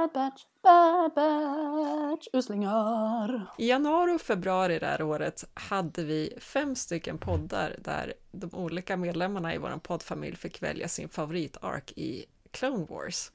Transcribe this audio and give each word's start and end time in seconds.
Bad 0.00 0.12
Batch, 0.12 0.44
Bad 0.62 1.14
Batch, 1.14 2.28
uslingar. 2.32 3.46
I 3.58 3.68
januari 3.68 4.16
och 4.16 4.20
februari 4.20 4.78
det 4.78 4.86
här 4.86 5.02
året 5.02 5.44
hade 5.54 6.04
vi 6.04 6.34
fem 6.38 6.76
stycken 6.76 7.18
poddar 7.18 7.76
där 7.78 8.14
de 8.32 8.54
olika 8.54 8.96
medlemmarna 8.96 9.54
i 9.54 9.58
vår 9.58 9.80
poddfamilj 9.82 10.36
fick 10.36 10.62
välja 10.62 10.88
sin 10.88 11.08
favoritark 11.08 11.92
i 11.96 12.24
Clone 12.50 12.86
Wars. 12.88 13.30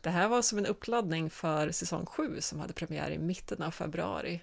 Det 0.00 0.10
här 0.10 0.28
var 0.28 0.42
som 0.42 0.58
en 0.58 0.66
uppladdning 0.66 1.30
för 1.30 1.70
säsong 1.70 2.06
7 2.06 2.40
som 2.40 2.60
hade 2.60 2.72
premiär 2.72 3.10
i 3.10 3.18
mitten 3.18 3.62
av 3.62 3.70
februari. 3.70 4.40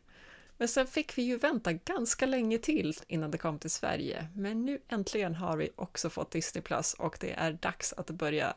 Men 0.58 0.68
sen 0.68 0.88
fick 0.88 1.18
vi 1.18 1.22
ju 1.22 1.38
vänta 1.38 1.74
ganska 1.74 2.26
länge 2.26 2.58
till 2.58 2.94
innan 3.08 3.32
det 3.32 3.38
kom 3.38 3.60
till 3.60 3.72
Sverige. 3.72 4.28
Men 4.36 4.66
nu 4.66 4.80
äntligen 4.88 5.36
har 5.36 5.58
vi 5.58 5.70
också 5.76 6.10
fått 6.10 6.32
Disney 6.32 6.62
Plus 6.62 6.94
och 6.94 7.18
det 7.20 7.32
är 7.32 7.52
dags 7.52 7.94
att 7.94 8.10
börja 8.10 8.54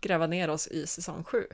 gräva 0.00 0.26
ner 0.26 0.50
oss 0.50 0.66
i 0.68 0.86
säsong 0.86 1.24
7. 1.24 1.46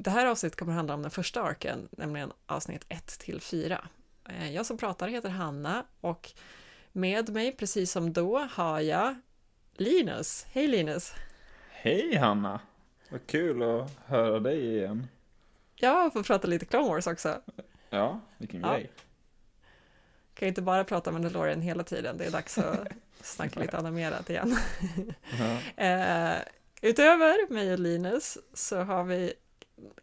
Det 0.00 0.10
här 0.10 0.26
avsnittet 0.26 0.58
kommer 0.58 0.72
handla 0.72 0.94
om 0.94 1.02
den 1.02 1.10
första 1.10 1.42
arken, 1.42 1.88
nämligen 1.90 2.32
avsnitt 2.46 2.84
1 2.88 3.06
till 3.06 3.40
4. 3.40 3.88
Eh, 4.28 4.50
jag 4.54 4.66
som 4.66 4.78
pratar 4.78 5.08
heter 5.08 5.28
Hanna 5.28 5.84
och 6.00 6.32
med 6.92 7.28
mig, 7.28 7.52
precis 7.56 7.92
som 7.92 8.12
då, 8.12 8.38
har 8.38 8.80
jag 8.80 9.14
Linus. 9.72 10.46
Hej 10.52 10.66
Linus! 10.68 11.12
Hej 11.70 12.16
Hanna! 12.16 12.60
Vad 13.10 13.26
kul 13.26 13.62
att 13.62 13.90
höra 14.06 14.40
dig 14.40 14.76
igen. 14.76 15.08
Ja, 15.74 16.06
och 16.06 16.12
få 16.12 16.22
prata 16.22 16.46
lite 16.48 16.66
Clone 16.66 16.88
Wars 16.88 17.06
också. 17.06 17.40
Ja, 17.90 18.20
vilken 18.38 18.60
Ja. 18.60 18.72
grej. 18.72 18.90
Kan 20.34 20.48
inte 20.48 20.62
bara 20.62 20.84
prata 20.84 21.12
med 21.12 21.20
Mandalorian 21.22 21.60
hela 21.60 21.84
tiden, 21.84 22.16
det 22.16 22.24
är 22.24 22.30
dags 22.30 22.58
att 22.58 22.88
snacka 23.22 23.60
lite 23.60 23.78
animerat 23.78 24.30
igen. 24.30 24.56
Ja. 25.38 25.58
Eh, 25.84 26.38
utöver 26.82 27.52
mig 27.52 27.72
och 27.72 27.78
Linus 27.78 28.38
så 28.54 28.80
har 28.82 29.04
vi 29.04 29.32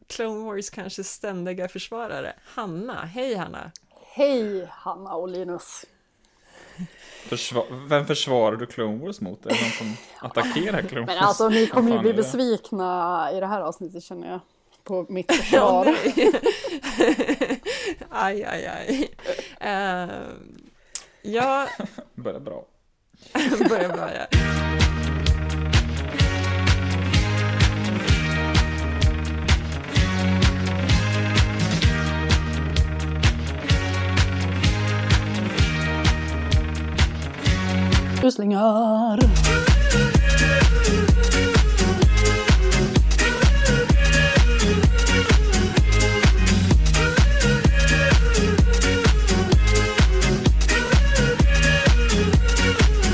Clone 0.07 0.45
Wars 0.45 0.69
kanske 0.69 1.03
ständiga 1.03 1.67
försvarare, 1.67 2.33
Hanna. 2.45 3.05
Hej 3.05 3.35
Hanna! 3.35 3.71
Hej 4.13 4.67
Hanna 4.71 5.13
och 5.15 5.29
Linus. 5.29 5.85
Försva- 7.29 7.87
Vem 7.89 8.05
försvarar 8.07 8.55
du 8.55 8.65
Clone 8.65 9.05
Wars 9.05 9.21
mot? 9.21 9.45
Är 9.45 9.49
det 9.49 9.61
någon 9.61 9.71
som 9.71 9.97
attackerar 10.19 10.81
Clone 10.81 11.05
Wars? 11.05 11.15
Men 11.15 11.23
alltså 11.25 11.49
ni 11.49 11.67
kommer 11.67 11.91
ju 11.91 11.99
bli 11.99 12.13
besvikna 12.13 13.29
i 13.33 13.39
det 13.39 13.47
här 13.47 13.61
avsnittet 13.61 14.03
känner 14.03 14.31
jag. 14.31 14.39
På 14.83 15.05
mitt 15.09 15.31
Ja, 15.31 15.35
försvar. 15.37 15.95
aj, 18.09 18.43
aj, 18.43 18.65
aj. 18.67 19.11
Eh, 19.59 20.09
jag 21.21 21.69
Börjar 22.15 22.39
bra. 22.39 22.65
börjar 23.69 23.89
börja. 23.89 24.27
Uslingar. 38.25 39.19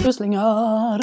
Uslingar. 0.05 0.99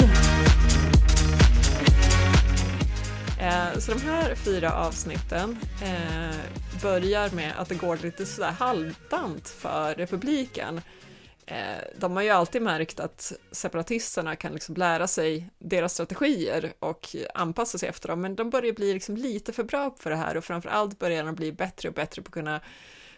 Eh, 3.39 3.79
så 3.79 3.91
de 3.91 4.01
här 4.01 4.35
fyra 4.35 4.73
avsnitten 4.73 5.57
eh, 5.81 6.35
börjar 6.81 7.29
med 7.35 7.53
att 7.57 7.69
det 7.69 7.75
går 7.75 7.97
lite 7.97 8.25
sådär 8.25 8.51
halvdant 8.51 9.49
för 9.49 9.95
republiken. 9.95 10.81
Eh, 11.51 11.83
de 11.95 12.15
har 12.15 12.23
ju 12.23 12.29
alltid 12.29 12.61
märkt 12.61 12.99
att 12.99 13.33
separatisterna 13.51 14.35
kan 14.35 14.53
liksom 14.53 14.75
lära 14.75 15.07
sig 15.07 15.49
deras 15.59 15.93
strategier 15.93 16.73
och 16.79 17.15
anpassa 17.33 17.77
sig 17.77 17.89
efter 17.89 18.07
dem, 18.07 18.21
men 18.21 18.35
de 18.35 18.49
börjar 18.49 18.73
bli 18.73 18.93
liksom 18.93 19.17
lite 19.17 19.53
för 19.53 19.63
bra 19.63 19.95
för 19.99 20.09
det 20.09 20.15
här 20.15 20.37
och 20.37 20.43
framför 20.43 20.69
allt 20.69 20.99
börjar 20.99 21.23
de 21.23 21.35
bli 21.35 21.51
bättre 21.51 21.89
och 21.89 21.95
bättre 21.95 22.21
på 22.21 22.27
att 22.27 22.33
kunna 22.33 22.61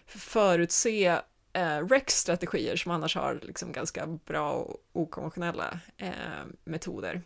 förutse 0.06 1.20
eh, 1.54 1.88
Rex 1.90 2.18
strategier 2.18 2.76
som 2.76 2.92
annars 2.92 3.16
har 3.16 3.40
liksom 3.42 3.72
ganska 3.72 4.08
bra 4.08 4.52
och 4.52 4.82
okonventionella 4.94 5.80
eh, 5.98 6.12
metoder. 6.64 7.22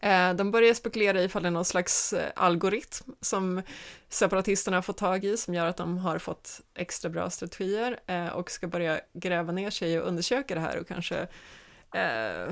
Eh, 0.00 0.34
de 0.34 0.50
börjar 0.50 0.74
spekulera 0.74 1.22
ifall 1.22 1.42
det 1.42 1.48
är 1.48 1.50
någon 1.50 1.64
slags 1.64 2.12
eh, 2.12 2.30
algoritm 2.36 3.12
som 3.20 3.62
separatisterna 4.08 4.76
har 4.76 4.82
fått 4.82 4.96
tag 4.96 5.24
i 5.24 5.36
som 5.36 5.54
gör 5.54 5.66
att 5.66 5.76
de 5.76 5.98
har 5.98 6.18
fått 6.18 6.60
extra 6.74 7.10
bra 7.10 7.30
strategier 7.30 8.00
eh, 8.06 8.28
och 8.28 8.50
ska 8.50 8.66
börja 8.66 9.00
gräva 9.12 9.52
ner 9.52 9.70
sig 9.70 10.00
och 10.00 10.08
undersöka 10.08 10.54
det 10.54 10.60
här 10.60 10.78
och 10.78 10.88
kanske 10.88 11.26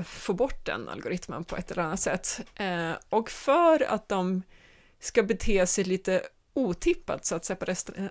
få 0.05 0.33
bort 0.33 0.65
den 0.65 0.89
algoritmen 0.89 1.43
på 1.43 1.57
ett 1.57 1.71
eller 1.71 1.83
annat 1.83 1.99
sätt. 1.99 2.39
Och 3.09 3.29
för 3.29 3.83
att 3.83 4.09
de 4.09 4.43
ska 4.99 5.23
bete 5.23 5.67
sig 5.67 5.83
lite 5.83 6.21
otippat 6.53 7.25
så 7.25 7.35
att 7.35 7.45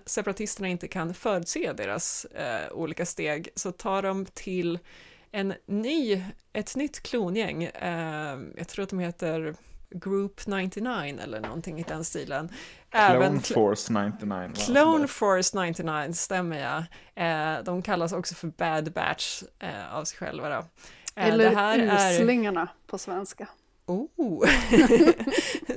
separatisterna 0.05 0.67
inte 0.67 0.87
kan 0.87 1.13
förutse 1.13 1.73
deras 1.73 2.25
olika 2.71 3.05
steg 3.05 3.49
så 3.55 3.71
tar 3.71 4.01
de 4.01 4.25
till 4.25 4.79
en 5.31 5.53
ny, 5.65 6.23
ett 6.53 6.75
nytt 6.75 7.03
klongäng, 7.03 7.63
eh, 7.63 8.39
jag 8.57 8.67
tror 8.67 8.83
att 8.83 8.89
de 8.89 8.99
heter 8.99 9.55
Group 9.91 10.47
99 10.47 11.19
eller 11.23 11.39
någonting 11.39 11.79
i 11.79 11.83
den 11.83 12.03
stilen. 12.03 12.49
Clone 12.89 13.39
Force 13.39 13.93
99. 13.93 14.29
va? 14.29 14.49
Clone 14.65 15.07
Force 15.07 15.65
99 15.65 16.13
stämmer 16.13 16.59
ja. 16.59 16.83
Eh, 17.23 17.63
de 17.63 17.81
kallas 17.81 18.13
också 18.13 18.35
för 18.35 18.47
Bad 18.47 18.91
Batch 18.91 19.43
eh, 19.59 19.95
av 19.95 20.03
sig 20.03 20.17
själva 20.17 20.49
då. 20.49 20.55
Eh, 21.15 21.27
Eller 21.27 21.49
det 21.49 21.55
här 21.55 21.79
är... 21.79 22.13
uslingarna 22.13 22.67
på 22.87 22.97
svenska. 22.97 23.47
Oh, 23.85 24.49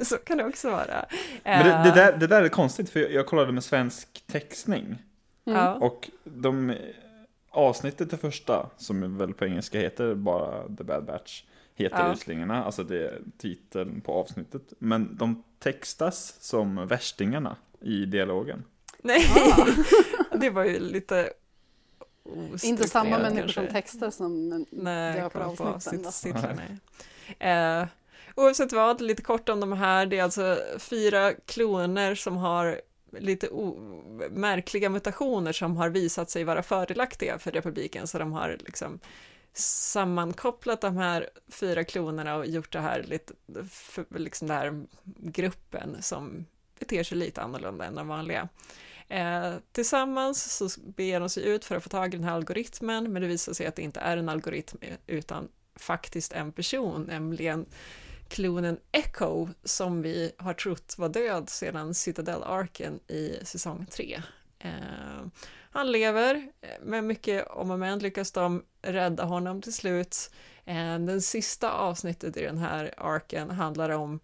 så 0.03 0.17
kan 0.17 0.39
det 0.39 0.45
också 0.45 0.71
vara. 0.71 1.07
Men 1.45 1.67
det, 1.67 1.71
det, 1.71 1.89
Eh, 1.89 1.95
där, 1.95 2.17
det 2.17 2.27
där 2.27 2.43
är 2.43 2.49
konstigt, 2.49 2.91
för 2.91 3.01
jag, 3.01 3.13
jag 3.13 3.27
kollade 3.27 3.53
med 3.53 3.65
svensk 3.65 4.25
textning. 4.27 4.99
Ja. 5.45 5.75
Och 5.75 6.11
de 6.25 6.77
avsnittet 7.53 8.11
det 8.11 8.17
första, 8.17 8.71
som 8.77 9.19
väl 9.19 9.35
på 9.35 9.45
engelska 9.45 9.79
heter 9.81 10.15
bara 10.15 10.69
The 10.77 10.85
Bad 10.85 11.05
Batch, 11.05 11.43
heter 11.75 11.99
Ja. 12.07 12.13
Uslingarna, 12.13 12.65
alltså 12.65 12.85
det 12.85 12.97
är 13.09 13.21
titeln 13.39 14.01
på 14.01 14.13
avsnittet. 14.13 14.63
Men 14.79 15.17
de 15.17 15.43
textas 15.59 16.35
som 16.41 16.87
värstingarna 16.87 17.57
i 17.81 18.05
dialogen. 18.05 18.65
Nej, 19.03 19.27
Ah. 19.37 19.67
det 20.37 20.51
var 20.51 20.65
ju 20.65 20.79
lite 20.81 21.33
Inte 22.63 22.89
samma 22.89 23.17
ostrukturerat 23.17 23.23
människor 23.23 23.43
kanske. 23.43 23.61
som 23.61 23.67
textar 23.67 24.11
som 24.11 24.67
Nej, 24.71 25.25
kolla 25.33 25.49
på 25.57 25.65
avsnitten. 25.65 26.13
nej. 26.57 27.51
Eh, 27.53 27.87
oavsett 28.37 28.73
vad, 28.73 29.01
lite 29.01 29.23
kort 29.23 29.49
om 29.49 29.61
de 29.61 29.73
här. 29.73 30.07
Det 30.07 30.19
är 30.19 30.23
alltså 30.23 30.59
fyra 30.79 31.33
kloner 31.35 32.15
som 32.15 32.37
har 32.37 32.81
lite 33.13 33.49
o- 33.49 34.03
märkliga 34.31 34.91
mutationer 34.91 35.53
som 35.53 35.77
har 35.77 35.89
visat 35.89 36.31
sig 36.31 36.45
vara 36.45 36.63
fördelaktiga 36.63 37.39
för 37.39 37.51
republiken, 37.51 38.07
så 38.07 38.19
de 38.19 38.33
har 38.33 38.57
liksom 38.61 39.01
sammankopplat 39.55 40.81
de 40.81 40.97
här 40.97 41.31
fyra 41.49 41.85
klonerna 41.85 42.37
och 42.37 42.47
gjort 42.47 42.73
det 42.73 42.81
här 42.81 43.03
lite, 43.03 43.35
för, 43.71 44.07
liksom 44.19 44.49
den 44.49 44.57
här 44.57 44.87
gruppen 45.17 46.03
som 46.03 46.47
beter 46.79 47.03
sig 47.03 47.19
lite 47.19 47.43
annorlunda 47.43 47.85
än 47.85 47.95
de 47.95 48.09
vanliga. 48.09 48.49
Eh, 49.09 49.55
tillsammans 49.73 50.57
så 50.57 50.81
beger 50.81 51.21
de 51.21 51.29
sig 51.29 51.45
ut 51.45 51.65
för 51.65 51.77
att 51.77 51.83
få 51.83 51.89
tag 51.89 52.15
i 52.15 52.17
den 52.17 52.25
här 52.25 52.35
algoritmen, 52.35 53.13
men 53.13 53.23
det 53.23 53.29
visar 53.29 53.53
sig 53.53 53.67
att 53.67 53.77
det 53.77 53.83
inte 53.83 54.01
är 54.01 54.17
en 54.17 54.29
algoritm 54.29 54.79
utan 55.07 55.49
faktiskt 55.77 56.33
en 56.33 56.53
person, 56.53 57.03
nämligen 57.03 57.67
klonen 58.33 58.79
Echo 58.93 59.49
som 59.65 60.03
vi 60.03 60.33
har 60.39 60.55
trott 60.55 60.95
var 60.99 61.09
död 61.09 61.51
sedan 61.51 61.95
Citadel-arken 61.95 63.01
i 63.09 63.39
säsong 63.43 63.87
3. 63.91 64.23
Eh, 64.59 64.71
han 65.71 65.93
lever, 65.93 66.35
eh, 66.61 66.69
med 66.83 67.05
mycket 67.05 67.47
om 67.47 67.71
och 67.71 67.79
men 67.79 67.99
lyckas 67.99 68.33
de 68.33 68.65
rädda 68.83 69.25
honom 69.25 69.63
till 69.63 69.73
slut. 69.73 70.31
Eh, 70.65 70.99
den 70.99 71.23
sista 71.23 71.73
avsnittet 71.73 72.37
i 72.37 72.43
den 72.43 72.59
här 72.59 72.95
arken 72.97 73.51
handlar 73.51 73.91
om 73.91 74.21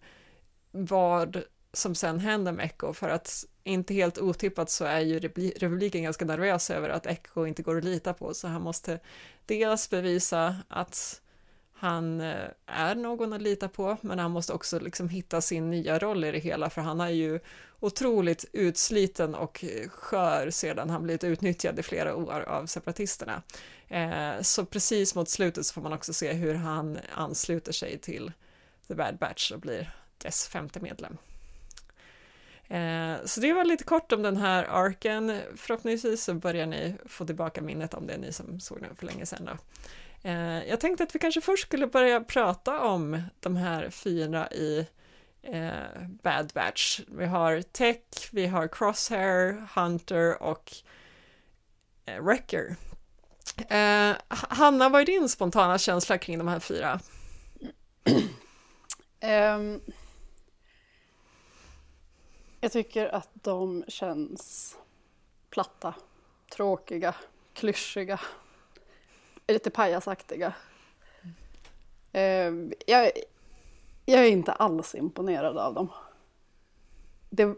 vad 0.71 1.43
som 1.73 1.95
sen 1.95 2.19
händer 2.19 2.51
med 2.51 2.65
Echo 2.65 2.93
för 2.93 3.09
att 3.09 3.45
inte 3.63 3.93
helt 3.93 4.17
otippat 4.17 4.69
så 4.69 4.85
är 4.85 4.99
ju 4.99 5.19
republiken 5.55 6.03
ganska 6.03 6.25
nervös 6.25 6.69
över 6.69 6.89
att 6.89 7.05
Echo 7.05 7.45
inte 7.45 7.63
går 7.63 7.77
att 7.77 7.83
lita 7.83 8.13
på 8.13 8.33
så 8.33 8.47
han 8.47 8.61
måste 8.61 8.99
dels 9.45 9.89
bevisa 9.89 10.55
att 10.67 11.21
han 11.79 12.21
eh, 12.21 12.49
är 12.65 12.95
någon 12.95 13.33
att 13.33 13.41
lita 13.41 13.69
på 13.69 13.97
men 14.01 14.19
han 14.19 14.31
måste 14.31 14.53
också 14.53 14.79
liksom 14.79 15.09
hitta 15.09 15.41
sin 15.41 15.69
nya 15.69 15.99
roll 15.99 16.23
i 16.23 16.31
det 16.31 16.39
hela 16.39 16.69
för 16.69 16.81
han 16.81 17.01
är 17.01 17.09
ju 17.09 17.39
otroligt 17.79 18.45
utsliten 18.53 19.35
och 19.35 19.65
skör 19.89 20.49
sedan 20.49 20.89
han 20.89 21.03
blivit 21.03 21.23
utnyttjad 21.23 21.79
i 21.79 21.83
flera 21.83 22.15
år 22.15 22.41
av 22.41 22.65
separatisterna. 22.65 23.41
Eh, 23.87 24.41
så 24.41 24.65
precis 24.65 25.15
mot 25.15 25.29
slutet 25.29 25.65
så 25.65 25.73
får 25.73 25.81
man 25.81 25.93
också 25.93 26.13
se 26.13 26.33
hur 26.33 26.53
han 26.53 26.99
ansluter 27.13 27.71
sig 27.71 27.97
till 27.97 28.31
The 28.87 28.95
Bad 28.95 29.17
Batch 29.17 29.51
och 29.51 29.59
blir 29.59 29.93
dess 30.17 30.47
femte 30.47 30.79
medlem. 30.79 31.17
Eh, 32.67 33.25
så 33.25 33.39
det 33.39 33.53
var 33.53 33.65
lite 33.65 33.83
kort 33.83 34.11
om 34.11 34.21
den 34.21 34.37
här 34.37 34.63
arken. 34.63 35.41
Förhoppningsvis 35.55 36.23
så 36.23 36.33
börjar 36.33 36.65
ni 36.65 36.95
få 37.05 37.25
tillbaka 37.25 37.61
minnet 37.61 37.93
om 37.93 38.07
det, 38.07 38.17
ni 38.17 38.33
som 38.33 38.59
såg 38.59 38.81
den 38.81 38.95
för 38.95 39.05
länge 39.05 39.25
sedan. 39.25 39.45
Då. 39.45 39.57
Eh, 40.23 40.67
jag 40.69 40.79
tänkte 40.79 41.03
att 41.03 41.15
vi 41.15 41.19
kanske 41.19 41.41
först 41.41 41.63
skulle 41.63 41.87
börja 41.87 42.21
prata 42.21 42.81
om 42.81 43.21
de 43.39 43.55
här 43.55 43.89
fyra 43.89 44.51
i 44.51 44.87
eh, 45.41 46.07
Bad 46.23 46.51
Batch. 46.53 46.99
Vi 47.07 47.25
har 47.25 47.61
Tech, 47.61 48.29
vi 48.31 48.47
har 48.47 48.67
Crosshair, 48.67 49.67
Hunter 49.75 50.43
och 50.43 50.71
eh, 52.05 52.23
Wrecker. 52.23 52.75
Eh, 53.69 54.15
Hanna, 54.27 54.89
vad 54.89 55.01
är 55.01 55.05
din 55.05 55.29
spontana 55.29 55.77
känsla 55.77 56.17
kring 56.17 56.37
de 56.37 56.47
här 56.47 56.59
fyra? 56.59 56.99
Um, 59.21 59.81
jag 62.61 62.71
tycker 62.71 63.15
att 63.15 63.29
de 63.33 63.83
känns 63.87 64.75
platta, 65.49 65.93
tråkiga, 66.55 67.15
klyschiga, 67.53 68.19
lite 69.53 69.69
pajasaktiga. 69.69 70.53
Ehm, 72.11 72.73
jag, 72.87 73.11
jag 74.05 74.19
är 74.19 74.31
inte 74.31 74.51
alls 74.51 74.95
imponerad 74.95 75.57
av 75.57 75.73
dem. 75.73 75.87
Det, 77.29 77.55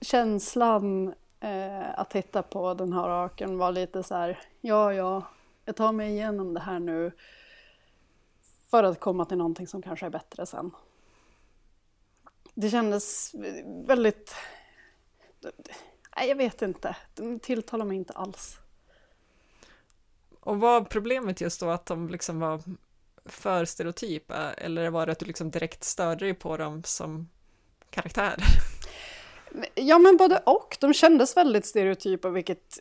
känslan 0.00 1.14
eh, 1.40 1.98
att 2.00 2.10
titta 2.10 2.42
på 2.42 2.74
den 2.74 2.92
här 2.92 3.08
arken 3.08 3.58
var 3.58 3.72
lite 3.72 4.02
så 4.02 4.14
här, 4.14 4.38
ja, 4.60 4.94
ja, 4.94 5.22
jag 5.64 5.76
tar 5.76 5.92
mig 5.92 6.10
igenom 6.10 6.54
det 6.54 6.60
här 6.60 6.78
nu 6.78 7.12
för 8.70 8.84
att 8.84 9.00
komma 9.00 9.24
till 9.24 9.38
någonting 9.38 9.66
som 9.66 9.82
kanske 9.82 10.06
är 10.06 10.10
bättre 10.10 10.46
sen. 10.46 10.70
Det 12.54 12.70
kändes 12.70 13.34
väldigt... 13.86 14.34
Nej, 16.16 16.28
jag 16.28 16.36
vet 16.36 16.62
inte. 16.62 16.96
De 17.14 17.38
tilltalar 17.38 17.84
mig 17.84 17.96
inte 17.96 18.12
alls. 18.12 18.58
Och 20.40 20.60
var 20.60 20.80
problemet 20.80 21.40
just 21.40 21.60
då 21.60 21.70
att 21.70 21.86
de 21.86 22.08
liksom 22.08 22.40
var 22.40 22.60
för 23.24 23.64
stereotypa 23.64 24.34
eh, 24.34 24.64
eller 24.64 24.90
var 24.90 25.06
det 25.06 25.12
att 25.12 25.18
du 25.18 25.26
liksom 25.26 25.50
direkt 25.50 25.84
störde 25.84 26.24
dig 26.24 26.34
på 26.34 26.56
dem 26.56 26.82
som 26.84 27.28
karaktär? 27.90 28.36
Ja, 29.74 29.98
men 29.98 30.16
både 30.16 30.38
och. 30.38 30.76
De 30.80 30.94
kändes 30.94 31.36
väldigt 31.36 31.66
stereotypa, 31.66 32.28
vilket... 32.28 32.78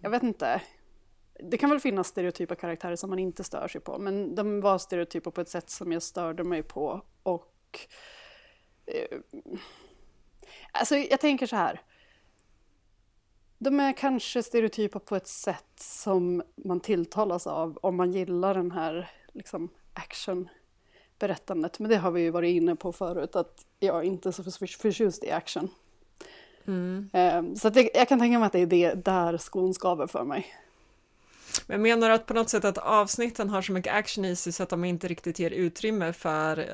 Jag 0.00 0.10
vet 0.10 0.22
inte. 0.22 0.62
Det 1.50 1.58
kan 1.58 1.70
väl 1.70 1.80
finnas 1.80 2.08
stereotypa 2.08 2.54
karaktärer 2.54 2.96
som 2.96 3.10
man 3.10 3.18
inte 3.18 3.44
stör 3.44 3.68
sig 3.68 3.80
på, 3.80 3.98
men 3.98 4.34
de 4.34 4.60
var 4.60 4.78
stereotypa 4.78 5.30
på 5.30 5.40
ett 5.40 5.48
sätt 5.48 5.70
som 5.70 5.92
jag 5.92 6.02
störde 6.02 6.44
mig 6.44 6.62
på. 6.62 7.04
Och... 7.22 7.78
Eh, 8.86 9.18
alltså, 10.72 10.96
jag 10.96 11.20
tänker 11.20 11.46
så 11.46 11.56
här. 11.56 11.80
De 13.62 13.80
är 13.80 13.92
kanske 13.92 14.42
stereotypa 14.42 14.98
på 14.98 15.16
ett 15.16 15.26
sätt 15.26 15.72
som 15.76 16.42
man 16.56 16.80
tilltalas 16.80 17.46
av 17.46 17.78
om 17.82 17.96
man 17.96 18.12
gillar 18.12 18.54
den 18.54 18.70
här 18.70 19.10
liksom, 19.32 19.68
actionberättandet. 19.94 21.78
Men 21.78 21.90
det 21.90 21.96
har 21.96 22.10
vi 22.10 22.20
ju 22.20 22.30
varit 22.30 22.56
inne 22.56 22.76
på 22.76 22.92
förut, 22.92 23.36
att 23.36 23.66
jag 23.78 24.04
inte 24.04 24.28
är 24.28 24.32
så 24.32 24.66
förtjust 24.78 25.24
i 25.24 25.30
action. 25.30 25.68
Mm. 26.66 27.10
Eh, 27.12 27.54
så 27.54 27.70
det, 27.70 27.90
jag 27.94 28.08
kan 28.08 28.18
tänka 28.18 28.38
mig 28.38 28.46
att 28.46 28.52
det 28.52 28.58
är 28.58 28.66
det 28.66 28.94
där 28.94 29.36
skon 29.36 29.74
skaver 29.74 30.06
för 30.06 30.24
mig. 30.24 30.46
Men 31.66 31.82
menar 31.82 32.08
du 32.08 32.14
att 32.14 32.26
på 32.26 32.34
något 32.34 32.50
sätt 32.50 32.64
att 32.64 32.78
avsnitten 32.78 33.50
har 33.50 33.62
så 33.62 33.72
mycket 33.72 33.94
action 33.94 34.24
i 34.24 34.36
sig 34.36 34.52
så 34.52 34.62
att 34.62 34.68
de 34.68 34.84
inte 34.84 35.08
riktigt 35.08 35.38
ger 35.38 35.50
utrymme 35.50 36.12
för 36.12 36.58
eh, 36.58 36.66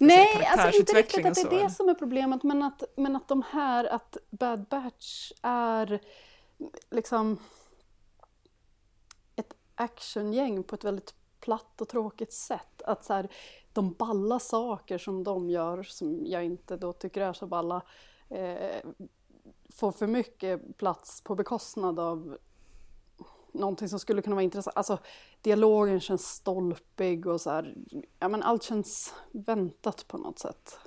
Nej, 0.00 0.34
säga, 0.34 0.48
alltså 0.48 0.78
inte 0.78 0.92
riktigt 0.92 1.26
att 1.26 1.34
det 1.34 1.56
är 1.56 1.62
det 1.62 1.70
som 1.70 1.88
är 1.88 1.94
problemet, 1.94 2.42
men 2.42 2.62
att, 2.62 2.82
men 2.96 3.16
att 3.16 3.28
de 3.28 3.42
här, 3.50 3.84
att 3.84 4.16
Bad 4.30 4.64
Batch 4.64 5.32
är 5.42 6.00
liksom 6.90 7.38
ett 9.36 9.54
actiongäng 9.74 10.62
på 10.62 10.74
ett 10.74 10.84
väldigt 10.84 11.14
platt 11.40 11.80
och 11.80 11.88
tråkigt 11.88 12.32
sätt. 12.32 12.82
Att 12.82 13.04
så 13.04 13.12
här, 13.12 13.28
de 13.72 13.92
balla 13.92 14.38
saker 14.38 14.98
som 14.98 15.24
de 15.24 15.50
gör, 15.50 15.82
som 15.82 16.26
jag 16.26 16.44
inte 16.44 16.76
då 16.76 16.92
tycker 16.92 17.20
är 17.20 17.32
så 17.32 17.46
balla, 17.46 17.82
eh, 18.28 18.90
får 19.74 19.92
för 19.92 20.06
mycket 20.06 20.76
plats 20.76 21.20
på 21.24 21.34
bekostnad 21.34 22.00
av 22.00 22.38
någonting 23.58 23.88
som 23.88 23.98
skulle 23.98 24.22
kunna 24.22 24.36
vara 24.36 24.44
intressant. 24.44 24.76
Alltså 24.76 24.98
dialogen 25.42 26.00
känns 26.00 26.26
stolpig 26.26 27.26
och 27.26 27.40
så 27.40 27.50
här, 27.50 27.74
ja 28.18 28.28
men 28.28 28.42
allt 28.42 28.62
känns 28.62 29.14
väntat 29.32 30.04
på 30.08 30.18
något 30.18 30.38
sätt. 30.38 30.78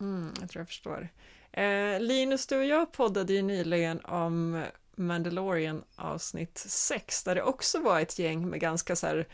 Mm, 0.00 0.32
jag 0.40 0.50
tror 0.50 0.60
jag 0.60 0.68
förstår. 0.68 1.08
Eh, 1.52 2.00
Linus, 2.00 2.46
du 2.46 2.58
och 2.58 2.64
jag 2.64 2.92
poddade 2.92 3.32
ju 3.32 3.42
nyligen 3.42 4.00
om 4.04 4.64
Mandalorian 4.96 5.84
avsnitt 5.96 6.58
6, 6.58 7.24
där 7.24 7.34
det 7.34 7.42
också 7.42 7.80
var 7.80 8.00
ett 8.00 8.18
gäng 8.18 8.48
med 8.48 8.60
ganska 8.60 8.96
så 8.96 9.06
här, 9.06 9.28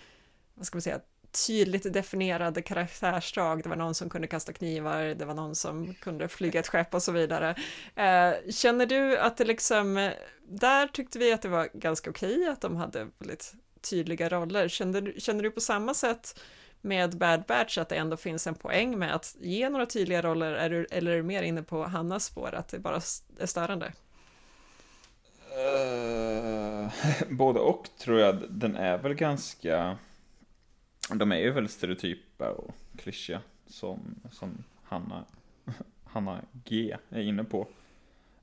vad 0.54 0.66
ska 0.66 0.76
man 0.76 0.82
säga, 0.82 1.00
tydligt 1.46 1.92
definierade 1.92 2.62
karaktärsdrag. 2.62 3.62
Det 3.62 3.68
var 3.68 3.76
någon 3.76 3.94
som 3.94 4.10
kunde 4.10 4.28
kasta 4.28 4.52
knivar, 4.52 5.02
det 5.02 5.24
var 5.24 5.34
någon 5.34 5.54
som 5.54 5.94
kunde 5.94 6.28
flyga 6.28 6.60
ett 6.60 6.68
skepp 6.68 6.94
och 6.94 7.02
så 7.02 7.12
vidare. 7.12 7.54
Eh, 7.94 8.50
känner 8.50 8.86
du 8.86 9.18
att 9.18 9.36
det 9.36 9.44
liksom, 9.44 10.10
där 10.48 10.86
tyckte 10.86 11.18
vi 11.18 11.32
att 11.32 11.42
det 11.42 11.48
var 11.48 11.68
ganska 11.74 12.10
okej 12.10 12.48
att 12.48 12.60
de 12.60 12.76
hade 12.76 13.06
väldigt 13.18 13.54
tydliga 13.90 14.28
roller. 14.28 14.68
Känner, 14.68 15.20
känner 15.20 15.42
du 15.42 15.50
på 15.50 15.60
samma 15.60 15.94
sätt 15.94 16.40
med 16.80 17.18
Bad 17.18 17.44
Batch 17.48 17.78
att 17.78 17.88
det 17.88 17.96
ändå 17.96 18.16
finns 18.16 18.46
en 18.46 18.54
poäng 18.54 18.98
med 18.98 19.14
att 19.14 19.36
ge 19.40 19.68
några 19.68 19.86
tydliga 19.86 20.22
roller, 20.22 20.52
är 20.52 20.70
du, 20.70 20.86
eller 20.90 21.12
är 21.12 21.16
du 21.16 21.22
mer 21.22 21.42
inne 21.42 21.62
på 21.62 21.84
Hannas 21.84 22.24
spår, 22.24 22.54
att 22.54 22.68
det 22.68 22.78
bara 22.78 23.00
är 23.38 23.46
störande? 23.46 23.92
Uh, 25.50 26.92
både 27.28 27.60
och 27.60 27.88
tror 27.98 28.20
jag. 28.20 28.44
Den 28.50 28.76
är 28.76 28.98
väl 28.98 29.14
ganska 29.14 29.98
de 31.18 31.32
är 31.32 31.36
ju 31.36 31.50
väldigt 31.50 31.72
stereotypa 31.72 32.50
och 32.50 32.74
klyschiga 32.96 33.40
som, 33.66 34.14
som 34.30 34.64
Hanna, 34.82 35.24
Hanna 36.04 36.40
G 36.64 36.96
är 37.08 37.20
inne 37.22 37.44
på. 37.44 37.68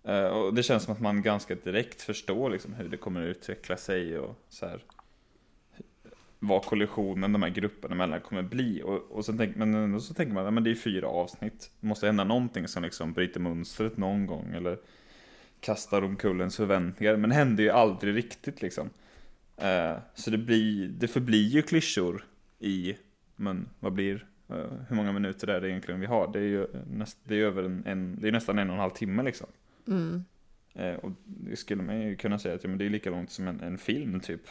Uh, 0.08 0.26
och 0.26 0.54
det 0.54 0.64
känns 0.64 0.84
som 0.84 0.94
att 0.94 1.02
man 1.02 1.22
ganska 1.22 1.56
direkt 1.56 2.02
förstår 2.02 2.50
liksom 2.50 2.74
hur 2.74 2.90
det 2.90 2.98
kommer 2.98 3.22
att 3.22 3.38
utveckla 3.38 3.78
sig 3.78 4.20
och 4.20 4.36
så 4.50 4.66
här, 4.66 4.80
vad 6.40 6.66
kollisionen 6.66 7.34
de 7.34 7.44
här 7.44 7.50
grupperna 7.50 7.96
emellan 7.96 8.22
kommer 8.22 8.42
bli. 8.42 8.82
Och, 8.84 9.12
och 9.12 9.26
sen 9.26 9.38
tänk, 9.38 9.56
men 9.56 10.02
så 10.02 10.14
tänker 10.14 10.34
man 10.34 10.58
att 10.58 10.64
det 10.64 10.72
är 10.72 10.76
fyra 10.76 11.08
avsnitt. 11.08 11.72
Det 11.80 11.88
måste 11.88 12.06
hända 12.06 12.24
någonting 12.24 12.68
som 12.68 12.84
liksom 12.84 13.14
bryter 13.14 13.40
mönstret 13.40 13.98
någon 13.98 14.26
gång 14.26 14.54
eller 14.54 14.78
kastar 15.60 16.02
omkullens 16.02 16.58
förväntningar. 16.58 17.16
Men 17.16 17.30
det 17.30 17.36
händer 17.36 17.64
ju 17.64 17.70
aldrig 17.70 18.16
riktigt 18.16 18.62
liksom. 18.62 18.90
Uh, 19.64 19.98
så 20.16 20.30
det, 20.32 20.38
blir, 20.38 20.88
det 20.88 21.08
förblir 21.08 21.48
ju 21.48 21.62
klyschor 21.62 22.26
i, 22.60 22.98
men 23.36 23.70
vad 23.80 23.94
blir, 23.94 24.26
uh, 24.52 24.66
hur 24.90 24.96
många 24.96 25.12
minuter 25.12 25.48
är 25.48 25.62
det 25.62 25.70
egentligen 25.70 26.00
vi 26.00 26.06
har? 26.06 26.34
Det 26.34 26.40
är 26.40 26.44
ju 26.44 26.68
näst, 26.92 27.18
det 27.24 27.36
är 27.36 27.44
över 27.44 27.64
en, 27.64 27.84
en, 27.86 28.18
det 28.22 28.28
är 28.28 28.32
nästan 28.32 28.60
en 28.60 28.70
och 28.70 28.74
en 28.74 28.82
halv 28.82 28.92
timme 28.92 29.24
liksom. 29.24 29.48
Mm. 29.88 30.24
Uh, 30.80 30.96
och 30.96 31.12
det 31.26 31.56
skulle 31.56 31.84
man 31.84 32.02
ju 32.02 32.16
kunna 32.16 32.40
säga 32.40 32.56
att 32.56 32.64
ja, 32.64 32.70
men 32.70 32.78
det 32.78 32.86
är 32.86 32.90
lika 32.90 33.10
långt 33.10 33.32
som 33.32 33.48
en, 33.48 33.60
en 33.60 33.78
film 33.78 34.20
typ. 34.20 34.42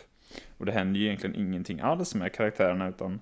Och 0.57 0.67
det 0.67 0.73
händer 0.73 1.01
ju 1.01 1.07
egentligen 1.07 1.37
ingenting 1.37 1.81
alls 1.81 2.15
med 2.15 2.33
karaktärerna 2.33 2.89
utan 2.89 3.21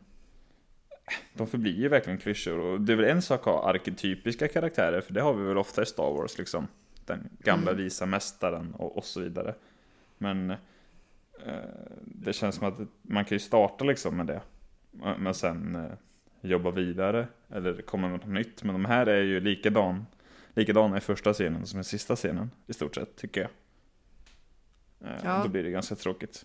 de 1.34 1.46
förblir 1.46 1.80
ju 1.80 1.88
verkligen 1.88 2.18
klyschor 2.18 2.58
och 2.58 2.80
det 2.80 2.92
är 2.92 2.96
väl 2.96 3.10
en 3.10 3.22
sak 3.22 3.40
att 3.40 3.46
ha 3.46 3.70
arketypiska 3.70 4.48
karaktärer 4.48 5.00
för 5.00 5.14
det 5.14 5.20
har 5.20 5.34
vi 5.34 5.44
väl 5.44 5.58
ofta 5.58 5.82
i 5.82 5.86
Star 5.86 6.10
Wars 6.10 6.38
liksom. 6.38 6.68
Den 7.04 7.28
gamla 7.38 7.70
mm. 7.70 7.84
visa 7.84 8.06
mästaren 8.06 8.74
och, 8.74 8.96
och 8.96 9.04
så 9.04 9.20
vidare. 9.20 9.54
Men 10.18 10.50
eh, 10.50 10.56
det 12.02 12.32
känns 12.32 12.54
som 12.54 12.68
att 12.68 12.78
man 13.02 13.24
kan 13.24 13.34
ju 13.34 13.40
starta 13.40 13.84
liksom 13.84 14.16
med 14.16 14.26
det. 14.26 14.40
Men 15.18 15.34
sen 15.34 15.76
eh, 15.76 15.92
jobba 16.40 16.70
vidare 16.70 17.28
eller 17.50 17.82
komma 17.82 18.08
med 18.08 18.18
något 18.18 18.28
nytt. 18.28 18.62
Men 18.62 18.74
de 18.74 18.84
här 18.84 19.06
är 19.06 19.22
ju 19.22 19.40
likadan, 19.40 20.06
likadana 20.54 20.96
i 20.96 21.00
första 21.00 21.32
scenen 21.32 21.66
som 21.66 21.80
i 21.80 21.84
sista 21.84 22.16
scenen 22.16 22.50
i 22.66 22.72
stort 22.72 22.94
sett 22.94 23.16
tycker 23.16 23.40
jag. 23.40 23.50
Eh, 25.10 25.18
ja. 25.24 25.40
Då 25.42 25.48
blir 25.48 25.62
det 25.62 25.70
ganska 25.70 25.94
tråkigt. 25.94 26.44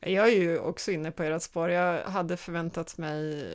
Jag 0.00 0.28
är 0.28 0.42
ju 0.42 0.58
också 0.58 0.92
inne 0.92 1.10
på 1.10 1.22
ert 1.22 1.42
spår. 1.42 1.70
Jag 1.70 2.04
hade 2.04 2.36
förväntat 2.36 2.98
mig 2.98 3.46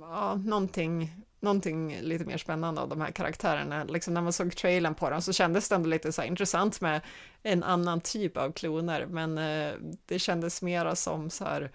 ja, 0.00 0.34
någonting, 0.34 1.12
någonting 1.40 2.00
lite 2.00 2.24
mer 2.24 2.38
spännande 2.38 2.80
av 2.80 2.88
de 2.88 3.00
här 3.00 3.10
karaktärerna. 3.10 3.84
Liksom 3.84 4.14
när 4.14 4.22
man 4.22 4.32
såg 4.32 4.56
trailern 4.56 4.94
på 4.94 5.10
dem 5.10 5.22
så 5.22 5.32
kändes 5.32 5.68
det 5.68 5.74
ändå 5.74 5.88
lite 5.88 6.12
så 6.12 6.22
intressant 6.22 6.80
med 6.80 7.00
en 7.42 7.62
annan 7.62 8.00
typ 8.00 8.36
av 8.36 8.52
kloner, 8.52 9.06
men 9.06 9.38
eh, 9.38 9.74
det 10.06 10.18
kändes 10.18 10.62
mera 10.62 10.96
som 10.96 11.30
så 11.30 11.44
här 11.44 11.70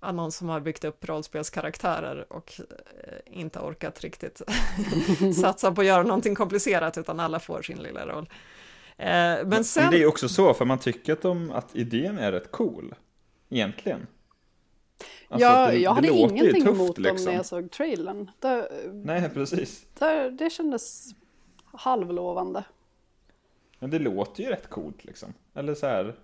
någon 0.00 0.32
som 0.32 0.48
har 0.48 0.60
byggt 0.60 0.84
upp 0.84 1.08
rollspelskaraktärer 1.08 2.32
och 2.32 2.60
eh, 3.04 3.40
inte 3.40 3.58
orkat 3.58 4.00
riktigt 4.00 4.42
satsa 5.40 5.72
på 5.72 5.80
att 5.80 5.86
göra 5.86 6.02
någonting 6.02 6.34
komplicerat 6.34 6.98
utan 6.98 7.20
alla 7.20 7.40
får 7.40 7.62
sin 7.62 7.78
lilla 7.78 8.06
roll. 8.06 8.28
Eh, 8.96 9.46
men 9.46 9.64
sen... 9.64 9.90
det 9.90 10.02
är 10.02 10.06
också 10.06 10.28
så, 10.28 10.54
för 10.54 10.64
man 10.64 10.78
tycker 10.78 11.12
att, 11.12 11.22
de, 11.22 11.50
att 11.50 11.76
idén 11.76 12.18
är 12.18 12.32
rätt 12.32 12.50
cool, 12.50 12.94
egentligen. 13.48 14.06
Alltså, 15.28 15.48
ja, 15.48 15.66
det- 15.66 15.78
jag 15.78 15.92
det 15.92 15.94
hade 15.94 16.08
ingenting 16.08 16.64
tufft, 16.64 16.74
emot 16.74 16.96
dem 16.96 17.04
liksom. 17.04 17.24
när 17.24 17.32
jag 17.34 17.46
såg 17.46 17.70
trailern. 17.70 18.30
Det, 18.38 18.68
Nej, 18.92 19.30
precis. 19.34 19.86
det, 19.98 20.30
det 20.30 20.50
kändes 20.50 21.14
halvlovande. 21.64 22.64
Men 23.78 23.90
det 23.90 23.98
låter 23.98 24.42
ju 24.42 24.48
rätt 24.50 24.70
coolt 24.70 25.04
liksom. 25.04 25.34
Eller 25.54 25.74
så 25.74 25.86
här, 25.86 26.14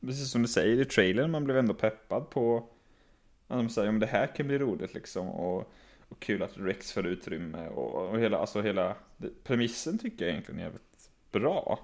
precis 0.00 0.30
som 0.30 0.42
du 0.42 0.48
säger 0.48 0.80
i 0.80 0.84
trailern, 0.84 1.30
man 1.30 1.44
blev 1.44 1.58
ändå 1.58 1.74
peppad 1.74 2.30
på 2.30 2.68
de 3.56 3.68
säger 3.68 3.88
om 3.88 3.98
det 3.98 4.06
här 4.06 4.26
kan 4.26 4.46
bli 4.46 4.58
roligt 4.58 4.94
liksom. 4.94 5.28
Och, 5.28 5.72
och 6.08 6.20
kul 6.20 6.42
att 6.42 6.58
Rex 6.58 6.92
får 6.92 7.06
utrymme 7.06 7.68
och, 7.68 8.08
och 8.08 8.20
hela, 8.20 8.38
alltså 8.38 8.62
hela 8.62 8.96
det, 9.16 9.44
premissen 9.44 9.98
tycker 9.98 10.24
jag 10.24 10.30
egentligen 10.30 10.60
är 10.60 10.64
jävligt 10.64 11.10
bra. 11.32 11.78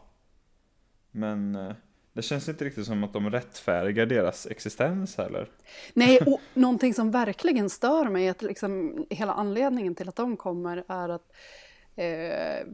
Men 1.10 1.54
eh, 1.54 1.72
det 2.12 2.22
känns 2.22 2.48
inte 2.48 2.64
riktigt 2.64 2.86
som 2.86 3.04
att 3.04 3.12
de 3.12 3.30
rättfärdigar 3.30 4.06
deras 4.06 4.46
existens 4.46 5.16
heller. 5.16 5.50
Nej, 5.94 6.18
och 6.26 6.40
någonting 6.54 6.94
som 6.94 7.10
verkligen 7.10 7.70
stör 7.70 8.04
mig 8.08 8.26
är 8.26 8.30
att 8.30 8.42
liksom, 8.42 9.06
hela 9.10 9.32
anledningen 9.32 9.94
till 9.94 10.08
att 10.08 10.16
de 10.16 10.36
kommer 10.36 10.84
är 10.88 11.08
att 11.08 11.32
eh, 11.96 12.66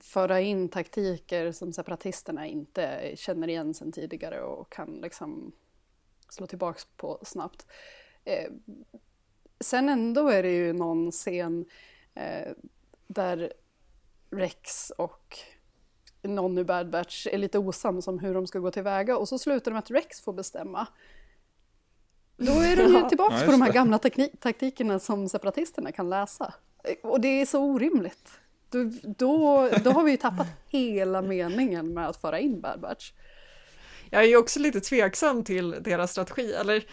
föra 0.00 0.40
in 0.40 0.68
taktiker 0.68 1.52
som 1.52 1.72
separatisterna 1.72 2.46
inte 2.46 3.12
känner 3.16 3.48
igen 3.48 3.74
sedan 3.74 3.92
tidigare 3.92 4.42
och 4.42 4.72
kan 4.72 5.00
liksom 5.02 5.52
slå 6.28 6.46
tillbaks 6.46 6.86
på 6.96 7.20
snabbt. 7.22 7.66
Eh, 8.24 8.50
sen 9.60 9.88
ändå 9.88 10.28
är 10.28 10.42
det 10.42 10.52
ju 10.52 10.72
någon 10.72 11.10
scen 11.10 11.64
eh, 12.14 12.52
där 13.06 13.52
Rex 14.30 14.90
och 14.90 15.38
någon 16.22 16.58
i 16.58 16.64
Bad 16.64 16.90
Batch 16.90 17.26
är 17.26 17.38
lite 17.38 17.58
osams 17.58 18.08
om 18.08 18.18
hur 18.18 18.34
de 18.34 18.46
ska 18.46 18.58
gå 18.58 18.70
tillväga 18.70 19.16
och 19.16 19.28
så 19.28 19.38
slutar 19.38 19.70
de 19.70 19.72
med 19.72 19.78
att 19.78 19.90
Rex 19.90 20.20
får 20.20 20.32
bestämma. 20.32 20.86
Då 22.36 22.52
är 22.52 22.76
de 22.76 22.82
ju 22.82 23.02
tillbaka 23.08 23.36
Ja, 23.38 23.44
på 23.44 23.50
de 23.50 23.62
här 23.62 23.72
gamla 23.72 23.98
taktikerna 24.38 24.98
som 24.98 25.28
separatisterna 25.28 25.92
kan 25.92 26.10
läsa. 26.10 26.54
Och 27.02 27.20
det 27.20 27.28
är 27.28 27.46
så 27.46 27.62
orimligt. 27.62 28.30
Då, 28.70 28.90
då, 29.02 29.70
då 29.84 29.90
har 29.90 30.04
vi 30.04 30.10
ju 30.10 30.16
tappat 30.16 30.46
hela 30.68 31.22
meningen 31.22 31.94
med 31.94 32.08
att 32.08 32.16
föra 32.16 32.38
in 32.38 32.60
Bad 32.60 32.80
Batch. 32.80 33.12
Jag 34.10 34.22
är 34.22 34.28
ju 34.28 34.36
också 34.36 34.60
lite 34.60 34.80
tveksam 34.80 35.44
till 35.44 35.70
deras 35.70 36.10
strategi, 36.10 36.52
eller 36.52 36.84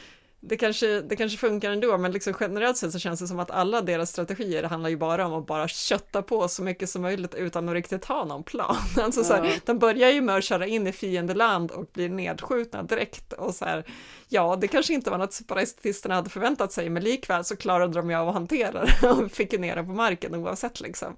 det 0.42 0.58
kanske, 0.58 1.02
det 1.02 1.16
kanske 1.16 1.38
funkar 1.38 1.72
ändå, 1.72 1.98
men 1.98 2.12
liksom 2.12 2.34
generellt 2.40 2.78
sett 2.78 2.92
så 2.92 3.00
känns 3.00 3.20
det 3.20 3.28
som 3.28 3.40
att 3.40 3.52
alla 3.52 3.82
deras 3.82 4.10
strategier 4.10 4.64
handlar 4.64 4.90
ju 4.90 4.98
bara 4.98 5.26
om 5.26 5.34
att 5.34 5.48
bara 5.48 5.68
kötta 5.68 6.22
på 6.22 6.48
så 6.48 6.64
mycket 6.64 6.90
som 6.90 7.02
möjligt 7.02 7.36
utan 7.36 7.70
att 7.70 7.74
riktigt 7.76 8.06
ha 8.06 8.26
någon 8.26 8.44
plan. 8.44 8.76
Alltså 9.02 9.24
så 9.24 9.34
här, 9.34 9.46
Ja. 9.46 9.52
de 9.66 9.80
börjar 9.80 10.10
ju 10.10 10.22
med 10.22 10.36
att 10.36 10.44
köra 10.44 10.68
in 10.68 10.88
i 10.88 10.92
fiendeland 10.92 11.72
och 11.72 11.86
blir 11.94 12.10
nedskjutna 12.10 12.84
direkt 12.84 13.34
och 13.34 13.56
så 13.56 13.66
här, 13.66 13.84
ja, 14.28 14.58
det 14.62 14.68
kanske 14.68 14.94
inte 14.94 15.10
var 15.10 15.18
något 15.18 15.34
separatisterna 15.34 16.16
hade 16.16 16.30
förväntat 16.30 16.72
sig, 16.72 16.90
men 16.90 17.04
likväl 17.04 17.44
så 17.46 17.56
klarade 17.56 17.94
de 17.94 18.10
ju 18.10 18.16
av 18.16 18.28
att 18.28 18.34
hantera 18.34 18.86
det 18.86 19.10
och 19.10 19.32
fick 19.32 19.54
ju 19.54 19.60
ner 19.60 19.76
det 19.76 19.84
på 19.84 19.92
marken 19.92 20.36
oavsett 20.36 20.82
liksom. 20.82 21.16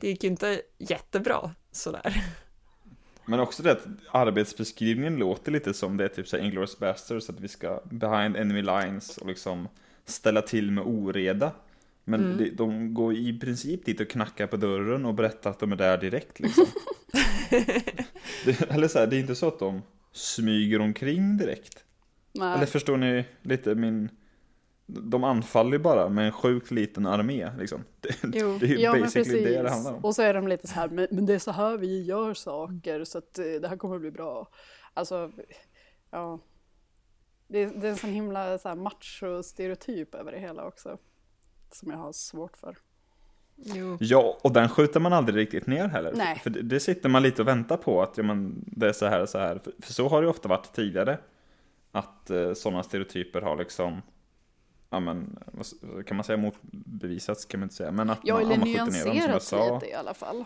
Det 0.00 0.08
gick 0.08 0.24
ju 0.24 0.30
inte 0.30 0.60
jättebra 0.78 1.50
sådär. 1.72 2.24
Men 3.26 3.40
också 3.40 3.62
det 3.62 3.72
att 3.72 3.86
arbetsbeskrivningen 4.10 5.16
låter 5.16 5.52
lite 5.52 5.74
som 5.74 5.96
det 5.96 6.04
är 6.04 6.08
typ 6.08 6.28
såhär 6.28 6.44
Inglourious 6.44 6.78
Basterds, 6.78 7.30
att 7.30 7.40
vi 7.40 7.48
ska 7.48 7.80
behind 7.84 8.36
enemy 8.36 8.62
lines 8.62 9.18
och 9.18 9.26
liksom 9.26 9.68
ställa 10.04 10.42
till 10.42 10.70
med 10.70 10.84
oreda. 10.84 11.52
Men 12.04 12.24
Mm. 12.24 12.36
det, 12.36 12.50
de 12.50 12.94
går 12.94 13.14
i 13.14 13.38
princip 13.38 13.84
dit 13.84 14.00
och 14.00 14.08
knackar 14.08 14.46
på 14.46 14.56
dörren 14.56 15.04
och 15.04 15.14
berättar 15.14 15.50
att 15.50 15.58
de 15.58 15.72
är 15.72 15.76
där 15.76 15.98
direkt 15.98 16.40
liksom. 16.40 16.66
det, 18.44 18.70
eller 18.70 18.88
så 18.88 18.98
här, 18.98 19.06
det 19.06 19.16
är 19.16 19.20
inte 19.20 19.34
så 19.34 19.48
att 19.48 19.58
de 19.58 19.82
smyger 20.12 20.80
omkring 20.80 21.36
direkt. 21.36 21.84
Nej. 22.32 22.56
Eller 22.56 22.66
förstår 22.66 22.96
ni 22.96 23.24
lite 23.42 23.74
min... 23.74 24.08
De 24.86 25.24
anfaller 25.24 25.72
ju 25.72 25.78
bara 25.78 26.08
med 26.08 26.26
en 26.26 26.32
sjukt 26.32 26.70
liten 26.70 27.06
armé 27.06 27.50
liksom. 27.58 27.84
Det, 28.00 28.38
Jo. 28.38 28.58
det 28.60 28.66
är 28.66 28.68
ju 28.68 28.78
Ja, 28.80 28.92
basically 28.92 29.44
det 29.44 29.62
det 29.62 29.70
handlar 29.70 29.94
om. 29.94 30.04
Och 30.04 30.14
så 30.14 30.22
är 30.22 30.34
de 30.34 30.48
lite 30.48 30.66
så 30.68 30.74
här, 30.74 30.88
men, 30.88 31.06
men 31.10 31.26
det 31.26 31.34
är 31.34 31.38
så 31.38 31.50
här 31.52 31.76
vi 31.76 32.02
gör 32.04 32.34
saker 32.34 33.04
så 33.04 33.18
att 33.18 33.38
eh, 33.38 33.44
det 33.44 33.68
här 33.68 33.76
kommer 33.76 33.94
att 33.94 34.00
bli 34.00 34.10
bra. 34.10 34.48
Alltså, 34.94 35.30
ja. 36.10 36.38
Det, 37.48 37.58
är- 37.62 37.72
det 37.80 37.86
är 37.86 37.90
en 37.90 37.96
sån 37.96 38.10
himla 38.10 38.58
så 38.58 38.68
här 38.68 38.76
macho-stereotyp 38.76 40.14
över 40.14 40.32
det 40.32 40.38
hela 40.38 40.64
också. 40.64 40.98
Som 41.72 41.90
jag 41.90 41.98
har 41.98 42.12
svårt 42.12 42.56
för. 42.56 42.76
Jo. 43.56 43.96
Ja, 44.00 44.38
och 44.42 44.52
den 44.52 44.68
skjuter 44.68 45.00
man 45.00 45.12
aldrig 45.12 45.36
riktigt 45.36 45.66
ner 45.66 45.88
heller. 45.88 46.12
Nej. 46.16 46.38
För 46.38 46.50
det, 46.50 46.62
det 46.62 46.80
sitter 46.80 47.08
man 47.08 47.22
lite 47.22 47.42
och 47.42 47.48
väntar 47.48 47.76
på, 47.76 48.02
att 48.02 48.16
ja, 48.18 48.22
men, 48.22 48.64
det 48.66 48.88
är 48.88 48.92
så 48.92 49.06
här 49.06 49.22
och 49.22 49.28
så 49.28 49.38
här. 49.38 49.58
För, 49.64 49.72
för 49.82 49.92
så 49.92 50.08
har 50.08 50.20
det 50.22 50.24
ju 50.24 50.30
ofta 50.30 50.48
varit 50.48 50.72
tidigare. 50.72 51.18
Att 51.92 52.30
eh, 52.30 52.52
sådana 52.52 52.82
stereotyper 52.82 53.40
har 53.40 53.56
liksom, 53.56 54.02
ja 54.94 55.00
men, 55.00 55.38
kan 56.06 56.16
man 56.16 56.24
säga 56.24 56.36
motbevisats 56.36 57.44
kan 57.44 57.60
man 57.60 57.64
inte 57.64 57.74
säga. 57.74 57.90
Men 57.90 58.10
att 58.10 58.20
Ja, 58.22 58.34
man, 58.34 58.42
eller 58.42 58.56
man 58.56 58.66
skjuter 58.66 58.84
ner 58.84 58.84
dem 58.84 58.92
som 58.92 59.06
jag 59.06 59.14
nyanserats 59.14 59.48
sa. 59.48 59.74
lite 59.74 59.86
i 59.86 59.94
alla 59.94 60.14
fall. 60.14 60.44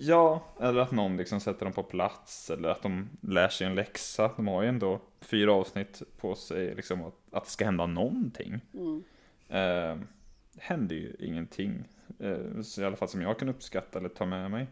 Ja, 0.00 0.44
eller 0.60 0.80
att 0.80 0.92
någon 0.92 1.16
liksom 1.16 1.40
sätter 1.40 1.64
dem 1.64 1.72
på 1.72 1.82
plats. 1.82 2.50
Eller 2.50 2.68
att 2.68 2.82
de 2.82 3.08
lär 3.20 3.48
sig 3.48 3.66
en 3.66 3.74
läxa. 3.74 4.30
De 4.36 4.48
har 4.48 4.62
ju 4.62 4.68
ändå 4.68 5.00
fyra 5.20 5.52
avsnitt 5.52 6.02
på 6.16 6.34
sig, 6.34 6.74
liksom 6.74 7.04
att, 7.04 7.14
att 7.32 7.44
det 7.44 7.50
ska 7.50 7.64
hända 7.64 7.86
någonting. 7.86 8.60
Mm. 8.74 9.04
Eh, 9.48 10.04
händer 10.58 10.96
ju 10.96 11.16
ingenting. 11.18 11.84
Eh, 12.18 12.62
så 12.62 12.82
I 12.82 12.84
alla 12.84 12.96
fall 12.96 13.08
som 13.08 13.22
jag 13.22 13.38
kan 13.38 13.48
uppskatta 13.48 13.98
eller 13.98 14.08
ta 14.08 14.26
med 14.26 14.50
mig. 14.50 14.66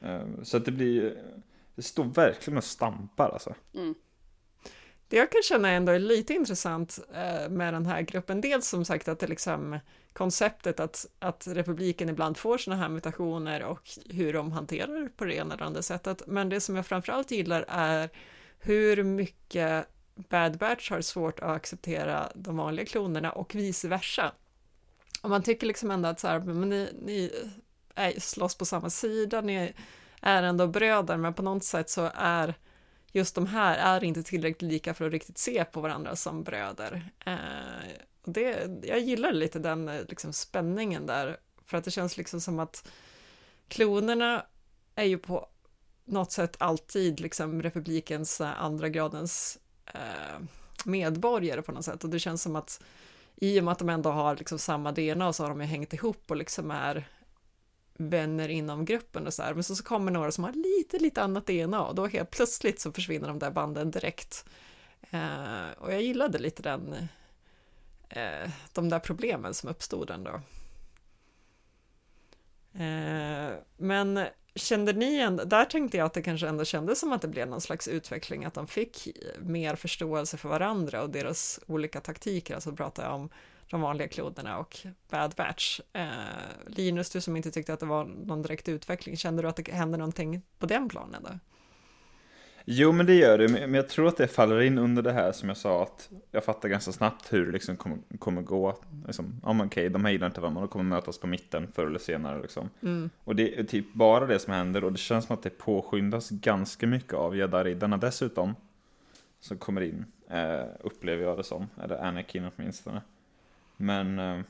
Eh, 0.00 0.26
så 0.42 0.56
att 0.56 0.64
det 0.64 0.72
blir, 0.72 1.22
det 1.74 1.82
står 1.82 2.04
verkligen 2.04 2.56
och 2.56 2.64
stampar 2.64 3.28
alltså. 3.28 3.54
Det 5.12 5.18
jag 5.18 5.32
kan 5.32 5.42
känna 5.42 5.70
ändå 5.70 5.92
är 5.92 5.98
lite 5.98 6.34
intressant 6.34 6.98
eh, 7.14 7.48
med 7.48 7.74
den 7.74 7.86
här 7.86 8.02
gruppen, 8.02 8.40
dels 8.40 8.68
som 8.68 8.84
sagt 8.84 9.08
att 9.08 9.18
det 9.18 9.26
liksom 9.26 9.78
konceptet 10.12 10.80
att, 10.80 11.06
att 11.18 11.46
republiken 11.46 12.08
ibland 12.08 12.36
får 12.36 12.58
sådana 12.58 12.82
här 12.82 12.88
mutationer 12.88 13.62
och 13.62 13.88
hur 14.10 14.32
de 14.32 14.52
hanterar 14.52 15.00
det 15.00 15.08
på 15.08 15.24
det 15.24 15.34
ena 15.34 15.54
eller 15.54 15.64
andra 15.64 15.82
sättet. 15.82 16.22
Men 16.26 16.48
det 16.48 16.60
som 16.60 16.76
jag 16.76 16.86
framförallt 16.86 17.30
gillar 17.30 17.64
är 17.68 18.10
hur 18.58 19.02
mycket 19.04 19.86
Bad 20.14 20.58
Batch 20.58 20.90
har 20.90 21.00
svårt 21.00 21.40
att 21.40 21.56
acceptera 21.56 22.32
de 22.34 22.56
vanliga 22.56 22.86
klonerna 22.86 23.32
och 23.32 23.54
vice 23.54 23.88
versa. 23.88 24.32
Och 25.22 25.30
man 25.30 25.42
tycker 25.42 25.66
liksom 25.66 25.90
ändå 25.90 26.08
att 26.08 26.20
så 26.20 26.28
här, 26.28 26.40
men 26.40 26.68
ni, 26.68 26.88
ni 27.02 27.30
är, 27.94 28.20
slåss 28.20 28.54
på 28.54 28.64
samma 28.64 28.90
sida, 28.90 29.40
ni 29.40 29.72
är 30.20 30.42
ändå 30.42 30.66
bröder, 30.66 31.16
men 31.16 31.34
på 31.34 31.42
något 31.42 31.64
sätt 31.64 31.90
så 31.90 32.10
är 32.14 32.54
just 33.12 33.34
de 33.34 33.46
här 33.46 33.96
är 33.96 34.04
inte 34.04 34.22
tillräckligt 34.22 34.72
lika 34.72 34.94
för 34.94 35.06
att 35.06 35.12
riktigt 35.12 35.38
se 35.38 35.64
på 35.64 35.80
varandra 35.80 36.16
som 36.16 36.42
bröder. 36.42 37.10
Eh, 37.26 37.36
och 38.22 38.32
det, 38.32 38.70
jag 38.82 39.00
gillar 39.00 39.32
lite 39.32 39.58
den 39.58 39.88
eh, 39.88 40.00
liksom, 40.08 40.32
spänningen 40.32 41.06
där, 41.06 41.36
för 41.66 41.78
att 41.78 41.84
det 41.84 41.90
känns 41.90 42.16
liksom 42.16 42.40
som 42.40 42.58
att 42.58 42.88
klonerna 43.68 44.46
är 44.94 45.04
ju 45.04 45.18
på 45.18 45.48
något 46.04 46.32
sätt 46.32 46.56
alltid 46.58 47.20
liksom 47.20 47.62
republikens 47.62 48.40
eh, 48.40 48.62
andra 48.62 48.88
gradens 48.88 49.58
eh, 49.86 50.42
medborgare 50.84 51.62
på 51.62 51.72
något 51.72 51.84
sätt 51.84 52.04
och 52.04 52.10
det 52.10 52.18
känns 52.18 52.42
som 52.42 52.56
att 52.56 52.82
i 53.36 53.60
och 53.60 53.64
med 53.64 53.72
att 53.72 53.78
de 53.78 53.88
ändå 53.88 54.10
har 54.10 54.36
liksom 54.36 54.58
samma 54.58 54.92
DNA 54.92 55.32
så 55.32 55.42
har 55.42 55.50
de 55.50 55.60
ju 55.60 55.66
hängt 55.66 55.92
ihop 55.92 56.30
och 56.30 56.36
liksom 56.36 56.70
är 56.70 57.08
vänner 57.94 58.48
inom 58.48 58.84
gruppen 58.84 59.26
och 59.26 59.34
så 59.34 59.42
här. 59.42 59.54
Men 59.54 59.64
så, 59.64 59.76
så 59.76 59.84
kommer 59.84 60.12
några 60.12 60.32
som 60.32 60.44
har 60.44 60.52
lite, 60.52 60.98
lite 60.98 61.22
annat 61.22 61.46
DNA 61.46 61.84
och 61.84 61.94
då 61.94 62.06
helt 62.06 62.30
plötsligt 62.30 62.80
så 62.80 62.92
försvinner 62.92 63.28
de 63.28 63.38
där 63.38 63.50
banden 63.50 63.90
direkt. 63.90 64.44
Eh, 65.10 65.70
och 65.78 65.92
jag 65.92 66.02
gillade 66.02 66.38
lite 66.38 66.62
den, 66.62 67.08
eh, 68.08 68.50
de 68.72 68.88
där 68.88 68.98
problemen 68.98 69.54
som 69.54 69.68
uppstod 69.68 70.10
ändå. 70.10 70.40
Eh, 72.74 73.52
men 73.76 74.26
kände 74.54 74.92
ni 74.92 75.16
en, 75.16 75.36
där 75.36 75.64
tänkte 75.64 75.96
jag 75.96 76.06
att 76.06 76.12
det 76.12 76.22
kanske 76.22 76.48
ändå 76.48 76.64
kändes 76.64 77.00
som 77.00 77.12
att 77.12 77.22
det 77.22 77.28
blev 77.28 77.48
någon 77.48 77.60
slags 77.60 77.88
utveckling, 77.88 78.44
att 78.44 78.54
de 78.54 78.66
fick 78.66 79.08
mer 79.38 79.76
förståelse 79.76 80.36
för 80.36 80.48
varandra 80.48 81.02
och 81.02 81.10
deras 81.10 81.60
olika 81.66 82.00
taktiker, 82.00 82.54
alltså 82.54 82.72
pratar 82.72 83.02
jag 83.02 83.14
om 83.14 83.28
de 83.72 83.80
vanliga 83.80 84.08
klonerna 84.08 84.58
och 84.58 84.76
Bad 85.10 85.34
Batch. 85.36 85.80
Eh, 85.92 86.06
Linus, 86.66 87.10
du 87.10 87.20
som 87.20 87.36
inte 87.36 87.50
tyckte 87.50 87.72
att 87.72 87.80
det 87.80 87.86
var 87.86 88.04
någon 88.04 88.42
direkt 88.42 88.68
utveckling, 88.68 89.16
kände 89.16 89.42
du 89.42 89.48
att 89.48 89.56
det 89.56 89.72
hände 89.72 89.98
någonting 89.98 90.42
på 90.58 90.66
den 90.66 90.88
planen 90.88 91.22
då? 91.22 91.38
Jo 92.64 92.92
men 92.92 93.06
det 93.06 93.14
gör 93.14 93.38
det, 93.38 93.48
men 93.48 93.74
jag 93.74 93.88
tror 93.88 94.08
att 94.08 94.16
det 94.16 94.28
faller 94.28 94.60
in 94.60 94.78
under 94.78 95.02
det 95.02 95.12
här 95.12 95.32
som 95.32 95.48
jag 95.48 95.58
sa 95.58 95.82
att 95.82 96.10
jag 96.30 96.44
fattar 96.44 96.68
ganska 96.68 96.92
snabbt 96.92 97.32
hur 97.32 97.46
det 97.46 97.52
liksom 97.52 97.76
kommer, 97.76 97.98
kommer 98.18 98.42
gå. 98.42 98.78
Liksom, 99.06 99.40
ja 99.42 99.52
men 99.52 99.66
okej, 99.66 99.88
de 99.88 100.04
här 100.04 100.12
gillar 100.12 100.26
inte 100.26 100.40
varandra, 100.40 100.60
de 100.60 100.68
kommer 100.68 100.84
mötas 100.84 101.18
på 101.18 101.26
mitten 101.26 101.72
förr 101.72 101.86
eller 101.86 101.98
senare 101.98 102.42
liksom. 102.42 102.70
Mm. 102.82 103.10
Och 103.24 103.36
det 103.36 103.58
är 103.58 103.64
typ 103.64 103.94
bara 103.94 104.26
det 104.26 104.38
som 104.38 104.52
händer 104.52 104.84
och 104.84 104.92
det 104.92 104.98
känns 104.98 105.26
som 105.26 105.34
att 105.34 105.42
det 105.42 105.50
påskyndas 105.50 106.30
ganska 106.30 106.86
mycket 106.86 107.14
av 107.14 107.36
Jedi-riddarna 107.36 107.96
dessutom. 107.96 108.54
Som 109.40 109.58
kommer 109.58 109.80
in, 109.80 110.04
eh, 110.30 110.64
upplever 110.80 111.24
jag 111.24 111.36
det 111.36 111.44
som, 111.44 111.68
eller 111.82 112.04
Anakin 112.04 112.50
åtminstone. 112.56 113.00
Men, 113.76 114.18
eh, 114.18 114.40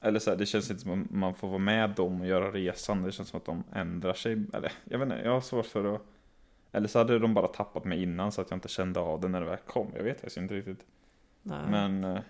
eller 0.00 0.18
så 0.18 0.30
här, 0.30 0.36
det 0.36 0.46
känns 0.46 0.70
inte 0.70 0.82
som 0.82 1.02
att 1.02 1.10
man 1.10 1.34
får 1.34 1.48
vara 1.48 1.58
med 1.58 1.90
dem 1.90 2.20
och 2.20 2.26
göra 2.26 2.50
resan, 2.50 3.02
det 3.02 3.12
känns 3.12 3.28
som 3.28 3.38
att 3.38 3.46
de 3.46 3.64
ändrar 3.72 4.14
sig, 4.14 4.32
eller 4.32 4.72
jag 4.84 4.98
vet 4.98 5.06
inte, 5.06 5.20
jag 5.24 5.32
har 5.32 5.40
svårt 5.40 5.66
för 5.66 5.94
att 5.94 6.02
eller 6.72 6.88
så 6.88 6.98
hade 6.98 7.18
de 7.18 7.34
bara 7.34 7.48
tappat 7.48 7.84
mig 7.84 8.02
innan 8.02 8.32
så 8.32 8.40
att 8.40 8.50
jag 8.50 8.56
inte 8.56 8.68
kände 8.68 9.00
av 9.00 9.20
det 9.20 9.28
när 9.28 9.40
det 9.40 9.46
väl 9.46 9.56
kom. 9.66 9.92
Jag 9.96 10.02
vet 10.02 10.16
faktiskt 10.16 10.36
inte 10.36 10.54
riktigt. 10.54 10.86
Nej. 11.42 11.70
Men 11.70 12.04
eh, 12.04 12.20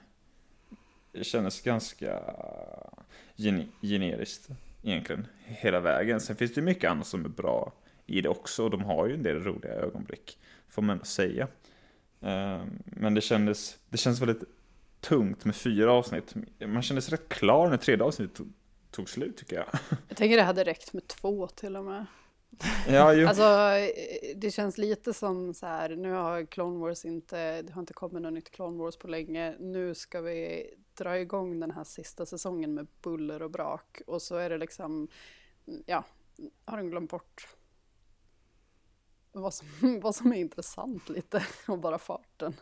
det 1.12 1.24
kändes 1.24 1.60
ganska 1.60 2.20
gen 3.36 3.68
generiskt 3.82 4.48
egentligen 4.82 5.26
hela 5.44 5.80
vägen. 5.80 6.20
Sen 6.20 6.36
finns 6.36 6.54
det 6.54 6.60
ju 6.60 6.64
mycket 6.64 6.90
annat 6.90 7.06
som 7.06 7.24
är 7.24 7.28
bra 7.28 7.72
i 8.06 8.20
det 8.20 8.28
också 8.28 8.64
och 8.64 8.70
de 8.70 8.82
har 8.82 9.06
ju 9.06 9.14
en 9.14 9.22
del 9.22 9.44
roliga 9.44 9.72
ögonblick, 9.72 10.38
får 10.68 10.82
man 10.82 10.90
ändå 10.90 11.04
säga. 11.04 11.48
Eh, 12.20 12.62
men 12.84 13.14
det 13.14 13.20
kändes, 13.20 13.78
det 13.88 13.96
kändes 13.96 14.20
väldigt 14.20 14.42
tungt 15.02 15.44
med 15.44 15.56
fyra 15.56 15.92
avsnitt. 15.92 16.34
Man 16.66 16.82
kändes 16.82 17.08
rätt 17.08 17.28
klar 17.28 17.68
när 17.68 17.76
tredje 17.76 18.04
avsnittet 18.04 18.36
tog, 18.36 18.52
tog 18.90 19.08
slut 19.08 19.36
tycker 19.36 19.56
jag. 19.56 19.66
Jag 20.08 20.16
tänker 20.16 20.36
det 20.36 20.42
hade 20.42 20.64
räckt 20.64 20.92
med 20.92 21.08
två 21.08 21.46
till 21.46 21.76
och 21.76 21.84
med. 21.84 22.06
Ja, 22.88 23.14
ju. 23.14 23.26
Alltså, 23.26 23.42
det 24.36 24.50
känns 24.50 24.78
lite 24.78 25.12
som 25.12 25.54
så 25.54 25.66
här, 25.66 25.96
nu 25.96 26.12
har 26.12 26.44
Clone 26.46 26.78
Wars 26.78 27.04
inte, 27.04 27.62
det 27.62 27.72
har 27.72 27.80
inte 27.80 27.92
kommit 27.92 28.22
något 28.22 28.32
nytt 28.32 28.50
Clone 28.50 28.78
Wars 28.78 28.96
på 28.96 29.08
länge. 29.08 29.56
Nu 29.58 29.94
ska 29.94 30.20
vi 30.20 30.70
dra 30.94 31.18
igång 31.18 31.60
den 31.60 31.70
här 31.70 31.84
sista 31.84 32.26
säsongen 32.26 32.74
med 32.74 32.86
buller 33.02 33.42
och 33.42 33.50
brak. 33.50 34.02
Och 34.06 34.22
så 34.22 34.36
är 34.36 34.50
det 34.50 34.58
liksom, 34.58 35.08
ja, 35.86 36.04
har 36.64 36.76
de 36.76 36.90
glömt 36.90 37.10
bort 37.10 37.48
vad 39.32 39.54
som, 39.54 39.66
vad 40.02 40.14
som 40.14 40.32
är 40.32 40.36
intressant 40.36 41.08
lite, 41.08 41.46
och 41.68 41.78
bara 41.78 41.98
farten. 41.98 42.54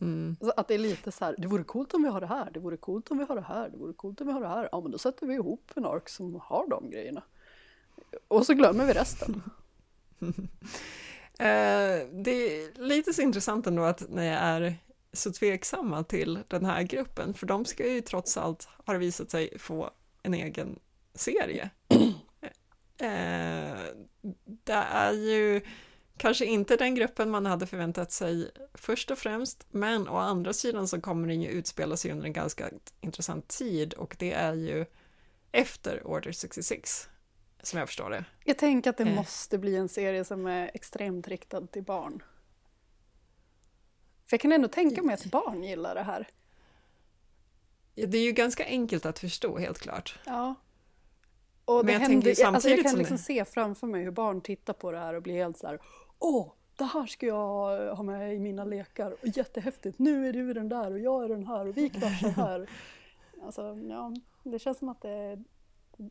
Mm. 0.00 0.36
Så 0.40 0.52
att 0.56 0.68
det 0.68 0.74
är 0.74 0.78
lite 0.78 1.12
så 1.12 1.24
här, 1.24 1.34
det 1.38 1.46
vore 1.46 1.64
coolt 1.64 1.94
om 1.94 2.02
vi 2.02 2.08
har 2.08 2.20
det 2.20 2.26
här, 2.26 2.50
det 2.50 2.60
vore 2.60 2.76
coolt 2.76 3.10
om 3.10 3.18
vi 3.18 3.24
har 3.24 3.34
det 3.34 3.42
här, 3.48 3.68
det 3.68 3.76
vore 3.76 3.92
coolt 3.92 4.20
om 4.20 4.26
vi 4.26 4.32
har 4.32 4.40
det 4.40 4.48
här. 4.48 4.68
Ja, 4.72 4.80
men 4.80 4.90
då 4.90 4.98
sätter 4.98 5.26
vi 5.26 5.34
ihop 5.34 5.70
en 5.74 5.84
ark 5.84 6.08
som 6.08 6.40
har 6.42 6.68
de 6.68 6.90
grejerna. 6.90 7.22
Och 8.28 8.46
så 8.46 8.54
glömmer 8.54 8.86
vi 8.86 8.92
resten. 8.92 9.42
Eh, 11.38 12.06
det 12.12 12.30
är 12.30 12.80
lite 12.80 13.12
så 13.12 13.22
intressant 13.22 13.66
ändå 13.66 13.82
att 13.82 14.10
ni 14.10 14.26
är 14.26 14.76
så 15.12 15.32
tveksamma 15.32 16.04
till 16.04 16.38
den 16.48 16.64
här 16.64 16.82
gruppen, 16.82 17.34
för 17.34 17.46
de 17.46 17.64
ska 17.64 17.88
ju 17.88 18.00
trots 18.00 18.36
allt, 18.36 18.68
har 18.84 18.94
visat 18.94 19.30
sig, 19.30 19.58
få 19.58 19.90
en 20.22 20.34
egen 20.34 20.78
serie. 21.14 21.70
Eh, 22.98 23.76
det 24.44 24.72
är 24.72 25.12
ju 25.12 25.60
kanske 26.16 26.44
inte 26.44 26.76
den 26.76 26.94
gruppen 26.94 27.30
man 27.30 27.46
hade 27.46 27.66
förväntat 27.66 28.12
sig 28.12 28.50
först 28.74 29.10
och 29.10 29.18
främst, 29.18 29.66
men 29.70 30.08
å 30.08 30.16
andra 30.16 30.52
sidan 30.52 30.88
så 30.88 31.00
kommer 31.00 31.28
den 31.28 31.42
ju 31.42 31.48
utspela 31.48 31.96
sig 31.96 32.10
under 32.12 32.24
en 32.26 32.32
ganska 32.32 32.70
intressant 33.00 33.48
tid 33.48 33.94
och 33.94 34.16
det 34.18 34.32
är 34.32 34.54
ju 34.54 34.86
efter 35.52 36.06
Order 36.06 36.32
66, 36.32 37.08
som 37.62 37.78
jag 37.78 37.88
förstår 37.88 38.10
det. 38.10 38.24
Jag 38.44 38.58
tänker 38.58 38.90
att 38.90 38.96
det 38.96 39.04
Eh. 39.04 39.14
måste 39.14 39.58
bli 39.58 39.76
en 39.76 39.88
serie 39.88 40.24
som 40.24 40.46
är 40.46 40.70
extremt 40.74 41.28
riktad 41.28 41.66
till 41.66 41.82
barn. 41.82 42.22
För 44.26 44.34
jag 44.34 44.40
kan 44.40 44.52
ändå 44.52 44.68
tänka 44.68 45.02
mig 45.02 45.14
att 45.14 45.24
barn 45.24 45.62
gillar 45.64 45.94
det 45.94 46.02
här. 46.02 46.28
Ja, 47.94 48.06
Det 48.06 48.18
är 48.18 48.22
ju 48.24 48.32
ganska 48.32 48.64
enkelt 48.66 49.06
att 49.06 49.18
förstå, 49.18 49.58
helt 49.58 49.78
klart. 49.78 50.18
Ja. 50.26 50.54
Och 51.64 51.76
Men 51.76 51.86
det 51.86 51.92
jag 51.92 52.00
händer, 52.00 52.14
tänker 52.14 52.42
ju 52.42 52.46
alltså 52.46 52.68
jag 52.68 52.78
samtidigt 52.78 52.82
kan 52.82 52.90
som 52.90 52.98
liksom 52.98 53.16
det- 53.16 53.22
se 53.22 53.44
framför 53.44 53.86
mig 53.86 54.02
hur 54.02 54.10
barn 54.10 54.40
tittar 54.40 54.72
på 54.72 54.92
det 54.92 54.98
här 54.98 55.14
och 55.14 55.22
blir 55.22 55.34
helt 55.34 55.58
så 55.58 55.66
här 55.66 55.80
Åh, 56.26 56.52
det 56.76 56.84
här 56.84 57.06
ska 57.06 57.26
jag 57.26 57.94
ha 57.94 58.02
med 58.02 58.34
i 58.34 58.38
mina 58.38 58.64
lekar. 58.64 59.10
Och 59.10 59.28
jättehäftigt, 59.28 59.98
nu 59.98 60.28
är 60.28 60.32
du 60.32 60.54
den 60.54 60.68
där 60.68 60.92
och 60.92 60.98
jag 60.98 61.24
är 61.24 61.28
den 61.28 61.46
här 61.46 61.66
och 61.68 61.76
vi 61.76 61.88
kraschar 61.90 62.28
här. 62.28 62.70
Alltså, 63.44 63.78
ja, 63.90 64.14
det 64.42 64.58
känns 64.58 64.78
som 64.78 64.88
att 64.88 65.00
det 65.00 65.10
är 65.10 65.44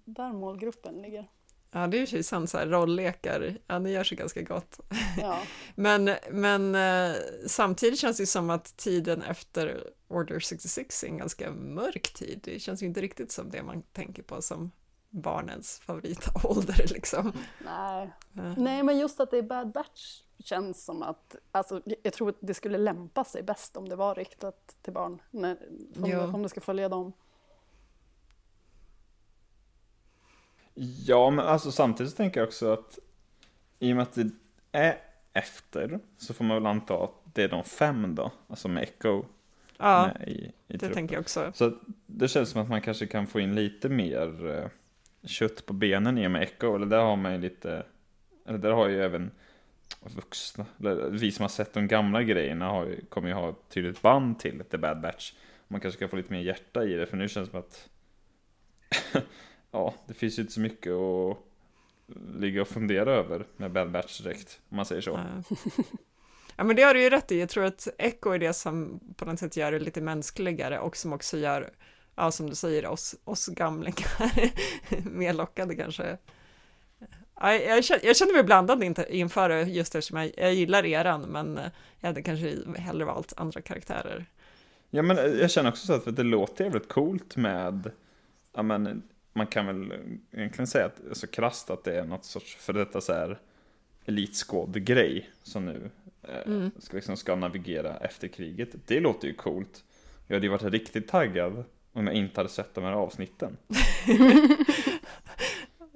där 0.05 0.33
målgruppen 0.33 1.01
ligger. 1.01 1.27
Ja, 1.71 1.87
det 1.87 1.97
är 1.97 2.15
ju 2.15 2.23
sant, 2.23 2.49
så 2.49 2.57
här 2.57 2.67
rolllekar, 2.67 3.57
ja, 3.67 3.79
det 3.79 3.89
gör 3.89 4.03
sig 4.03 4.17
ganska 4.17 4.41
gott. 4.41 4.79
Ja. 5.21 5.39
Men, 5.75 6.09
men 6.31 6.75
eh, 6.75 7.15
samtidigt 7.47 7.99
känns 7.99 8.17
det 8.17 8.25
som 8.25 8.49
att 8.49 8.77
tiden 8.77 9.21
efter 9.21 9.83
Order 10.07 10.39
66 10.39 11.03
är 11.03 11.07
en 11.07 11.17
ganska 11.17 11.51
mörk 11.51 12.13
tid. 12.13 12.39
Det 12.43 12.59
känns 12.59 12.83
ju 12.83 12.87
inte 12.87 13.01
riktigt 13.01 13.31
som 13.31 13.51
det 13.51 13.63
man 13.63 13.81
tänker 13.81 14.23
på 14.23 14.41
som 14.41 14.71
barnens 15.13 15.79
favoritålder 15.79 16.85
liksom. 16.93 17.31
Nej. 17.65 18.09
Ja. 18.33 18.53
Nej, 18.57 18.83
men 18.83 18.97
just 18.99 19.19
att 19.19 19.31
det 19.31 19.37
är 19.37 19.41
Bad 19.41 19.71
Batch 19.71 20.21
känns 20.43 20.85
som 20.85 21.03
att, 21.03 21.35
alltså 21.51 21.81
jag 22.03 22.13
tror 22.13 22.29
att 22.29 22.35
det 22.39 22.53
skulle 22.53 22.77
lämpa 22.77 23.23
sig 23.23 23.43
bäst 23.43 23.77
om 23.77 23.89
det 23.89 23.95
var 23.95 24.15
riktat 24.15 24.75
till 24.81 24.93
barn, 24.93 25.21
när, 25.31 25.57
om, 25.95 26.09
Ja. 26.09 26.17
det, 26.21 26.27
om 26.27 26.43
det 26.43 26.49
ska 26.49 26.61
följa 26.61 26.89
dem. 26.89 27.13
Ja, 31.05 31.29
men 31.29 31.45
alltså 31.45 31.71
samtidigt 31.71 32.17
tänker 32.17 32.39
jag 32.39 32.47
också 32.47 32.73
att 32.73 32.99
i 33.79 33.91
och 33.91 33.95
med 33.95 34.03
att 34.03 34.13
det 34.13 34.29
är 34.71 34.97
efter 35.33 35.99
så 36.17 36.33
får 36.33 36.43
man 36.45 36.57
väl 36.57 36.65
anta 36.65 37.03
att 37.03 37.11
det 37.33 37.43
är 37.43 37.49
de 37.49 37.63
fem 37.63 38.15
då, 38.15 38.31
alltså 38.47 38.67
med 38.67 38.83
Echo 38.83 39.23
Ja, 39.77 40.11
med 40.19 40.27
i, 40.27 40.31
i 40.31 40.51
det 40.67 40.77
truppen. 40.77 40.93
tänker 40.95 41.15
jag 41.15 41.21
också. 41.21 41.51
Så 41.55 41.77
det 42.05 42.27
känns 42.27 42.49
som 42.49 42.61
att 42.61 42.69
man 42.69 42.81
kanske 42.81 43.07
kan 43.07 43.27
få 43.27 43.39
in 43.39 43.55
lite 43.55 43.89
mer 43.89 44.47
eh, 44.57 44.69
kött 45.25 45.65
på 45.65 45.73
benen 45.73 46.17
i 46.17 46.27
och 46.27 46.31
med 46.31 46.43
Echo, 46.43 46.75
eller 46.75 46.85
där 46.85 47.01
har 47.01 47.15
man 47.15 47.31
ju 47.31 47.37
lite, 47.37 47.85
eller 48.45 48.57
där 48.57 48.71
har 48.71 48.87
ju 48.87 49.03
även 49.03 49.31
vuxna, 50.01 50.65
eller 50.79 51.09
vi 51.09 51.31
som 51.31 51.43
har 51.43 51.49
sett 51.49 51.73
de 51.73 51.87
gamla 51.87 52.23
grejerna 52.23 52.69
har 52.69 52.85
ju, 52.85 53.05
kommer 53.05 53.27
ju 53.27 53.33
ha 53.33 53.49
ett 53.49 53.69
tydligt 53.69 54.01
band 54.01 54.39
till 54.39 54.63
The 54.71 54.77
Bad 54.77 55.01
Batch. 55.01 55.33
Man 55.67 55.81
kanske 55.81 55.99
kan 55.99 56.09
få 56.09 56.15
lite 56.15 56.33
mer 56.33 56.41
hjärta 56.41 56.83
i 56.83 56.93
det, 56.93 57.05
för 57.05 57.17
nu 57.17 57.29
känns 57.29 57.49
det 57.49 57.51
som 57.51 57.59
att 57.59 57.89
ja, 59.71 59.93
det 60.07 60.13
finns 60.13 60.37
ju 60.37 60.41
inte 60.41 60.53
så 60.53 60.59
mycket 60.59 60.93
att 60.93 61.37
ligga 62.39 62.61
och 62.61 62.67
fundera 62.67 63.11
över 63.11 63.45
med 63.57 63.71
Bad 63.71 63.91
Batch 63.91 64.21
direkt, 64.21 64.59
om 64.69 64.77
man 64.77 64.85
säger 64.85 65.01
så. 65.01 65.19
Ja, 66.55 66.63
men 66.63 66.75
det 66.75 66.81
har 66.81 66.93
du 66.93 67.03
ju 67.03 67.09
rätt 67.09 67.31
i. 67.31 67.39
Jag 67.39 67.49
tror 67.49 67.65
att 67.65 67.87
Echo 67.97 68.29
är 68.29 68.39
det 68.39 68.53
som 68.53 68.99
på 69.15 69.25
något 69.25 69.39
sätt 69.39 69.57
gör 69.57 69.71
det 69.71 69.79
lite 69.79 70.01
mänskligare 70.01 70.79
och 70.79 70.97
som 70.97 71.13
också 71.13 71.37
gör, 71.37 71.73
ja, 72.15 72.31
som 72.31 72.49
du 72.49 72.55
säger, 72.55 72.85
oss, 72.87 73.15
oss 73.23 73.47
gamlingar 73.47 74.31
mer 75.09 75.33
lockande 75.33 75.75
kanske. 75.75 76.17
Ja, 77.39 77.53
jag, 77.55 77.83
känner, 77.83 78.05
jag 78.05 78.15
känner 78.15 78.33
mig 78.33 78.43
blandad 78.43 78.83
inte- 78.83 79.17
inför 79.17 79.49
det 79.49 79.61
just 79.61 79.95
eftersom 79.95 80.17
jag, 80.17 80.31
jag 80.37 80.53
gillar 80.53 80.85
eran, 80.85 81.21
men 81.21 81.59
jag 81.99 82.07
hade 82.07 82.21
kanske 82.21 82.57
hellre 82.77 83.05
valt 83.05 83.33
andra 83.37 83.61
karaktärer. 83.61 84.25
Ja 84.89 85.01
men 85.01 85.17
jag 85.17 85.51
känner 85.51 85.69
också 85.69 85.85
så 85.87 85.93
att 85.93 86.15
det 86.15 86.23
låter 86.23 86.63
jävligt 86.63 86.87
coolt 86.89 87.35
med, 87.35 87.91
ja 88.53 88.63
men 88.63 89.01
man 89.33 89.47
kan 89.47 89.65
väl 89.65 89.93
egentligen 90.31 90.67
säga 90.67 90.85
att, 90.85 91.01
alltså 91.09 91.27
krasst 91.27 91.69
att 91.69 91.83
det 91.83 91.99
är 91.99 92.05
något 92.05 92.25
sorts 92.25 92.55
för 92.55 92.73
detta 92.73 93.01
så 93.01 93.13
här 93.13 93.39
elitskåd-grej 94.05 95.29
som 95.43 95.65
nu 95.65 95.89
eh, 96.23 96.37
Mm. 96.45 96.71
ska, 96.79 96.95
liksom 96.97 97.17
ska 97.17 97.35
navigera 97.35 97.97
efter 97.97 98.27
kriget. 98.27 98.69
Det 98.87 98.99
låter 98.99 99.27
ju 99.27 99.33
coolt. 99.33 99.83
Jag 100.27 100.35
hade 100.35 100.45
ju 100.45 100.51
varit 100.51 100.63
riktigt 100.63 101.07
taggad 101.07 101.63
om 101.93 102.07
jag 102.07 102.15
inte 102.15 102.39
hade 102.39 102.49
sett 102.49 102.73
de 102.75 102.83
här 102.83 102.91
avsnitten. 102.93 103.57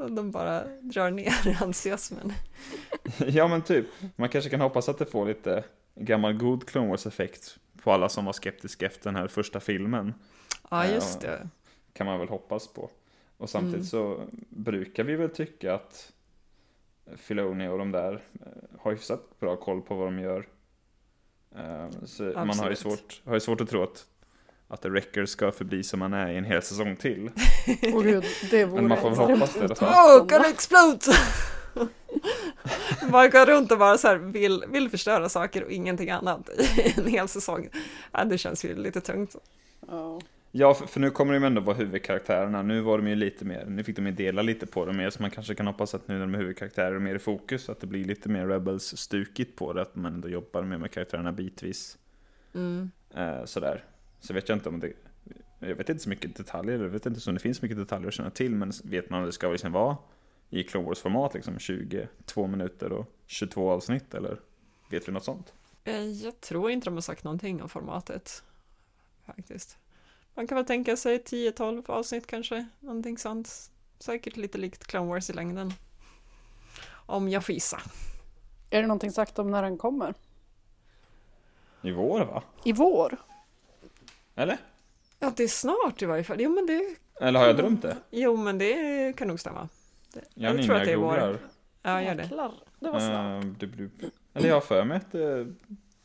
De 0.09 0.31
bara 0.31 0.63
drar 0.81 1.11
ner 1.11 1.33
entusiasmen. 1.63 2.33
ja 3.27 3.47
men 3.47 3.61
typ, 3.61 3.85
man 4.15 4.29
kanske 4.29 4.49
kan 4.49 4.61
hoppas 4.61 4.89
att 4.89 4.97
det 4.97 5.05
får 5.05 5.25
lite 5.25 5.63
gammal 5.95 6.33
god 6.33 6.67
Clone 6.67 6.87
Wars-effekt 6.89 7.57
på 7.83 7.91
alla 7.91 8.09
som 8.09 8.25
var 8.25 8.33
skeptiska 8.33 8.85
efter 8.85 9.03
den 9.03 9.15
här 9.15 9.27
första 9.27 9.59
filmen. 9.59 10.13
Ja, 10.69 10.85
Ja. 10.85 10.91
just 10.93 11.21
det. 11.21 11.47
kan 11.93 12.05
man 12.07 12.19
väl 12.19 12.29
hoppas 12.29 12.67
på. 12.67 12.89
Och 13.37 13.49
samtidigt 13.49 13.75
Mm. 13.75 13.85
så 13.85 14.21
brukar 14.49 15.03
vi 15.03 15.15
väl 15.15 15.29
tycka 15.29 15.73
att 15.73 16.13
Filoni 17.17 17.67
och 17.67 17.77
de 17.77 17.91
där 17.91 18.13
eh, 18.41 18.79
har 18.79 18.91
hyfsat 18.91 19.39
bra 19.39 19.55
koll 19.55 19.81
på 19.81 19.95
vad 19.95 20.07
de 20.07 20.19
gör. 20.19 20.47
Eh, 21.55 21.89
Så 22.05 22.23
man 22.23 22.59
har 22.59 22.69
ju, 22.69 22.75
svårt, 22.75 23.21
har 23.25 23.33
ju 23.33 23.39
svårt 23.39 23.61
att 23.61 23.69
tro 23.69 23.83
att, 23.83 24.05
att 24.67 24.81
The 24.81 24.89
Wrecker 24.89 25.25
ska 25.25 25.51
förbli 25.51 25.83
som 25.83 25.99
man 25.99 26.13
är 26.13 26.31
i 26.31 26.37
en 26.37 26.45
hel 26.45 26.61
säsong 26.61 26.95
till. 26.95 27.25
Och 27.93 28.03
gud, 28.03 28.23
det 28.51 28.65
vore 28.65 28.81
Men 28.81 28.89
man 28.89 28.97
får 28.97 29.09
väl 29.09 29.19
hoppas 29.19 29.53
det 29.53 29.59
i 29.59 29.63
alla 29.63 29.75
fall. 29.75 29.93
Åh, 29.93 30.15
utmanande. 30.15 30.35
gonna 30.35 30.49
explode! 30.49 31.17
Man 33.11 33.29
går 33.29 33.45
runt 33.45 33.71
och 33.71 33.77
bara 33.77 33.97
så 33.97 34.07
här 34.07 34.15
vill, 34.15 34.63
vill 34.67 34.89
förstöra 34.89 35.29
saker 35.29 35.63
och 35.63 35.71
ingenting 35.71 36.09
annat 36.09 36.49
i 36.49 36.93
en 36.97 37.07
hel 37.07 37.27
säsong. 37.27 37.69
Ja, 38.11 38.23
det 38.23 38.37
känns 38.37 38.65
ju 38.65 38.75
lite 38.75 39.01
tungt. 39.01 39.35
Ja. 39.87 40.19
Ja, 40.51 40.73
för, 40.73 40.87
för 40.87 40.99
nu 40.99 41.09
kommer 41.09 41.33
de 41.33 41.39
ju 41.39 41.47
ändå 41.47 41.61
vara 41.61 41.75
huvudkaraktärerna. 41.75 42.61
Nu 42.61 42.81
var 42.81 42.97
de 42.97 43.07
ju 43.07 43.15
lite 43.15 43.45
mer, 43.45 43.65
nu 43.65 43.83
fick 43.83 43.95
de 43.95 44.05
ju 44.05 44.11
dela 44.11 44.41
lite 44.41 44.65
på 44.65 44.85
det 44.85 44.93
mer, 44.93 45.09
så 45.09 45.21
man 45.21 45.31
kanske 45.31 45.55
kan 45.55 45.67
hoppas 45.67 45.95
att 45.95 46.07
nu 46.07 46.13
när 46.13 46.21
de 46.21 46.33
är 46.33 46.37
huvudkaraktärer 46.37 46.95
och 46.95 47.01
mer 47.01 47.15
i 47.15 47.19
fokus, 47.19 47.69
att 47.69 47.79
det 47.79 47.87
blir 47.87 48.05
lite 48.05 48.29
mer 48.29 48.47
Rebels-stukigt 48.47 49.55
på 49.55 49.73
det, 49.73 49.81
att 49.81 49.95
man 49.95 50.13
ändå 50.13 50.29
jobbar 50.29 50.63
mer 50.63 50.77
med 50.77 50.91
karaktärerna 50.91 51.31
bitvis. 51.31 51.97
Mm. 52.53 52.91
Eh, 53.15 53.45
sådär. 53.45 53.83
Så 54.19 54.33
vet 54.33 54.49
jag 54.49 54.55
inte 54.55 54.69
om 54.69 54.79
det... 54.79 54.93
Jag 55.59 55.75
vet 55.75 55.89
inte 55.89 56.03
så 56.03 56.09
mycket 56.09 56.35
detaljer, 56.35 56.79
jag 56.79 56.89
vet 56.89 57.05
inte 57.05 57.29
om 57.29 57.33
det 57.33 57.39
finns 57.39 57.61
mycket 57.61 57.77
detaljer 57.77 58.07
att 58.07 58.13
känna 58.13 58.29
till, 58.29 58.55
men 58.55 58.71
vet 58.83 59.09
man 59.09 59.19
om 59.19 59.25
det 59.25 59.31
ska 59.31 59.47
liksom 59.51 59.71
vara 59.71 59.97
i 60.49 60.63
Clone 60.63 60.87
Wars-format, 60.87 61.33
liksom 61.33 61.59
22 61.59 62.47
minuter 62.47 62.91
och 62.91 63.05
22 63.25 63.71
avsnitt, 63.71 64.13
eller 64.13 64.39
vet 64.89 65.07
vi 65.07 65.11
något 65.11 65.23
sånt? 65.23 65.53
Eh, 65.83 66.01
Jag 66.05 66.41
tror 66.41 66.71
inte 66.71 66.85
de 66.85 66.93
har 66.93 67.01
sagt 67.01 67.23
någonting 67.23 67.61
om 67.61 67.69
formatet. 67.69 68.43
Faktiskt. 69.25 69.77
Man 70.33 70.47
kan 70.47 70.55
väl 70.55 70.65
tänka 70.65 70.97
sig 70.97 71.17
10-12 71.17 71.89
avsnitt 71.91 72.27
kanske, 72.27 72.67
någonting 72.79 73.17
sånt. 73.17 73.71
Säkert 73.99 74.37
lite 74.37 74.57
likt 74.57 74.83
Clone 74.87 75.07
Wars 75.09 75.29
i 75.29 75.33
längden. 75.33 75.73
Om 76.89 77.29
jag 77.29 77.45
får 77.45 77.53
gissa. 77.53 77.81
Är 78.69 78.81
det 78.81 78.87
någonting 78.87 79.11
sagt 79.11 79.39
om 79.39 79.51
när 79.51 79.61
den 79.63 79.77
kommer? 79.77 80.13
I 81.81 81.91
vår 81.91 82.19
va? 82.25 82.43
I 82.63 82.73
vår? 82.73 83.17
Eller? 84.37 84.57
Ja, 85.19 85.33
det 85.37 85.43
är 85.43 85.47
snart 85.47 86.01
i 86.01 86.05
varje 86.05 86.23
fall. 86.23 86.41
Jo, 86.41 86.51
men 86.51 86.65
det, 86.67 86.95
Eller 87.21 87.39
har 87.39 87.47
jag 87.47 87.57
drömt 87.57 87.81
det? 87.81 87.97
jo, 88.11 88.37
men 88.37 88.57
det 88.57 89.13
kan 89.17 89.27
nog 89.27 89.39
stämma. 89.39 89.69
Jag 90.33 90.55
Jag 90.55 90.65
tror 90.65 90.75
att 90.75 90.85
det 90.85 90.91
är 90.91 90.97
vår. 90.97 91.39
Ja, 91.83 92.01
gör 92.03 92.15
det. 92.15 92.23
Jäklar, 92.23 92.51
det 92.79 92.89
var 92.91 92.99
snabbt. 92.99 93.43
Ehm, 93.43 93.55
du- 93.59 93.67
du- 93.67 94.11
Eller 94.33 94.47
jag 94.47 94.55
har 94.55 94.61
för 94.61 94.83
mig 94.83 94.97
att 94.97 95.11
det... 95.11 95.33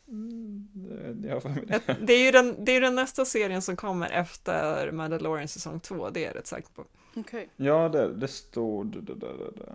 mm, 0.09 0.69
det- 0.75 1.29
Jag 1.29 1.35
har 1.35 1.41
för 1.41 1.49
mig 1.49 1.65
det. 1.67 1.81
Ja, 1.87 1.95
Det 2.01 2.13
är 2.13 2.25
ju 2.25 2.31
den, 2.31 2.65
det 2.65 2.73
är 2.73 2.81
den 2.81 2.95
nästa 2.95 3.25
serien 3.25 3.63
som 3.63 3.77
kommer 3.77 4.11
efter 4.11 4.91
Mandalorian 4.93 5.49
säsong 5.49 5.81
2, 5.81 6.11
det 6.11 6.25
är 6.25 6.27
jag 6.29 6.37
rätt 6.37 6.47
säker 6.47 6.69
på. 6.75 6.85
Okej. 7.17 7.49
Ja, 7.57 7.89
det, 7.89 8.15
det 8.15 8.29
står... 8.29 8.85
Det, 8.85 9.01
det, 9.01 9.15
det, 9.15 9.27
det. 9.57 9.73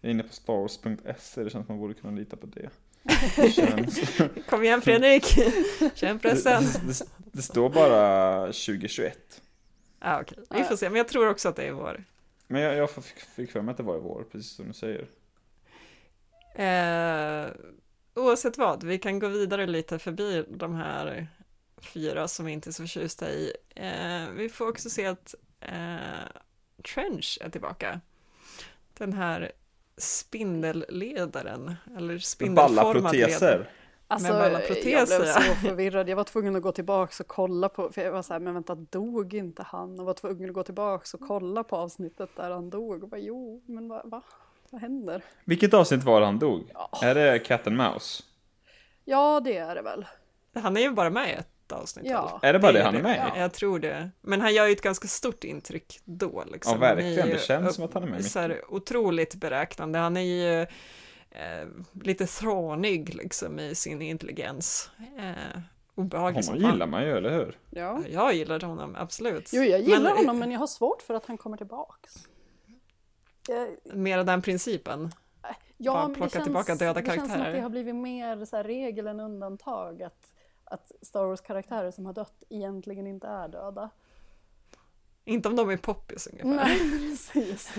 Jag 0.00 0.08
är 0.08 0.10
inne 0.10 0.22
på 0.22 0.32
starwars.se, 0.32 1.44
det 1.44 1.50
känns 1.50 1.52
som 1.52 1.64
man 1.68 1.78
borde 1.78 1.94
kunna 1.94 2.12
lita 2.18 2.36
på 2.36 2.46
det. 2.46 2.70
Kom 4.48 4.62
igen 4.62 4.82
Fredrik, 4.82 5.24
känn 5.94 6.18
pressen. 6.18 6.64
det, 6.64 6.86
det, 6.86 7.06
det 7.32 7.42
står 7.42 7.70
bara 7.70 8.46
2021. 8.46 9.42
Ja, 10.00 10.20
okej. 10.20 10.38
Vi 10.50 10.64
får 10.64 10.76
se, 10.76 10.90
men 10.90 10.98
jag 10.98 11.08
tror 11.08 11.28
också 11.28 11.48
att 11.48 11.56
det 11.56 11.64
är 11.64 11.72
vår. 11.72 12.04
Men 12.46 12.62
jag, 12.62 12.76
jag 12.76 12.90
fick, 12.90 13.18
fick 13.36 13.50
för 13.50 13.62
mig 13.62 13.72
att 13.72 13.76
det 13.76 13.82
var 13.82 13.96
i 13.96 14.00
vår, 14.00 14.24
precis 14.32 14.52
som 14.52 14.68
du 14.68 14.72
säger. 14.72 15.06
Eh, 16.54 17.50
oavsett 18.14 18.58
vad, 18.58 18.84
vi 18.84 18.98
kan 18.98 19.18
gå 19.18 19.28
vidare 19.28 19.66
lite 19.66 19.98
förbi 19.98 20.44
de 20.48 20.74
här 20.74 21.26
fyra 21.78 22.28
som 22.28 22.46
vi 22.46 22.52
inte 22.52 22.70
är 22.70 22.72
så 22.72 22.82
förtjusta 22.82 23.30
i. 23.30 23.52
Eh, 23.74 24.30
vi 24.36 24.48
får 24.48 24.68
också 24.68 24.90
se 24.90 25.06
att 25.06 25.34
eh, 25.60 26.26
Trench 26.94 27.38
är 27.40 27.50
tillbaka. 27.50 28.00
Den 28.94 29.12
här 29.12 29.52
spindelledaren, 29.98 31.74
eller 31.96 32.18
spindelformad 32.18 33.12
ledare. 33.12 33.66
Alltså, 34.08 34.28
jag 34.28 35.06
blev 35.06 35.06
så 35.06 35.40
förvirrad. 35.40 36.08
Jag 36.08 36.16
var 36.16 36.24
tvungen 36.24 36.56
att 36.56 36.62
gå 36.62 36.72
tillbaka 36.72 37.22
och 37.22 37.28
kolla 37.28 37.68
på, 37.68 37.92
för 37.92 38.02
jag 38.02 38.12
var 38.12 38.22
så 38.22 38.32
här, 38.32 38.40
men 38.40 38.54
vänta, 38.54 38.74
dog 38.74 39.34
inte 39.34 39.62
han? 39.62 40.00
Och 40.00 40.06
var 40.06 40.14
tvungen 40.14 40.48
att 40.48 40.54
gå 40.54 40.62
tillbaka 40.62 41.16
och 41.16 41.28
kolla 41.28 41.64
på 41.64 41.76
avsnittet 41.76 42.30
där 42.36 42.50
han 42.50 42.70
dog. 42.70 43.02
Och 43.02 43.08
bara, 43.08 43.20
jo, 43.20 43.62
men 43.66 43.88
vad, 43.88 44.10
va? 44.10 44.22
vad 44.70 44.80
händer? 44.80 45.22
Vilket 45.44 45.74
avsnitt 45.74 46.04
var 46.04 46.20
det 46.20 46.26
han 46.26 46.38
dog? 46.38 46.70
Ja. 46.74 46.90
Är 47.02 47.14
det 47.14 47.38
Cat 47.38 47.66
and 47.66 47.76
Mouse? 47.76 48.22
Ja, 49.04 49.40
det 49.40 49.56
är 49.56 49.74
det 49.74 49.82
väl. 49.82 50.06
Han 50.54 50.76
är 50.76 50.80
ju 50.80 50.90
bara 50.90 51.10
med 51.10 51.28
i 51.28 51.32
ett 51.32 51.55
avsnitt. 51.72 52.06
Ja. 52.08 52.40
Är 52.42 52.52
det 52.52 52.58
bara 52.58 52.72
det 52.72 52.80
är 52.80 52.84
han 52.84 52.94
är 52.96 53.02
med? 53.02 53.30
Ja. 53.34 53.40
Jag 53.40 53.52
tror 53.52 53.78
det. 53.78 54.10
Men 54.20 54.40
han 54.40 54.54
gör 54.54 54.66
ju 54.66 54.72
ett 54.72 54.82
ganska 54.82 55.08
stort 55.08 55.44
intryck 55.44 56.00
då. 56.04 56.44
Liksom. 56.52 56.72
Ja, 56.72 56.78
verkligen. 56.78 57.26
Ju 57.26 57.32
Det 57.32 57.40
känns 57.40 57.74
som 57.74 57.84
att 57.84 57.94
han 57.94 58.02
är 58.02 58.06
med 58.06 58.24
så 58.24 58.38
här, 58.38 58.60
otroligt 58.68 59.34
beräknande. 59.34 59.98
Han 59.98 60.16
är 60.16 60.20
ju 60.20 60.60
eh, 61.30 61.68
lite 62.02 62.26
trånig 62.26 63.14
liksom 63.14 63.58
i 63.58 63.74
sin 63.74 64.02
intelligens. 64.02 64.90
Eh, 65.18 65.60
obehaglig 65.94 66.44
Honom 66.44 66.62
fan. 66.62 66.72
gillar 66.72 66.86
man 66.86 67.02
ju, 67.04 67.16
eller 67.16 67.30
hur? 67.30 67.58
Ja. 67.70 68.02
Jag 68.10 68.34
gillade 68.34 68.66
honom, 68.66 68.96
absolut. 68.98 69.50
Jo, 69.52 69.62
jag 69.62 69.80
gillar 69.80 70.00
Men, 70.00 70.16
honom, 70.16 70.38
men 70.38 70.50
jag 70.50 70.58
har 70.60 70.66
svårt 70.66 71.02
för 71.02 71.14
att 71.14 71.26
han 71.26 71.38
kommer 71.38 71.56
tillbaks. 71.56 72.14
Mera 73.84 74.24
den 74.24 74.42
principen. 74.42 75.10
ja, 75.76 75.92
Bara 75.92 76.08
det 76.08 76.14
plocka 76.14 76.30
känns, 76.30 76.44
tillbaka 76.44 76.74
döda 76.74 77.00
det 77.00 77.06
känns 77.06 77.16
som 77.16 77.24
att 77.24 77.30
karaktärer. 77.30 77.56
det 77.56 77.60
har 77.60 77.70
blivit 77.70 77.94
mer 77.94 78.44
så 78.44 78.56
här, 78.56 78.64
regel 78.64 79.06
än 79.06 79.20
undantag. 79.20 80.02
Att, 80.02 80.26
att 80.66 80.92
Star 81.02 81.24
Wars-karaktärer 81.24 81.90
som 81.90 82.06
har 82.06 82.12
dött 82.12 82.42
egentligen 82.48 83.06
inte 83.06 83.26
är 83.26 83.48
döda. 83.48 83.90
Inte 85.24 85.48
om 85.48 85.56
de 85.56 85.70
är 85.70 85.76
poppis 85.76 86.26
ungefär. 86.26 86.50
Nej, 86.50 86.78
precis. 87.10 87.74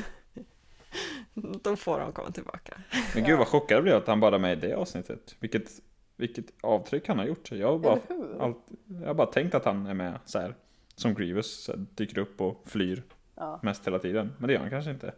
Då 1.33 1.75
får 1.75 1.99
de 1.99 2.11
komma 2.11 2.31
tillbaka. 2.31 2.81
Men 3.15 3.23
gud 3.23 3.37
vad 3.37 3.47
chockad 3.47 3.75
jag 3.75 3.83
blev 3.83 3.97
att 3.97 4.07
han 4.07 4.19
bara 4.19 4.35
är 4.35 4.39
med 4.39 4.57
i 4.63 4.67
det 4.67 4.73
avsnittet. 4.73 5.35
Vilket, 5.39 5.69
vilket 6.15 6.45
avtryck 6.63 7.07
han 7.07 7.17
har 7.19 7.25
gjort. 7.25 7.51
Jag 7.51 7.71
har 7.71 7.79
bara, 7.79 7.99
allt, 8.39 8.57
jag 9.01 9.07
har 9.07 9.13
bara 9.13 9.27
tänkt 9.27 9.55
att 9.55 9.65
han 9.65 9.87
är 9.87 9.93
med 9.93 10.19
så 10.25 10.39
här. 10.39 10.55
Som 10.95 11.13
Grievous, 11.13 11.63
så 11.63 11.71
här, 11.71 11.85
dyker 11.95 12.17
upp 12.17 12.41
och 12.41 12.61
flyr 12.65 13.03
Ja. 13.35 13.59
mest 13.63 13.87
hela 13.87 13.99
tiden. 13.99 14.33
Men 14.37 14.47
det 14.47 14.53
gör 14.53 14.59
han 14.61 14.69
kanske 14.69 14.91
inte. 14.91 15.13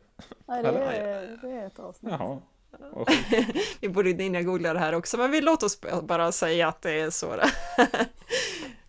Nej, 0.45 0.63
det 0.63 0.69
är, 0.69 1.39
det 1.41 1.51
är 1.51 1.67
ett 1.67 1.79
avsnitt. 1.79 2.11
Jaha. 2.19 2.39
Vi 3.81 3.89
borde 3.89 4.13
ninja 4.13 4.41
googla 4.41 4.73
det 4.73 4.79
här 4.79 4.95
också, 4.95 5.17
men 5.17 5.31
vi 5.31 5.41
låter 5.41 5.65
oss 5.65 5.81
bara 6.03 6.31
säga 6.31 6.67
att 6.67 6.81
det 6.81 6.91
är 6.91 7.09
så 7.09 7.35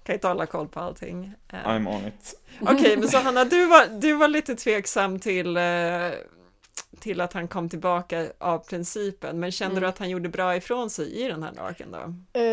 Kan 0.02 0.14
inte 0.14 0.28
hålla 0.28 0.46
koll 0.46 0.68
på 0.68 0.80
allting. 0.80 1.32
Eh, 1.48 1.56
I'm 1.56 1.88
on 1.96 2.06
it. 2.06 2.40
Okej, 2.60 2.96
men 2.96 3.08
så 3.08 3.18
Hanna, 3.18 3.44
du 3.44 3.66
var, 3.66 4.00
du 4.00 4.12
var 4.12 4.28
lite 4.28 4.54
tveksam 4.56 5.18
till, 5.18 5.56
eh, 5.56 5.62
till 7.00 7.20
att 7.20 7.32
han 7.32 7.48
kom 7.48 7.68
tillbaka 7.68 8.32
av 8.38 8.58
principen, 8.58 9.40
men 9.40 9.52
kände 9.52 9.72
Mm. 9.72 9.82
du 9.82 9.88
att 9.88 9.98
han 9.98 10.10
gjorde 10.10 10.28
bra 10.28 10.56
ifrån 10.56 10.90
sig 10.90 11.12
i 11.24 11.28
den 11.28 11.42
här 11.42 11.52
arken 11.60 11.90
då? 11.90 11.98
Eh, 12.40 12.44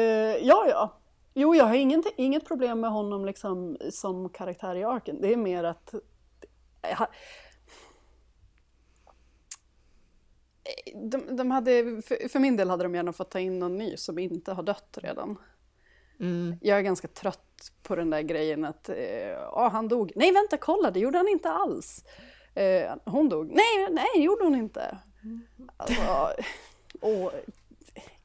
ja, 0.47 0.65
ja. 0.69 0.97
Jo, 1.33 1.55
jag 1.55 1.65
har 1.65 1.75
inget, 1.75 2.05
inget 2.17 2.47
problem 2.47 2.79
med 2.79 2.91
honom 2.91 3.25
liksom 3.25 3.77
som 3.91 4.29
karaktär 4.29 4.75
i 4.75 4.83
arken. 4.83 5.21
Det 5.21 5.33
är 5.33 5.37
mer 5.37 5.63
att... 5.63 5.93
eh, 6.81 6.97
ha- 6.97 7.09
De, 10.95 11.35
de 11.35 11.51
hade, 11.51 12.01
för, 12.01 12.29
för 12.29 12.39
min 12.39 12.57
del 12.57 12.69
hade 12.69 12.83
de 12.83 12.95
gärna 12.95 13.13
fått 13.13 13.31
ta 13.31 13.39
in 13.39 13.59
någon 13.59 13.77
ny 13.77 13.97
som 13.97 14.19
inte 14.19 14.53
har 14.53 14.63
dött 14.63 14.97
redan. 15.01 15.37
Mm. 16.19 16.55
Jag 16.61 16.77
är 16.77 16.81
ganska 16.81 17.07
trött 17.07 17.71
på 17.83 17.95
den 17.95 18.09
där 18.09 18.21
grejen 18.21 18.65
att 18.65 18.89
eh, 18.89 19.69
han 19.71 19.87
dog. 19.87 20.11
Nej, 20.15 20.31
vänta, 20.31 20.57
kolla, 20.57 20.91
det 20.91 20.99
gjorde 20.99 21.17
han 21.17 21.27
inte 21.27 21.49
alls. 21.49 22.05
Eh, 22.53 22.95
hon 23.05 23.29
dog. 23.29 23.47
Nej, 23.47 23.87
nej, 23.91 24.07
det 24.15 24.21
gjorde 24.21 24.43
hon 24.43 24.55
inte. 24.55 24.97
Alltså, 25.77 26.01
åh, 27.01 27.31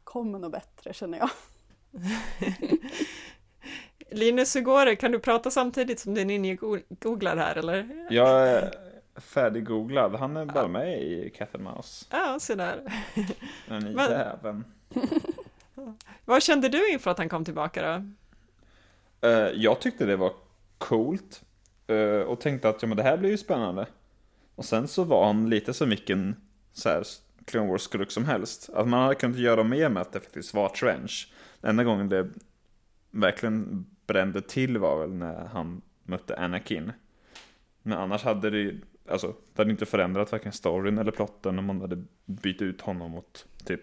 kom 0.05 0.31
med 0.31 0.41
något 0.41 0.53
bättre 0.53 0.93
känner 0.93 1.19
jag. 1.19 1.31
Linus, 4.11 4.57
hur 4.57 4.61
går 4.61 4.87
det? 4.87 4.97
Kan 4.97 5.13
du 5.13 5.19
prata 5.19 5.51
samtidigt 5.51 6.01
som 6.01 6.15
du 6.15 6.25
ninja-googlar 6.25 7.37
här, 7.37 7.57
eller? 7.57 8.07
Jag 8.11 8.49
är 8.49 8.92
färdiggooglad. 9.17 10.15
Han 10.15 10.37
är 10.37 10.45
bara 10.45 10.69
med 10.69 11.03
i 11.03 11.31
Cat 11.31 11.55
and 11.55 11.65
Mouse. 11.65 12.07
Ja, 12.11 12.37
så 12.41 12.55
där. 12.55 12.81
Den 13.69 13.83
Men- 13.93 14.11
jäveln. 14.11 14.65
Vad 16.25 16.43
kände 16.43 16.69
du 16.69 16.93
inför 16.93 17.11
att 17.11 17.19
han 17.19 17.29
kom 17.29 17.45
tillbaka 17.45 17.83
då? 17.83 18.05
Eh, 19.29 19.49
jag 19.55 19.81
tyckte 19.81 20.07
det 20.07 20.17
var 20.17 20.33
coolt. 20.79 21.43
eh, 21.87 22.21
och 22.27 22.41
tänkte 22.41 22.69
att 22.69 22.83
ja, 22.83 22.89
men 22.89 22.97
det 22.97 23.03
här 23.03 23.17
blir 23.17 23.31
ju 23.31 23.39
spännande. 23.39 23.87
Och 24.55 24.65
sen 24.65 24.89
så 24.89 25.05
var 25.05 25.27
han 25.27 25.51
lite 25.51 25.75
som 25.75 25.89
vilken 25.91 26.37
så 26.73 26.89
här, 26.89 27.05
Clone 27.45 27.71
Wars-skurk 27.73 28.11
som 28.11 28.25
helst. 28.25 28.71
Att 28.75 28.89
man 28.89 29.03
hade 29.03 29.15
kunnat 29.15 29.39
göra 29.39 29.63
mer 29.65 29.89
med 29.89 30.01
att 30.01 30.13
det 30.13 30.21
faktiskt 30.21 30.55
var 30.55 30.69
Trench. 30.69 31.33
Enda 31.63 31.85
gången 31.85 32.09
det 32.09 32.29
verkligen 33.11 33.87
brände 34.07 34.41
till 34.41 34.79
var 34.79 35.01
väl 35.01 35.13
när 35.15 35.45
han 35.47 35.83
mötte 36.05 36.37
Anakin. 36.39 36.93
Men 37.83 37.99
annars 37.99 38.25
hade 38.25 38.51
det 38.51 38.77
alltså, 39.09 39.27
det 39.27 39.61
hade 39.63 39.71
inte 39.71 39.87
förändrat 39.87 40.33
varken 40.33 40.53
storyn 40.53 40.99
eller 40.99 41.13
plotten 41.13 41.59
om 41.59 41.65
man 41.65 41.81
hade 41.81 42.05
bytt 42.25 42.63
ut 42.63 42.81
honom 42.81 43.11
mot 43.11 43.47
typ 43.65 43.81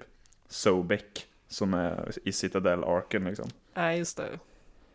Sobek 0.48 1.26
som 1.48 1.74
är 1.74 2.12
i 2.24 2.32
Citadel-arken 2.32 3.24
liksom. 3.26 3.50
Nej, 3.74 3.98
just 3.98 4.18
det. 4.18 4.40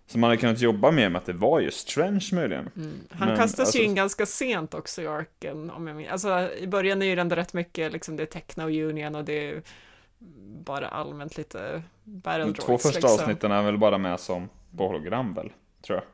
Så 0.06 0.18
man 0.18 0.30
hade 0.30 0.40
kunnat 0.40 0.60
jobba 0.60 0.90
mer 0.90 1.08
med 1.08 1.18
att 1.18 1.26
det 1.26 1.32
var 1.32 1.60
just 1.60 1.88
Trench 1.88 2.32
möjligen. 2.32 2.70
Mm. 2.76 2.92
Han 3.10 3.28
Men, 3.28 3.36
kastas 3.36 3.60
alltså- 3.60 3.78
ju 3.78 3.84
in 3.84 3.94
ganska 3.94 4.26
sent 4.26 4.74
också 4.74 5.02
i 5.02 5.06
arken, 5.06 5.70
om 5.70 5.86
jag 5.86 5.96
minns. 5.96 6.10
Alltså 6.10 6.50
i 6.58 6.66
början 6.66 7.02
är 7.02 7.06
ju 7.06 7.14
det 7.14 7.20
ändå 7.20 7.36
rätt 7.36 7.52
mycket, 7.52 7.92
liksom 7.92 8.16
det 8.16 8.22
är 8.22 8.26
Techno 8.26 8.62
Union 8.62 9.14
och 9.14 9.24
det 9.24 9.50
är 9.50 9.62
bara 10.64 10.88
allmänt 10.88 11.36
lite 11.36 11.82
battle 12.04 12.38
De 12.44 12.52
droids. 12.52 12.64
två 12.66 12.78
första 12.78 12.98
liksom. 12.98 13.10
avsnitten 13.20 13.52
är 13.52 13.62
väl 13.62 13.78
bara 13.78 13.98
med 13.98 14.20
som 14.20 14.48
på 14.76 14.86
hologram 14.86 15.34
väl, 15.34 15.52
tror 15.82 15.98
jag. 15.98 16.04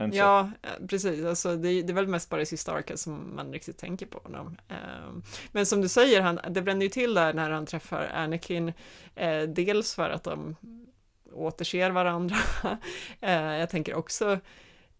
Än 0.00 0.12
så. 0.12 0.18
Ja, 0.18 0.50
eh, 0.62 0.86
precis. 0.86 1.24
Alltså, 1.24 1.56
det, 1.56 1.82
det 1.82 1.92
är 1.92 1.94
väl 1.94 2.06
mest 2.06 2.30
bara 2.30 2.40
i 2.40 2.46
sista 2.46 2.72
arken 2.72 2.98
som 2.98 3.36
man 3.36 3.52
riktigt 3.52 3.78
tänker 3.78 4.06
på 4.06 4.18
honom. 4.18 4.56
Ehm, 4.68 5.22
men 5.52 5.66
som 5.66 5.80
du 5.80 5.88
säger, 5.88 6.20
han, 6.20 6.40
det 6.50 6.62
bränner 6.62 6.82
ju 6.82 6.88
till 6.88 7.14
där 7.14 7.32
när 7.32 7.50
han 7.50 7.66
träffar 7.66 8.10
Anakin. 8.14 8.72
Eh, 9.14 9.42
dels 9.42 9.94
för 9.94 10.10
att 10.10 10.24
de 10.24 10.56
återser 11.32 11.90
varandra. 11.90 12.36
eh, 13.20 13.32
jag 13.32 13.70
tänker 13.70 13.94
också 13.94 14.38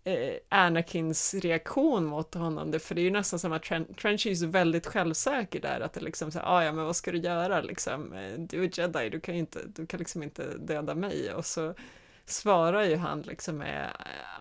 eh, 0.04 0.34
Anakins 0.48 1.34
reaktion 1.34 2.04
mot 2.04 2.34
honom, 2.34 2.70
det, 2.70 2.78
för 2.78 2.94
det 2.94 3.00
är 3.00 3.04
ju 3.04 3.10
nästan 3.10 3.38
som 3.38 3.52
att 3.52 3.62
Tren- 3.62 3.94
Trench 3.94 4.26
är 4.26 4.30
ju 4.30 4.36
så 4.36 4.46
väldigt 4.46 4.86
självsäker 4.86 5.60
där, 5.60 5.80
att 5.80 5.92
det 5.92 6.00
liksom 6.00 6.30
säger, 6.30 6.46
ah, 6.46 6.64
ja 6.64 6.72
men 6.72 6.84
vad 6.84 6.96
ska 6.96 7.12
du 7.12 7.18
göra 7.18 7.60
liksom, 7.60 8.12
eh, 8.12 8.38
du 8.38 8.64
är 8.64 8.80
jedi, 8.80 9.08
du 9.10 9.20
kan 9.20 9.34
ju 9.34 9.40
inte, 9.40 9.58
du 9.66 9.86
kan 9.86 9.98
liksom 9.98 10.22
inte 10.22 10.44
döda 10.58 10.94
mig, 10.94 11.34
och 11.34 11.46
så 11.46 11.74
svarar 12.26 12.82
ju 12.84 12.96
han 12.96 13.22
liksom 13.22 13.56
med 13.58 13.90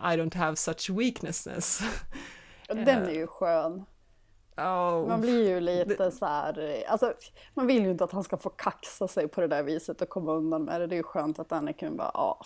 I 0.02 0.06
don't 0.18 0.36
have 0.38 0.56
such 0.56 0.89
weaknesses. 0.89 1.82
Den 2.68 2.88
är 2.89 3.12
ju 3.13 3.28
skön. 3.28 3.86
Oh, 4.58 5.08
Man 5.08 5.22
blir 5.22 5.50
ju 5.50 5.60
lite 5.60 6.12
så 6.12 6.26
här, 6.26 6.84
alltså 6.88 7.13
man 7.54 7.68
vill 7.68 7.84
ju 7.84 7.92
inte 7.92 8.04
att 8.04 8.12
han 8.12 8.24
ska 8.24 8.38
få 8.38 8.50
kaxa 8.50 9.08
sig 9.08 9.28
på 9.28 9.42
det 9.42 9.48
där 9.48 9.63
viset 9.63 10.02
och 10.02 10.10
komma 10.10 10.32
undan 10.32 10.63
med 10.63 10.82
det. 10.82 10.88
Det 10.88 10.96
är 10.96 10.98
ju 10.98 11.04
skönt 11.04 11.39
att 11.39 11.52
Anakin 11.52 11.98
bara, 11.98 12.12
ja. 12.13 12.42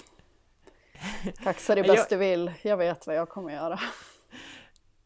Kaxa 1.43 1.75
dig 1.75 1.83
bäst 1.87 2.09
du 2.09 2.17
vill, 2.17 2.51
jag 2.61 2.77
vet 2.77 3.07
vad 3.07 3.15
jag 3.15 3.29
kommer 3.29 3.53
göra. 3.53 3.79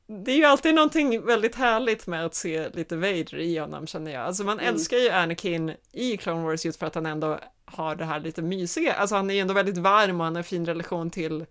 det 0.08 0.32
är 0.32 0.36
ju 0.38 0.46
alltid 0.46 0.76
någonting 0.76 1.26
väldigt 1.26 1.56
härligt 1.56 2.08
med 2.08 2.26
att 2.26 2.36
se 2.36 2.70
lite 2.70 2.96
Vader 2.96 3.36
i 3.38 3.58
honom 3.58 3.88
känner 3.88 4.12
jag. 4.12 4.24
Alltså 4.24 4.44
man 4.44 4.60
Mm. 4.60 4.74
älskar 4.74 4.98
ju 4.98 5.10
Anakin 5.10 5.74
i 5.92 6.18
Clone 6.18 6.44
Wars 6.44 6.66
just 6.66 6.80
för 6.80 6.86
att 6.88 6.96
han 6.96 7.06
ändå 7.06 7.40
har 7.70 7.96
det 7.96 8.06
här 8.06 8.20
lite 8.20 8.42
mysiga, 8.42 8.94
alltså 8.94 9.16
han 9.16 9.30
är 9.30 9.42
ändå 9.42 9.54
väldigt 9.54 9.78
varm 9.78 10.20
och 10.20 10.26
han 10.26 10.36
har 10.36 10.40
en 10.40 10.44
fin 10.44 10.66
relation 10.66 11.10
till 11.10 11.46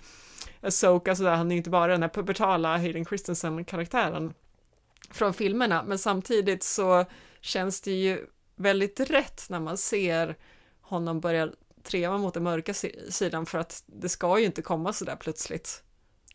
Asoka 0.61 1.17
sådär, 1.17 1.37
han 1.37 1.53
är 1.53 1.57
inte 1.57 1.71
bara 1.71 1.93
den 1.93 2.03
här 2.03 2.09
pubertala 2.09 2.77
Hayden 2.77 3.05
Christensen-karaktären 3.05 4.35
från 5.11 5.35
filmerna, 5.35 5.83
men 5.83 5.99
samtidigt 5.99 6.63
så 6.63 7.05
känns 7.41 7.81
det 7.81 7.91
ju 7.93 8.27
väldigt 8.57 9.01
rätt 9.01 9.47
när 9.51 9.61
man 9.61 9.77
ser 9.79 10.37
honom 10.81 11.21
börja 11.21 11.49
treva 11.83 12.19
mot 12.19 12.35
den 12.35 12.43
mörka 12.43 12.75
si- 12.75 13.13
sidan 13.13 13.47
för 13.47 13.59
att 13.59 13.83
det 13.87 14.09
ska 14.09 14.39
ju 14.39 14.45
inte 14.45 14.63
komma 14.63 14.93
sådär 14.93 15.17
plötsligt 15.17 15.83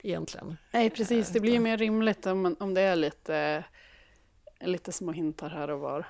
egentligen. 0.04 0.58
Nej, 0.72 0.90
precis. 0.90 1.30
Det 1.30 1.40
blir 1.40 1.54
ju 1.54 1.60
mer 1.60 1.78
rimligt 1.78 2.26
om, 2.26 2.56
om 2.60 2.74
det 2.74 2.82
är 2.82 2.96
lite, 2.96 3.64
lite 4.60 4.92
små 4.92 5.12
hintar 5.12 5.50
här 5.50 5.70
och 5.70 5.80
var. 5.80 6.08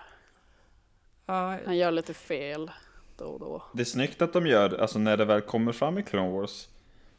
Ja, 1.25 1.57
Han 1.65 1.77
gör 1.77 1.91
lite 1.91 2.13
fel 2.13 2.71
då 3.17 3.25
och 3.25 3.39
då. 3.39 3.63
Det 3.73 3.81
är 3.81 3.85
snyggt 3.85 4.21
att 4.21 4.33
de 4.33 4.47
gör, 4.47 4.81
alltså 4.81 4.99
när 4.99 5.17
det 5.17 5.25
väl 5.25 5.41
kommer 5.41 5.71
fram 5.71 5.97
i 5.97 6.03
Clone 6.03 6.29
Wars 6.31 6.67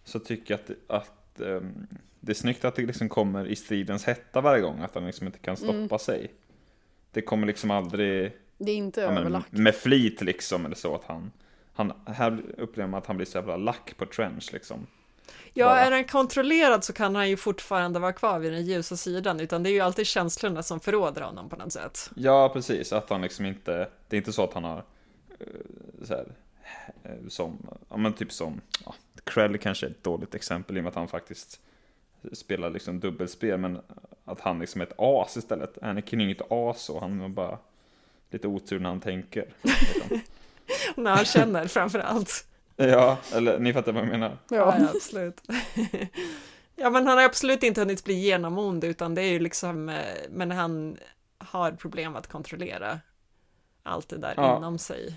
Så 0.04 0.18
tycker 0.18 0.54
jag 0.54 0.60
att, 0.88 1.06
att 1.06 1.40
ehm, 1.40 1.86
det 2.20 2.32
är 2.32 2.34
snyggt 2.36 2.64
att 2.64 2.74
det 2.74 2.82
liksom 2.82 3.08
kommer 3.08 3.46
i 3.46 3.56
stridens 3.56 4.04
hetta 4.04 4.40
varje 4.40 4.62
gång, 4.62 4.80
att 4.80 4.94
han 4.94 5.06
liksom 5.06 5.26
inte 5.26 5.38
kan 5.38 5.56
stoppa 5.56 5.72
Mm. 5.72 5.98
sig 5.98 6.30
Det 7.12 7.22
kommer 7.22 7.46
liksom 7.46 7.70
aldrig 7.70 8.32
Det 8.58 8.70
är 8.72 8.76
inte 8.76 9.00
ja, 9.00 9.10
överlagt. 9.10 9.52
med 9.52 9.74
flit 9.74 10.20
liksom, 10.22 10.66
eller 10.66 10.76
så 10.76 10.94
att 10.94 11.04
han, 11.04 11.32
han 11.74 11.92
Här 12.06 12.42
upplever 12.58 12.90
man 12.90 12.98
att 12.98 13.06
han 13.06 13.16
blir 13.16 13.26
så 13.26 13.38
jävla 13.38 13.56
lack 13.56 13.96
på 13.96 14.06
Trench 14.06 14.52
liksom 14.52 14.86
Ja, 15.54 15.66
Bara. 15.66 15.80
är 15.80 15.90
den 15.90 16.04
kontrollerad 16.04 16.84
så 16.84 16.92
kan 16.92 17.14
han 17.16 17.28
ju 17.30 17.36
fortfarande 17.36 17.98
vara 17.98 18.12
kvar 18.12 18.38
vid 18.38 18.52
den 18.52 18.64
ljusa 18.66 18.96
sidan, 18.96 19.40
utan 19.40 19.62
det 19.62 19.70
är 19.70 19.72
ju 19.72 19.80
alltid 19.80 20.06
känslorna 20.06 20.62
som 20.62 20.80
förråder 20.80 21.22
honom 21.22 21.48
på 21.48 21.56
något 21.56 21.72
sätt. 21.72 22.10
Ja, 22.16 22.48
precis, 22.52 22.92
att 22.92 23.10
han 23.10 23.22
liksom 23.22 23.46
inte 23.46 23.88
Det 24.08 24.16
är 24.16 24.18
inte 24.18 24.32
så 24.32 24.44
att 24.44 24.54
han 24.54 24.64
har 24.64 24.84
så 26.02 26.14
här, 26.14 26.26
eh, 27.04 27.28
som, 27.28 27.66
ja 27.88 27.96
men 27.96 28.12
typ 28.12 28.32
som 28.32 28.60
ja, 28.84 28.94
Krell 29.24 29.58
kanske 29.58 29.86
är 29.86 29.90
ett 29.90 30.04
dåligt 30.04 30.34
exempel 30.34 30.76
i 30.76 30.80
och 30.80 30.84
med 30.84 30.90
att 30.90 30.96
han 30.96 31.08
faktiskt 31.08 31.60
spelar 32.32 32.70
liksom 32.70 33.00
dubbelspel 33.00 33.58
men 33.58 33.80
att 34.24 34.40
han 34.40 34.58
liksom 34.58 34.80
är 34.80 34.84
ett 34.86 34.94
as 34.98 35.36
istället. 35.36 35.82
Anakin 35.82 36.20
är 36.20 36.24
inget 36.24 36.52
as 36.52 36.90
och 36.90 37.00
han 37.00 37.20
har 37.20 37.28
bara 37.28 37.58
lite 38.30 38.48
otur 38.48 38.78
när 38.80 38.88
han 38.88 39.00
tänker. 39.00 39.54
Liksom. 39.62 40.20
När 41.02 41.16
han 41.16 41.24
känner 41.24 41.66
framför 41.66 41.98
allt. 41.98 42.46
Ja, 42.76 43.18
eller 43.34 43.58
ni 43.58 43.72
fattar 43.72 43.92
vad 43.92 44.02
jag 44.02 44.08
menar. 44.10 44.38
Ja, 44.48 44.56
Ja. 44.56 44.76
ja, 44.78 44.88
absolut. 44.94 45.42
ja, 46.76 46.90
men 46.90 47.06
han 47.06 47.18
har 47.18 47.24
absolut 47.24 47.62
inte 47.62 47.80
hunnit 47.80 48.04
bli 48.04 48.14
genomond, 48.14 48.84
utan 48.84 49.14
det 49.14 49.22
är 49.22 49.30
ju 49.30 49.38
liksom, 49.38 49.88
eh, 49.88 49.96
men 50.30 50.50
han 50.50 50.96
har 51.38 51.72
problem 51.72 52.16
att 52.16 52.26
kontrollera 52.26 53.00
allt 53.82 54.08
det 54.08 54.18
där 54.18 54.34
Ja. 54.36 54.56
inom 54.56 54.78
sig. 54.78 55.14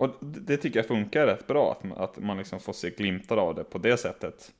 Och 0.00 0.10
det 0.20 0.56
tycker 0.56 0.78
jag 0.78 0.86
funkar 0.86 1.26
rätt 1.26 1.46
bra, 1.46 1.72
att 1.72 1.84
man, 1.84 1.98
att 1.98 2.18
man 2.18 2.36
liksom 2.36 2.60
får 2.60 2.72
se 2.72 2.90
glimtar 2.90 3.36
av 3.36 3.54
det 3.54 3.64
på 3.64 3.78
det 3.78 3.96
sättet. 3.96 4.52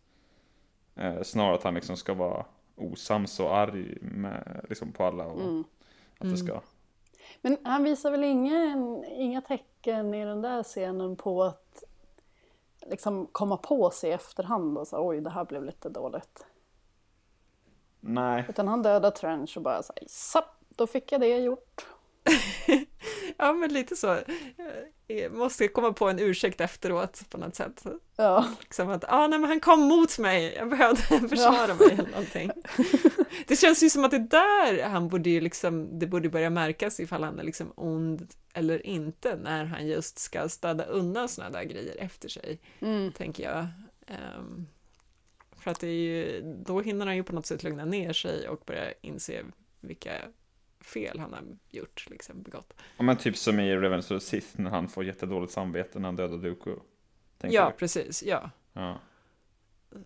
Eh, 0.94 1.22
snarare 1.22 1.54
att 1.54 1.62
han 1.62 1.74
liksom 1.74 1.96
ska 1.96 2.14
vara 2.14 2.44
osams 2.76 3.40
och 3.40 3.56
arg 3.56 3.98
med, 4.00 4.66
liksom 4.68 4.92
på 4.92 5.04
alla 5.04 5.26
och 5.26 5.40
Mm. 5.40 5.64
att 6.18 6.30
det 6.30 6.36
ska... 6.36 6.60
Men 7.40 7.56
han 7.64 7.84
visar 7.84 8.10
väl 8.10 8.24
ingen, 8.24 9.04
inga 9.04 9.40
tecken 9.40 10.14
i 10.14 10.24
den 10.24 10.42
där 10.42 10.62
scenen 10.62 11.16
på 11.16 11.42
att 11.42 11.84
liksom 12.86 13.26
komma 13.32 13.56
på 13.56 13.90
sig 13.90 14.10
i 14.10 14.12
efterhand 14.12 14.78
och 14.78 14.88
så 14.88 15.08
oj 15.08 15.20
det 15.20 15.30
här 15.30 15.44
blev 15.44 15.64
lite 15.64 15.88
dåligt. 15.88 16.46
Nej, 18.00 18.44
Utan 18.48 18.68
han 18.68 18.82
dödar 18.82 19.10
Trench 19.10 19.56
och 19.56 19.62
bara 19.62 19.82
säger 19.82 20.04
så, 20.08 20.40
då 20.68 20.86
fick 20.86 21.12
jag 21.12 21.20
det 21.20 21.38
gjort. 21.38 21.86
Ja, 23.40 23.52
men 23.52 23.72
lite 23.72 23.96
så. 23.96 24.18
Jag 25.06 25.32
måste 25.32 25.68
komma 25.68 25.92
på 25.92 26.08
en 26.08 26.18
ursäkt 26.18 26.60
efteråt 26.60 27.22
på 27.30 27.38
något 27.38 27.54
sätt. 27.54 27.84
Ja, 28.16 28.48
Liksom 28.60 28.88
att, 28.88 29.04
ah, 29.08 29.26
nej, 29.26 29.38
men 29.38 29.50
han 29.50 29.60
kom 29.60 29.80
mot 29.80 30.18
mig, 30.18 30.54
jag 30.56 30.70
behövde 30.70 31.02
försvara 31.28 31.74
mig 31.74 31.92
eller 31.92 32.10
någonting. 32.10 32.50
Det 33.46 33.56
känns 33.56 33.82
ju 33.82 33.90
som 33.90 34.04
att 34.04 34.10
det 34.10 34.18
där 34.18 34.82
han 34.82 35.08
borde 35.08 35.30
ju 35.30 35.40
liksom, 35.40 35.98
det 35.98 36.06
borde 36.06 36.28
börja 36.28 36.50
märkas 36.50 37.00
ifall 37.00 37.24
han 37.24 37.38
är 37.38 37.44
liksom 37.44 37.72
ond 37.76 38.28
eller 38.52 38.86
inte 38.86 39.36
när 39.36 39.64
han 39.64 39.86
just 39.86 40.18
ska 40.18 40.48
städa 40.48 40.84
undan 40.84 41.28
sådana 41.28 41.58
där 41.58 41.64
grejer 41.64 41.96
efter 41.98 42.28
sig, 42.28 42.60
mm. 42.80 43.12
tänker 43.12 43.42
jag. 43.42 43.66
Ehm, 44.06 44.66
för 45.58 45.70
att 45.70 45.80
det 45.80 45.88
är 45.88 46.00
ju, 46.00 46.42
då 46.64 46.80
hinner 46.80 47.06
han 47.06 47.16
ju 47.16 47.22
på 47.22 47.34
något 47.34 47.46
sätt 47.46 47.62
lugna 47.62 47.84
ner 47.84 48.12
sig 48.12 48.48
och 48.48 48.62
börja 48.66 48.92
inse 49.00 49.44
vilka 49.80 50.12
fel 50.80 51.18
han 51.18 51.32
har 51.32 51.42
gjort, 51.70 52.06
liksom 52.10 52.42
begått. 52.42 52.74
ja, 52.96 53.02
men 53.02 53.16
typ 53.16 53.36
som 53.36 53.60
i 53.60 53.76
Revenge 53.76 53.98
of 54.02 54.08
the 54.08 54.20
Sith 54.20 54.60
när 54.60 54.70
han 54.70 54.88
får 54.88 55.04
jättedåligt 55.04 55.52
samvete 55.52 55.98
när 55.98 56.08
han 56.08 56.16
dödar 56.16 56.38
Dooku. 56.38 56.76
Ja, 57.38 57.70
du? 57.70 57.76
precis, 57.76 58.22
ja. 58.22 58.50
ja. 58.72 59.00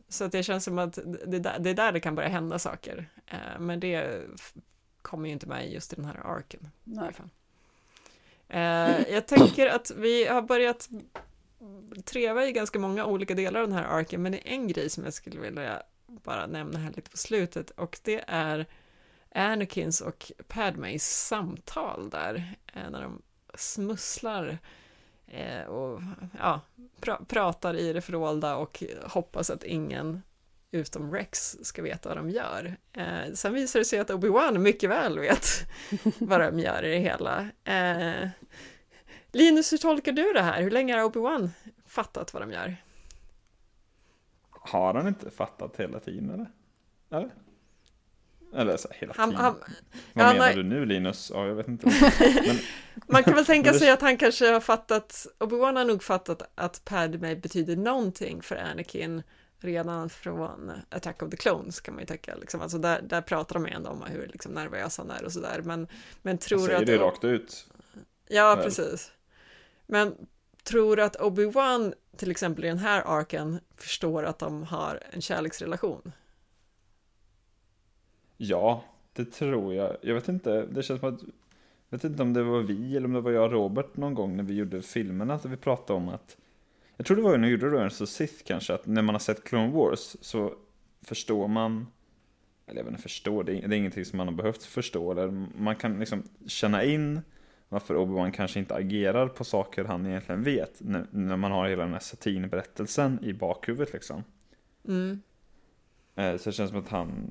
Så 0.09 0.25
att 0.25 0.33
det 0.33 0.43
känns 0.43 0.65
som 0.65 0.79
att 0.79 0.99
det, 1.27 1.39
där, 1.39 1.59
det 1.59 1.71
är 1.71 1.75
där 1.75 1.93
det 1.93 2.01
kan 2.01 2.15
börja 2.15 2.29
hända 2.29 2.59
saker. 2.59 3.11
Eh, 3.27 3.61
men 3.61 3.81
det 3.81 4.23
kommer 5.03 5.29
ju 5.29 5.33
inte 5.33 5.47
med 5.47 5.73
just 5.73 5.93
i 5.93 5.97
den 5.97 6.05
här 6.05 6.27
arken. 6.27 6.61
i 6.61 6.69
Nej. 6.85 7.13
Eh, 8.49 9.13
jag 9.13 9.27
tänker 9.27 9.67
att 9.67 9.91
vi 9.97 10.27
har 10.27 10.43
börjat 10.43 10.89
treva 12.05 12.47
i 12.47 12.53
ganska 12.53 12.79
många 12.79 13.07
olika 13.07 13.35
delar 13.35 13.61
av 13.61 13.69
den 13.69 13.77
här 13.77 13.85
arken, 13.85 14.23
men 14.23 14.33
det 14.33 14.49
är 14.49 14.53
en 14.53 14.69
grej 14.69 14.91
som 14.91 15.05
jag 15.05 15.15
skulle 15.15 15.41
vilja 15.41 15.83
bara 16.07 16.47
nämna 16.47 16.79
här 16.79 16.93
lite 16.93 17.11
på 17.11 17.17
slutet 17.17 17.71
och 17.71 17.99
det 18.03 18.25
är 18.27 18.67
Anakins 19.35 20.01
och 20.01 20.33
Padmays 20.49 21.27
samtal 21.27 22.11
där, 22.11 22.57
eh, 22.75 22.91
när 22.91 23.03
de 23.03 23.23
smusslar 23.55 24.59
eh, 25.27 25.63
och 25.63 26.01
ja, 26.39 26.61
pra- 27.01 27.25
pratar 27.25 27.77
i 27.77 27.93
det 27.93 28.01
fördolda 28.01 28.57
och 28.57 28.83
hoppas 29.07 29.51
att 29.51 29.65
ingen 29.65 30.23
utom 30.71 31.13
Rex 31.13 31.57
ska 31.63 31.83
veta 31.83 32.09
vad 32.09 32.19
de 32.19 32.31
gör. 32.31 32.77
Eh, 32.93 33.33
sen 33.35 33.55
visar 33.55 33.79
det 33.79 33.85
sig 33.85 33.99
att 33.99 34.11
Obi-Wan 34.11 34.59
mycket 34.59 34.91
väl 34.91 35.19
vet 35.19 35.47
vad 36.19 36.41
de 36.41 36.59
gör 36.59 36.85
i 36.85 36.91
det 36.95 36.99
hela. 36.99 37.49
Eh, 37.65 38.29
Linus, 39.33 39.73
hur 39.73 39.79
tolkar 39.79 40.13
du 40.13 40.33
det 40.33 40.43
här? 40.43 40.63
Hur 40.63 40.71
länge 40.71 40.95
har 40.97 41.05
Obi-Wan 41.11 41.51
fattat 41.87 42.33
vad 42.33 42.43
de 42.43 42.53
gör? 42.53 42.77
Har 44.51 44.95
han 44.95 45.09
inte 45.09 45.31
fattat 45.31 45.77
hela 45.77 46.01
tiden 46.01 46.31
eller? 46.31 46.51
Eller? 47.11 47.31
Eller 48.55 48.77
så 48.77 48.89
här, 48.89 48.97
hela 49.01 49.15
Han, 49.17 49.31
tiden. 49.31 49.45
han, 49.45 49.55
Vad 50.13 50.25
han 50.25 50.35
menar 50.37 50.47
har- 50.49 50.55
du 50.55 50.63
nu 50.63 50.87
Linus? 50.87 51.31
Ja, 51.35 51.47
jag 51.47 51.55
vet 51.55 51.69
inte. 51.69 51.87
Men, 52.47 52.57
man 53.07 53.25
kan 53.25 53.35
väl 53.35 53.47
tänka 53.47 53.75
sig 53.75 53.91
att 53.91 54.01
han 54.01 54.17
kanske 54.17 54.47
har 54.53 54.61
fattat, 54.61 55.27
Obi-Wan 55.39 55.77
har 55.77 55.85
nog 55.85 56.03
fattat 56.03 56.43
att 56.55 56.85
Padme 56.85 57.37
betyder 57.37 57.77
någonting 57.77 58.43
för 58.43 58.57
Anakin 58.57 59.23
redan 59.59 60.11
från 60.11 60.73
Attack 60.89 61.23
of 61.23 61.31
the 61.31 61.37
Clones 61.37 61.81
kan 61.81 61.95
man 61.95 62.03
ju 62.03 62.07
tänka. 62.07 62.35
Liksom. 62.35 62.61
Alltså 62.61 62.79
där, 62.79 63.03
där 63.03 63.21
pratar 63.21 63.55
de 63.55 63.67
ju 63.67 63.73
ändå 63.73 63.91
om 63.91 64.03
hur 64.03 64.27
liksom, 64.27 64.53
nervös 64.53 64.99
han 64.99 65.11
är 65.11 65.25
och 65.25 65.33
sådär. 65.33 65.61
Men, 65.65 65.89
men 66.23 66.39
tror 66.39 66.59
säger 66.59 66.79
att... 66.79 66.87
det 66.87 66.99
rakt 66.99 67.25
ut. 67.25 67.67
Ja, 68.29 68.55
väl. 68.55 68.65
precis. 68.65 69.13
Men 69.87 70.15
tror 70.65 71.01
att 71.01 71.17
Obi-Wan 71.17 71.95
till 72.17 72.31
exempel 72.31 72.65
i 72.65 72.69
den 72.69 72.79
här 72.79 73.03
arken 73.07 73.61
förstår 73.77 74.23
att 74.23 74.39
de 74.39 74.63
har 74.63 75.01
en 75.11 75.21
kärleksrelation? 75.21 76.13
Ja, 78.37 78.85
det 79.13 79.25
tror 79.25 79.75
jag. 79.75 79.97
Jag 80.03 80.15
vet 80.15 80.29
inte, 80.29 80.67
det 80.67 80.83
känns 80.83 81.01
som 81.01 81.15
att 81.15 81.21
jag 81.89 81.99
vet 81.99 82.05
inte 82.05 82.23
om 82.23 82.33
det 82.33 82.43
var 82.43 82.61
vi 82.61 82.97
eller 82.97 83.07
om 83.07 83.13
det 83.13 83.21
var 83.21 83.31
jag 83.31 83.45
och 83.45 83.53
Robert 83.53 83.97
någon 83.97 84.15
gång 84.15 84.37
när 84.37 84.45
vi 84.45 84.55
gjorde 84.55 84.83
filmerna, 84.83 85.35
att 85.35 85.45
vi 85.45 85.57
pratade 85.57 85.97
om 85.97 86.09
att 86.09 86.37
jag 86.97 87.07
tror 87.07 87.17
det 87.17 87.23
var 87.23 87.39
när 87.39 87.47
vi 87.49 87.53
gjorde 87.53 87.67
Revenge 87.67 87.97
of 88.01 88.09
Sith 88.09 88.45
kanske, 88.45 88.75
att 88.75 88.87
när 88.87 89.03
man 89.03 89.15
har 89.15 89.21
sett 89.21 89.45
Clone 89.45 89.73
Wars 89.73 90.17
så 90.21 90.55
förstår 91.03 91.49
man 91.49 91.87
eller 92.67 92.81
jag 92.81 92.85
vet 92.85 92.93
inte, 92.93 93.03
förstå, 93.03 93.43
det 93.43 93.53
är, 93.53 93.69
det 93.69 93.77
är 93.77 93.79
ingenting 93.79 94.05
som 94.05 94.17
man 94.17 94.29
har 94.29 94.35
behövt 94.35 94.63
förstå, 94.63 95.11
eller 95.13 95.47
man 95.59 95.77
kan 95.77 95.99
liksom 95.99 96.23
känna 96.47 96.85
in 96.85 97.21
varför 97.69 97.95
Obi-Wan 97.95 98.31
kanske 98.31 98.59
inte 98.59 98.75
agerar 98.75 99.29
på 99.29 99.45
saker 99.45 99.85
han 99.85 100.07
egentligen 100.07 100.43
vet, 100.43 100.81
när, 100.81 101.07
när 101.11 101.37
man 101.37 101.53
har 101.53 101.69
hela 101.69 101.83
den 101.83 101.93
här 101.93 102.01
satinberättelsen 102.01 103.19
i 103.23 103.33
bakhuvudet 103.33 103.93
liksom. 103.93 104.25
Mm. 104.89 105.21
Eh, 106.15 106.37
Så 106.37 106.51
det 106.51 106.53
känns 106.53 106.71
som 106.71 106.79
att 106.79 106.89
han 106.89 107.31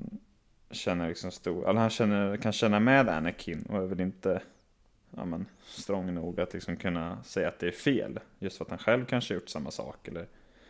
känner 0.70 1.08
liksom 1.08 1.30
stor, 1.30 1.68
eller 1.68 1.80
han 1.80 1.90
känner, 1.90 2.36
kan 2.36 2.52
känna 2.52 2.80
med 2.80 3.08
Anakin 3.08 3.66
och 3.68 3.76
är 3.82 3.86
väl 3.86 4.00
inte 4.00 4.42
ja, 5.10 5.24
men, 5.24 5.46
strong 5.64 6.14
nog 6.14 6.40
att 6.40 6.54
liksom 6.54 6.76
kunna 6.76 7.22
säga 7.22 7.48
att 7.48 7.58
det 7.58 7.66
är 7.66 7.72
fel. 7.72 8.20
Just 8.38 8.56
för 8.56 8.64
att 8.64 8.70
han 8.70 8.78
själv 8.78 9.04
kanske 9.04 9.34
gjort 9.34 9.48
samma 9.48 9.70
sak 9.70 10.08
eller, 10.08 10.26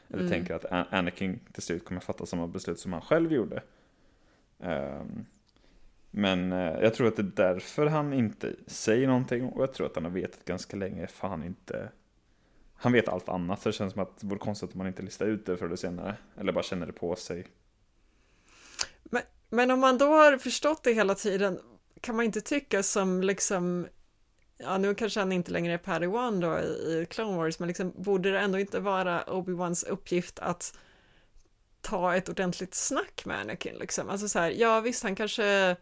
eller 0.08 0.18
Mm. 0.18 0.30
tänker 0.30 0.54
att 0.54 0.92
Anakin 0.92 1.40
till 1.52 1.62
slut 1.62 1.84
kommer 1.84 2.00
fatta 2.00 2.26
samma 2.26 2.46
beslut 2.46 2.78
som 2.78 2.92
han 2.92 3.02
själv 3.02 3.32
gjorde. 3.32 3.62
Ehm, 4.60 5.24
men 6.10 6.52
eh, 6.52 6.58
jag 6.82 6.94
tror 6.94 7.08
att 7.08 7.16
det 7.16 7.22
är 7.22 7.52
därför 7.52 7.86
han 7.86 8.12
inte 8.12 8.54
säger 8.66 9.06
någonting 9.06 9.48
och 9.48 9.62
jag 9.62 9.72
tror 9.72 9.86
att 9.86 9.94
han 9.94 10.04
har 10.04 10.10
vetat 10.10 10.44
ganska 10.44 10.76
länge 10.76 11.06
för 11.06 11.28
han 11.28 11.42
inte 11.42 11.88
han 12.74 12.92
vet 12.92 13.08
allt 13.08 13.28
annat 13.28 13.62
så 13.62 13.68
det 13.68 13.72
känns 13.72 13.92
som 13.92 14.02
att 14.02 14.20
det 14.20 14.26
vore 14.26 14.38
konstigt 14.38 14.72
om 14.72 14.78
man 14.78 14.86
inte 14.86 15.02
listar 15.02 15.26
ut 15.26 15.46
det 15.46 15.56
förr 15.56 15.66
eller 15.66 15.76
senare. 15.76 16.16
Eller 16.38 16.52
bara 16.52 16.64
känner 16.64 16.86
det 16.86 16.92
på 16.92 17.16
sig. 17.16 17.46
Men 19.04 19.22
men 19.48 19.70
om 19.70 19.80
man 19.80 19.98
då 19.98 20.06
har 20.06 20.38
förstått 20.38 20.82
det 20.82 20.92
hela 20.92 21.14
tiden, 21.14 21.60
kan 22.00 22.16
man 22.16 22.24
inte 22.24 22.40
tycka 22.40 22.82
som 22.82 23.22
liksom, 23.22 23.86
ja 24.58 24.78
nu 24.78 24.94
kanske 24.94 25.20
han 25.20 25.32
inte 25.32 25.50
längre 25.50 25.72
är 25.72 25.78
Padawan 25.78 26.40
då 26.40 26.58
i, 26.58 26.62
i 26.62 27.06
Clone 27.10 27.36
Wars, 27.36 27.58
men 27.58 27.68
liksom 27.68 27.92
borde 27.96 28.30
det 28.30 28.38
ändå 28.38 28.58
inte 28.58 28.80
vara 28.80 29.24
Obi-Wans 29.24 29.88
uppgift 29.88 30.38
att 30.38 30.78
ta 31.80 32.16
ett 32.16 32.28
ordentligt 32.28 32.74
snack 32.74 33.22
med 33.24 33.40
Anakin 33.40 33.74
liksom? 33.74 34.10
Alltså 34.10 34.28
så 34.28 34.38
här, 34.38 34.50
ja 34.50 34.80
visst 34.80 35.02
han 35.02 35.16
kanske 35.16 35.76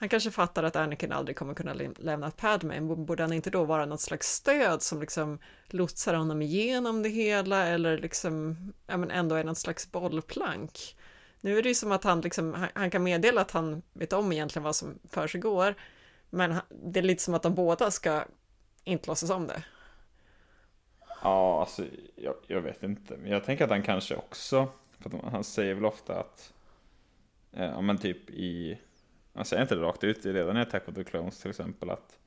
han 0.00 0.08
kanske 0.08 0.30
fattar 0.30 0.62
att 0.62 0.76
Anakin 0.76 1.12
aldrig 1.12 1.36
kommer 1.36 1.54
kunna 1.54 1.74
lämna 1.98 2.30
Padme, 2.30 2.80
borde 2.80 3.22
han 3.22 3.32
inte 3.32 3.50
då 3.50 3.64
vara 3.64 3.86
något 3.86 4.00
slags 4.00 4.34
stöd 4.34 4.82
som 4.82 5.00
liksom 5.00 5.38
lotsar 5.66 6.14
honom 6.14 6.42
igenom 6.42 7.02
det 7.02 7.08
hela 7.08 7.66
eller 7.66 7.98
liksom, 7.98 8.56
ja 8.86 8.96
men 8.96 9.10
ändå 9.10 9.34
är 9.34 9.44
något 9.44 9.58
slags 9.58 9.92
bollplank? 9.92 10.96
Nu 11.40 11.58
är 11.58 11.62
det 11.62 11.68
ju 11.68 11.74
som 11.74 11.92
att 11.92 12.04
han 12.04 12.20
liksom, 12.20 12.54
han, 12.54 12.68
han 12.74 12.90
kan 12.90 13.02
meddela 13.02 13.40
att 13.40 13.50
han 13.50 13.82
vet 13.92 14.12
om 14.12 14.32
egentligen 14.32 14.64
vad 14.64 14.76
som 14.76 14.98
försiggår, 15.10 15.74
men 16.30 16.54
det 16.68 17.00
är 17.00 17.04
lite 17.04 17.22
som 17.22 17.34
att 17.34 17.42
de 17.42 17.54
båda 17.54 17.90
ska 17.90 18.24
inte 18.84 19.06
låtsas 19.06 19.30
om 19.30 19.46
det. 19.46 19.64
Ja, 21.22 21.60
alltså 21.60 21.84
jag, 22.16 22.34
jag 22.46 22.60
vet 22.60 22.82
inte, 22.82 23.16
men 23.16 23.30
jag 23.30 23.44
tänker 23.44 23.64
att 23.64 23.70
han 23.70 23.82
kanske 23.82 24.16
också, 24.16 24.68
för 24.98 25.30
han 25.30 25.44
säger 25.44 25.74
väl 25.74 25.84
ofta 25.84 26.20
att, 26.20 26.52
eh, 27.52 27.64
ja 27.64 27.80
men 27.80 27.98
typ 27.98 28.30
i 28.30 28.78
han 29.32 29.44
säger 29.44 29.62
inte 29.62 29.74
det 29.74 29.82
rakt 29.82 30.04
ut, 30.04 30.26
redan 30.26 30.56
i 30.56 30.60
Attack 30.60 30.88
of 30.88 30.94
the 30.94 31.04
Clones 31.04 31.40
till 31.40 31.50
exempel, 31.50 31.90
att, 31.90 32.18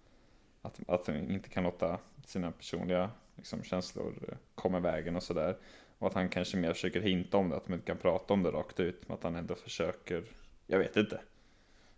att, 0.61 0.79
att 0.87 1.07
han 1.07 1.31
inte 1.31 1.49
kan 1.49 1.63
låta 1.63 1.99
sina 2.25 2.51
personliga 2.51 3.09
liksom, 3.35 3.63
känslor 3.63 4.13
eh, 4.27 4.37
komma 4.55 4.77
i 4.77 4.81
vägen 4.81 5.15
och 5.15 5.23
sådär. 5.23 5.57
Och 6.03 6.09
att 6.09 6.15
han 6.15 6.29
kanske 6.29 6.57
mer 6.57 6.73
försöker 6.73 7.01
hinta 7.01 7.37
om 7.37 7.49
det, 7.49 7.55
att 7.55 7.67
man 7.67 7.77
inte 7.77 7.85
kan 7.85 7.97
prata 7.97 8.33
om 8.33 8.43
det 8.43 8.51
rakt 8.51 8.79
ut, 8.79 9.01
men 9.07 9.17
att 9.17 9.23
han 9.23 9.35
ändå 9.35 9.55
försöker, 9.55 10.23
jag 10.67 10.79
vet 10.79 10.97
inte. 10.97 11.21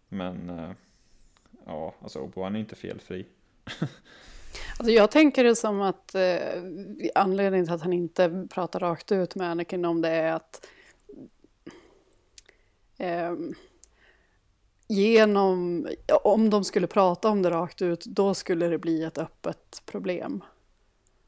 Men, 0.09 0.49
äh, 0.49 0.71
ja, 1.65 1.95
alltså 2.01 2.19
Obi-Wan 2.19 2.55
är 2.55 2.59
inte 2.59 2.75
felfri. 2.75 3.25
Alltså 4.77 4.91
jag 4.91 5.11
tänker 5.11 5.43
det 5.43 5.55
som 5.55 5.81
att 5.81 6.15
eh, 6.15 6.63
anledningen 7.15 7.65
till 7.65 7.73
att 7.73 7.81
han 7.81 7.93
inte 7.93 8.47
pratar 8.49 8.79
rakt 8.79 9.11
ut 9.11 9.35
med 9.35 9.51
Anakin 9.51 9.85
om 9.85 10.01
det 10.01 10.09
är 10.09 10.33
att 10.33 10.67
eh, 12.97 13.33
genom, 14.87 15.87
om 16.23 16.49
de 16.49 16.63
skulle 16.63 16.87
prata 16.87 17.29
om 17.29 17.41
det 17.41 17.49
rakt 17.49 17.81
ut, 17.81 18.05
då 18.05 18.33
skulle 18.33 18.67
det 18.67 18.77
bli 18.77 19.03
ett 19.03 19.17
öppet 19.17 19.81
problem. 19.85 20.43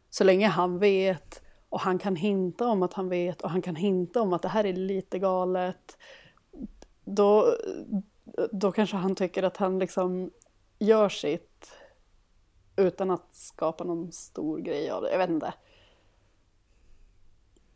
Så 0.10 0.24
länge 0.24 0.48
han 0.48 0.80
vet 0.80 1.42
och 1.78 1.82
han 1.82 2.00
kan 2.00 2.16
hinta 2.16 2.68
om 2.68 2.84
att 2.84 2.94
han 2.94 3.10
vet 3.10 3.42
och 3.42 3.50
han 3.50 3.62
kan 3.62 3.76
hinta 3.76 4.22
om 4.22 4.34
att 4.34 4.42
det 4.42 4.48
här 4.48 4.66
är 4.66 4.74
lite 4.74 5.20
galet, 5.20 5.98
då, 7.06 7.58
då 8.52 8.72
kanske 8.72 8.98
han 8.98 9.16
tycker 9.16 9.44
att 9.44 9.58
han 9.58 9.80
liksom 9.80 10.32
gör 10.80 11.10
sitt 11.10 11.72
utan 12.76 13.12
att 13.12 13.34
skapa 13.34 13.84
någon 13.84 14.12
stor 14.12 14.60
grej 14.60 14.90
av 14.90 15.02
det. 15.02 15.12
Jag 15.12 15.18
vet 15.18 15.30
inte. 15.30 15.54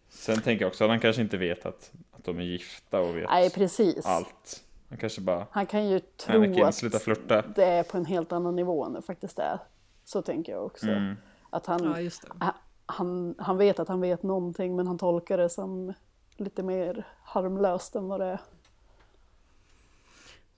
Sen 0.10 0.42
tänker 0.42 0.66
jag 0.66 0.70
också 0.70 0.84
att 0.84 0.90
han 0.90 1.00
kanske 1.00 1.22
inte 1.22 1.38
vet 1.38 1.66
att, 1.66 1.92
att 2.12 2.24
de 2.24 2.38
är 2.38 2.44
gifta 2.44 3.00
och 3.00 3.18
vet 3.18 3.30
Nej, 3.30 3.50
precis. 3.50 4.06
allt. 4.06 4.64
Han 4.90 4.98
kanske 4.98 5.22
bara... 5.22 5.48
Han 5.52 5.66
kan 5.66 5.90
ju 5.90 6.00
tro 6.00 6.36
Anakin, 6.36 6.66
att 6.66 6.76
sluta 6.76 7.00
flirta. 7.00 7.44
det 7.56 7.66
är 7.66 7.84
på 7.84 7.98
en 7.98 8.06
helt 8.06 8.32
annan 8.32 8.56
nivå 8.56 8.86
än 8.86 8.94
det 8.94 9.02
faktiskt 9.02 9.40
är. 9.40 9.60
Så 10.06 10.22
tänker 10.22 10.52
jag 10.52 10.66
också. 10.66 10.88
Mm. 10.88 11.16
Att 11.50 11.66
han, 11.66 12.12
ja, 12.40 12.54
han, 12.86 13.36
han 13.38 13.58
vet 13.58 13.80
att 13.80 13.88
han 13.88 14.02
vet 14.02 14.24
någonting 14.24 14.76
men 14.76 14.88
han 14.88 14.98
tolkar 14.98 15.38
det 15.38 15.50
som 15.50 15.94
lite 16.38 16.64
mer 16.64 17.08
harmlöst 17.24 17.96
än 17.96 18.08
vad 18.08 18.20
det 18.20 18.26
är. 18.26 18.40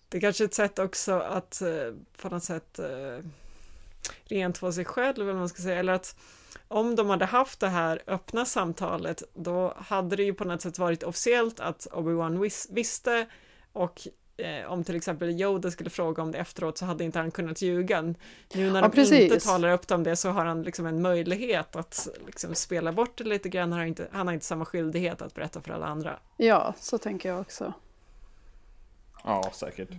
Det 0.09 0.17
är 0.17 0.21
kanske 0.21 0.43
är 0.43 0.45
ett 0.45 0.53
sätt 0.53 0.79
också 0.79 1.13
att 1.13 1.61
eh, 1.61 1.93
på 2.21 2.29
något 2.29 2.43
sätt 2.43 2.79
eh, 2.79 2.85
rentvå 4.23 4.35
rent 4.35 4.59
på 4.59 4.71
sig 4.71 4.85
själv, 4.85 5.29
eller 5.29 5.39
man 5.39 5.49
ska 5.49 5.61
säga, 5.61 5.79
eller 5.79 5.93
att 5.93 6.15
om 6.67 6.95
de 6.95 7.09
hade 7.09 7.25
haft 7.25 7.59
det 7.59 7.67
här 7.67 8.01
öppna 8.07 8.45
samtalet, 8.45 9.23
då 9.33 9.73
hade 9.77 10.15
det 10.15 10.23
ju 10.23 10.33
på 10.33 10.43
något 10.43 10.61
sätt 10.61 10.79
varit 10.79 11.03
officiellt 11.03 11.59
att 11.59 11.87
Obi-Wan 11.91 12.39
vis 12.39 12.67
visste 12.71 13.27
och 13.73 14.07
eh, 14.37 14.71
om 14.71 14.83
till 14.83 14.95
exempel 14.95 15.29
Yoda 15.29 15.71
skulle 15.71 15.89
fråga 15.89 16.23
om 16.23 16.31
det 16.31 16.37
efteråt 16.37 16.77
så 16.77 16.85
hade 16.85 17.03
inte 17.03 17.19
han 17.19 17.31
kunnat 17.31 17.61
ljuga. 17.61 18.01
Nu 18.01 18.15
när 18.53 18.75
ja, 18.75 18.81
de 18.81 18.91
precis. 18.91 19.31
inte 19.31 19.39
talar 19.39 19.71
upp 19.71 19.91
om 19.91 20.03
det 20.03 20.15
så 20.15 20.29
har 20.29 20.45
han 20.45 20.63
liksom 20.63 20.85
en 20.85 21.01
möjlighet 21.01 21.75
att 21.75 22.07
liksom 22.25 22.55
spela 22.55 22.91
bort 22.91 23.17
det 23.17 23.23
lite 23.23 23.49
grann. 23.49 23.71
Han 23.71 23.79
har, 23.79 23.87
inte, 23.87 24.07
han 24.11 24.27
har 24.27 24.33
inte 24.33 24.45
samma 24.45 24.65
skyldighet 24.65 25.21
att 25.21 25.33
berätta 25.33 25.61
för 25.61 25.73
alla 25.73 25.85
andra. 25.85 26.19
Ja, 26.37 26.73
så 26.79 26.97
tänker 26.97 27.29
jag 27.29 27.41
också. 27.41 27.73
Ja, 29.23 29.51
säkert 29.53 29.89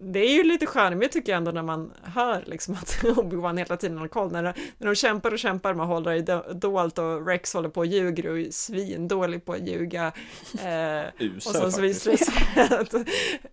det 0.00 0.18
är 0.18 0.32
ju 0.32 0.42
lite 0.42 0.66
charmigt 0.66 1.12
tycker 1.12 1.32
jag 1.32 1.36
ändå 1.36 1.50
när 1.50 1.62
man 1.62 1.92
hör 2.02 2.44
liksom 2.46 2.74
att 2.74 2.88
Obi-Wan 3.02 3.58
hela 3.58 3.76
tiden 3.76 3.98
har 3.98 4.08
koll. 4.08 4.32
När, 4.32 4.42
när 4.42 4.86
de 4.86 4.94
kämpar 4.94 5.32
och 5.32 5.38
kämpar 5.38 5.74
med 5.74 5.82
att 5.82 5.88
hålla 5.88 6.10
det 6.10 6.42
dolt 6.54 6.98
och 6.98 7.26
Rex 7.26 7.54
håller 7.54 7.68
på 7.68 7.80
och 7.80 7.86
ljuger 7.86 8.30
och 8.30 8.38
är 8.38 8.50
svindålig 8.50 9.44
på 9.44 9.52
att 9.52 9.68
ljuga. 9.68 10.12
Eh, 10.58 11.04
Usar, 11.18 11.66
och 11.66 11.72
så 11.72 11.80
visar 11.80 12.10
det 12.10 12.16
sig 12.16 12.34
att 12.78 12.92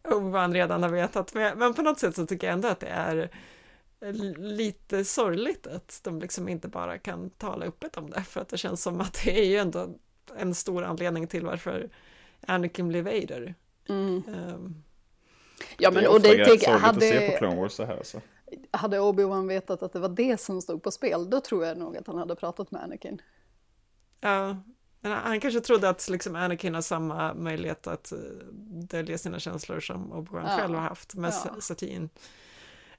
Obi-Wan 0.04 0.54
redan 0.54 0.84
har 0.84 0.90
vetat. 0.90 1.34
Men, 1.34 1.60
men 1.60 1.74
på 1.74 1.82
något 1.82 2.00
sätt 2.00 2.16
så 2.16 2.26
tycker 2.26 2.48
jag 2.48 2.54
ändå 2.54 2.68
att 2.68 2.80
det 2.80 2.88
är 2.88 3.30
lite 4.38 5.06
sorgligt 5.06 5.68
att 5.68 6.00
de 6.04 6.20
liksom 6.20 6.50
inte 6.50 6.68
bara 6.68 6.98
kan 6.98 7.30
tala 7.30 7.66
öppet 7.66 7.98
om 7.98 8.10
det. 8.10 8.24
För 8.24 8.42
att 8.42 8.50
det 8.50 8.58
känns 8.58 8.82
som 8.82 9.02
att 9.02 9.22
det 9.24 9.40
är 9.40 9.46
ju 9.46 9.58
ändå 9.58 9.88
en 10.38 10.56
stor 10.56 10.84
anledning 10.84 11.28
till 11.28 11.46
varför 11.46 11.90
Anakin 12.48 12.88
blev 12.88 13.04
Vader. 13.04 13.56
Mm. 13.90 14.24
Um, 14.28 14.84
Ja, 15.78 15.92
men, 15.92 16.04
det 16.04 16.10
är 16.10 16.14
och 16.14 16.22
det, 16.22 16.36
det 16.36 16.68
hade, 16.68 16.98
att 16.98 17.04
se 17.04 17.32
på 17.32 17.38
Clone 17.38 17.56
Wars 17.56 17.72
så 17.72 17.86
här. 17.86 18.00
Så. 18.04 18.22
Hade 18.72 19.00
Obi-Wan 19.00 19.48
vetat 19.48 19.84
att 19.84 19.94
det 19.94 20.00
var 20.00 20.10
det 20.10 20.42
som 20.42 20.62
stod 20.62 20.84
på 20.84 20.92
spel, 20.92 21.30
då 21.30 21.42
tror 21.42 21.66
jag 21.66 21.78
nog 21.78 21.98
att 21.98 22.08
han 22.08 22.18
hade 22.18 22.36
pratat 22.36 22.72
med 22.72 22.84
Anakin. 22.84 23.22
Ja, 24.22 24.58
men 25.02 25.12
han 25.12 25.40
kanske 25.40 25.62
trodde 25.62 25.90
att 25.90 26.10
liksom 26.10 26.36
Anakin 26.36 26.74
har 26.74 26.82
samma 26.82 27.34
möjlighet 27.34 27.88
att 27.88 28.12
eh, 28.12 28.18
dölja 28.90 29.18
sina 29.18 29.40
känslor 29.40 29.80
som 29.80 30.14
Obi-Wan 30.14 30.46
ja. 30.50 30.58
själv 30.58 30.76
har 30.76 30.82
haft 30.82 31.16
med 31.16 31.34
ja. 31.46 31.62
Satin. 31.62 32.10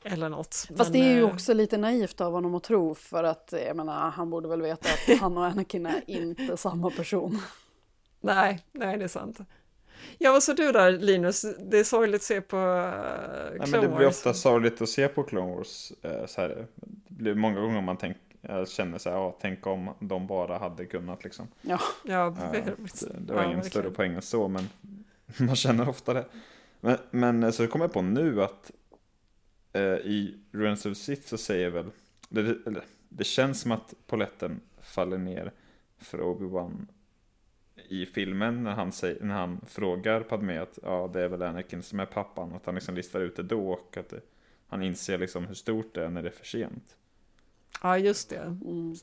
Eller 0.05 0.29
något. 0.29 0.55
Fast 0.55 0.79
men, 0.79 0.93
det 0.93 0.99
är 0.99 1.15
ju 1.15 1.21
eh, 1.21 1.35
också 1.35 1.55
lite 1.55 1.77
naivt 1.79 2.21
av 2.21 2.33
honom 2.33 2.55
att 2.55 2.63
tro 2.63 2.95
för 2.95 3.25
att 3.25 3.55
jag 3.67 3.77
menar, 3.77 4.11
han 4.11 4.31
borde 4.31 4.49
väl 4.49 4.63
veta 4.63 4.89
att 4.89 5.19
han 5.21 5.39
och 5.39 5.45
Anakin 5.45 5.87
är 5.87 6.03
inte 6.07 6.57
samma 6.57 6.91
person. 6.91 7.43
Nej, 8.21 8.65
nej 8.73 8.99
det 8.99 9.05
är 9.05 9.09
sant. 9.09 9.39
Ja, 10.19 10.33
vad 10.33 10.43
sa 10.43 10.55
du 10.55 10.73
där 10.73 10.93
Linus? 10.93 11.45
Det 11.59 11.79
är 11.79 11.85
sorgligt 11.85 12.21
att 12.21 12.23
se 12.23 12.41
på 12.41 12.57
Clone 12.57 13.57
Nej, 13.59 13.71
men 13.71 13.81
Det 13.81 13.97
blir 13.97 14.07
ofta 14.07 14.35
sorgligt 14.35 14.83
att 14.83 14.89
se 14.89 15.09
på 15.09 15.23
Clone 15.23 15.57
Wars. 15.57 15.93
Uh, 16.05 16.27
så 16.27 16.41
här, 16.41 16.67
det 17.09 17.15
blir 17.15 17.35
många 17.35 17.61
gånger 17.61 17.81
man 17.81 17.97
tänk, 17.97 18.17
känner 18.69 18.99
sig, 18.99 19.13
ja, 19.13 19.37
tänk 19.41 19.67
om 19.67 19.91
de 19.99 20.27
bara 20.27 20.59
hade 20.59 20.87
kunnat 20.87 21.25
liksom. 21.25 21.49
Ja, 21.63 21.81
ja 22.05 22.27
uh, 22.27 22.53
det, 22.53 22.75
det 23.19 23.33
var 23.33 23.43
ja, 23.43 23.51
ingen 23.51 23.65
större 23.65 23.91
poäng 23.91 24.15
än 24.15 24.23
så, 24.23 24.49
men 24.49 24.69
man 25.47 25.57
känner 25.57 25.89
ofta 25.89 26.15
det. 26.15 26.25
Men, 26.81 26.99
men 27.11 27.53
så 27.53 27.67
kommer 27.67 27.85
jag 27.85 27.93
på 27.93 28.03
nu 28.03 28.43
att 28.43 28.71
i 30.05 30.35
Ruins 30.53 30.87
of 30.87 30.97
Sith 30.97 31.29
så 31.29 31.39
säger 31.39 31.71
väl, 31.71 31.91
det, 32.29 32.57
det 33.09 33.25
känns 33.25 33.61
som 33.61 33.73
att 33.73 33.95
poletten 34.07 34.61
faller 34.81 35.19
ner 35.19 35.53
för 35.99 36.19
Obi-Wan 36.19 36.87
i 37.89 38.07
filmen 38.07 38.65
när 38.65 38.73
han, 38.73 38.93
säger, 38.93 39.25
när 39.25 39.35
han 39.35 39.61
frågar 39.69 40.21
Padme 40.21 40.59
att 40.59 40.79
ja, 40.83 41.11
det 41.13 41.23
är 41.23 41.29
väl 41.29 41.43
Anakin 41.43 41.83
som 41.83 42.01
är 42.01 42.07
pappan. 42.07 42.53
Att 42.55 42.67
han 42.67 42.75
liksom 42.75 42.95
listar 42.95 43.21
ut 43.21 43.37
det 43.37 43.43
då 43.43 43.71
och 43.71 43.97
att 43.97 44.09
det, 44.09 44.21
han 44.69 44.83
inser 44.83 45.19
liksom 45.19 45.47
hur 45.47 45.55
stort 45.55 45.95
det 45.95 46.05
är 46.05 46.09
när 46.09 46.23
det 46.23 46.29
är 46.29 46.33
för 46.33 46.47
sent. 46.47 46.97
Ja, 47.83 47.99
just 47.99 48.31
det. 48.31 48.43
Mm. 48.43 48.95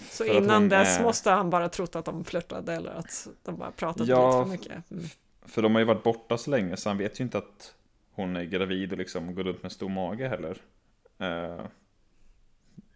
Så 0.00 0.24
för 0.24 0.36
innan 0.36 0.68
dess 0.68 0.98
är... 0.98 1.02
måste 1.02 1.30
han 1.30 1.50
bara 1.50 1.68
trott 1.68 1.96
att 1.96 2.04
de 2.04 2.24
flörtade 2.24 2.74
eller 2.74 2.90
att 2.90 3.28
de 3.42 3.56
bara 3.56 3.70
pratat 3.70 4.08
ja, 4.08 4.26
lite 4.26 4.44
för 4.44 4.50
mycket. 4.50 4.90
Mm. 4.90 5.04
För 5.42 5.62
de 5.62 5.74
har 5.74 5.80
ju 5.80 5.84
varit 5.84 6.02
borta 6.02 6.38
så 6.38 6.50
länge 6.50 6.76
så 6.76 6.90
han 6.90 6.98
vet 6.98 7.20
ju 7.20 7.24
inte 7.24 7.38
att 7.38 7.74
hon 8.12 8.36
är 8.36 8.44
gravid 8.44 8.92
och 8.92 8.98
liksom 8.98 9.34
går 9.34 9.44
runt 9.44 9.62
med 9.62 9.72
stor 9.72 9.88
mage 9.88 10.28
heller. 10.28 10.62
Uh, 11.20 11.66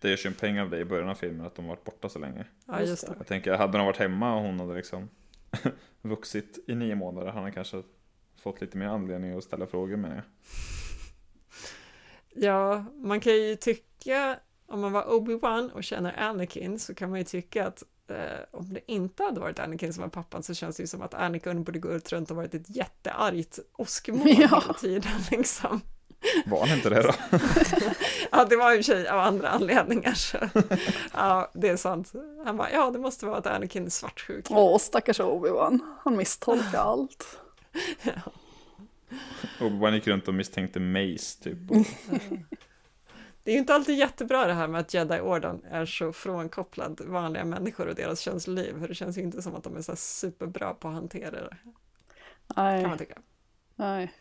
det 0.00 0.10
görs 0.10 0.26
ju 0.26 0.28
en 0.28 0.34
peng 0.34 0.60
av 0.60 0.70
det 0.70 0.78
i 0.78 0.84
början 0.84 1.08
av 1.08 1.14
filmen 1.14 1.46
att 1.46 1.54
de 1.54 1.66
varit 1.66 1.84
borta 1.84 2.08
så 2.08 2.18
länge. 2.18 2.44
Ja, 2.66 2.80
just 2.80 3.06
det. 3.06 3.14
Jag 3.18 3.26
tänker, 3.26 3.54
hade 3.54 3.78
de 3.78 3.86
varit 3.86 3.96
hemma 3.96 4.34
och 4.34 4.42
hon 4.42 4.60
hade 4.60 4.74
liksom 4.74 5.08
vuxit 6.02 6.58
i 6.66 6.74
nio 6.74 6.94
månader. 6.94 7.30
Han 7.30 7.42
har 7.42 7.50
kanske 7.50 7.82
fått 8.42 8.60
lite 8.60 8.78
mer 8.78 8.86
anledning 8.86 9.38
att 9.38 9.44
ställa 9.44 9.66
frågor 9.66 9.96
med. 9.96 10.22
Ja, 12.34 12.84
man 12.96 13.20
kan 13.20 13.32
ju 13.32 13.56
tycka, 13.56 14.38
om 14.66 14.80
man 14.80 14.92
var 14.92 15.02
Obi-Wan 15.02 15.70
och 15.70 15.84
känner 15.84 16.20
Anakin 16.20 16.78
så 16.78 16.94
kan 16.94 17.10
man 17.10 17.18
ju 17.18 17.24
tycka 17.24 17.66
att 17.66 17.82
eh, 18.08 18.40
om 18.50 18.74
det 18.74 18.92
inte 18.92 19.22
hade 19.22 19.40
varit 19.40 19.58
Anakin 19.58 19.92
som 19.92 20.02
var 20.02 20.08
pappan 20.08 20.42
så 20.42 20.54
känns 20.54 20.76
det 20.76 20.82
ju 20.82 20.86
som 20.86 21.02
att 21.02 21.14
Anakin 21.14 21.64
borde 21.64 21.78
gå 21.78 21.88
runt 21.88 22.30
och 22.30 22.36
varit 22.36 22.54
ett 22.54 22.76
jätteargt 22.76 23.58
åskmoln 23.72 24.22
ja. 24.26 24.34
hela 24.34 24.74
tiden 24.74 25.20
liksom. 25.30 25.80
Var 26.46 26.66
han 26.66 26.76
inte 26.76 26.90
det 26.90 27.02
då? 27.02 27.12
ja, 28.30 28.44
det 28.44 28.56
var 28.56 28.72
i 28.72 28.80
och 28.80 28.84
för 28.84 28.92
sig 28.92 29.08
av 29.08 29.20
andra 29.20 29.48
anledningar. 29.48 30.12
Så. 30.14 30.38
Ja, 31.14 31.50
det 31.54 31.68
är 31.68 31.76
sant. 31.76 32.12
Han 32.44 32.56
bara, 32.56 32.70
ja, 32.72 32.90
det 32.90 32.98
måste 32.98 33.26
vara 33.26 33.36
att 33.38 33.46
Anakin 33.46 33.86
är 33.86 33.90
svartsjuk. 33.90 34.46
Åh, 34.50 34.78
stackars 34.78 35.20
Obi-Wan. 35.20 35.78
Han 36.04 36.16
misstolkar 36.16 36.78
allt. 36.78 37.38
ja. 38.02 38.12
Obi-Wan 39.60 39.94
gick 39.94 40.06
runt 40.06 40.28
och 40.28 40.34
misstänkte 40.34 40.80
Mace 40.80 41.42
typ. 41.42 41.58
Det 43.44 43.50
är 43.50 43.52
ju 43.52 43.58
inte 43.58 43.74
alltid 43.74 43.98
jättebra 43.98 44.46
det 44.46 44.52
här 44.52 44.68
med 44.68 44.80
att 44.80 44.94
Jedi-orden 44.94 45.62
är 45.70 45.86
så 45.86 46.12
frånkopplad 46.12 47.00
vanliga 47.06 47.44
människor 47.44 47.86
och 47.88 47.94
deras 47.94 48.20
känsloliv. 48.20 48.80
För 48.80 48.88
det 48.88 48.94
känns 48.94 49.18
ju 49.18 49.22
inte 49.22 49.42
som 49.42 49.54
att 49.54 49.64
de 49.64 49.76
är 49.76 49.82
så 49.82 49.92
här 49.92 49.96
superbra 49.96 50.74
på 50.74 50.88
att 50.88 50.94
hantera 50.94 51.30
det, 51.30 51.56
kan 52.54 52.64
Nej, 52.64 52.86
man 52.86 52.98
tycka. 52.98 53.18
nej. 53.76 54.12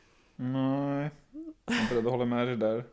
Nej, 0.44 1.10
jag 1.66 1.76
är 1.78 1.90
beredd 1.90 2.06
att 2.06 2.12
hålla 2.12 2.26
med 2.26 2.48
dig 2.48 2.58
där. 2.58 2.84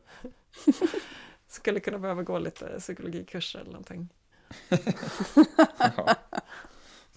Skulle 1.49 1.81
kunna 1.81 1.99
behöva 1.99 2.23
gå 2.23 2.39
lite 2.39 2.79
psykologikurser 2.79 3.59
eller 3.61 3.71
någonting. 3.71 4.09
Ja, 5.79 6.15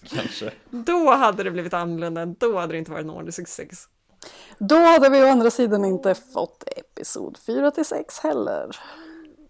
kanske. 0.02 0.52
Då 0.70 1.10
hade 1.10 1.42
det 1.42 1.50
blivit 1.50 1.74
annorlunda, 1.74 2.26
då 2.26 2.58
hade 2.58 2.72
det 2.72 2.78
inte 2.78 2.90
varit 2.90 3.04
en 3.04 3.10
Order 3.10 3.30
66. 3.30 3.88
Då 4.58 4.76
hade 4.76 5.08
vi 5.08 5.22
å 5.22 5.26
andra 5.26 5.50
sidan 5.50 5.84
inte 5.84 6.14
fått 6.14 6.64
episod 6.76 7.38
4 7.46 7.70
till 7.70 7.84
6 7.84 8.18
heller. 8.18 8.76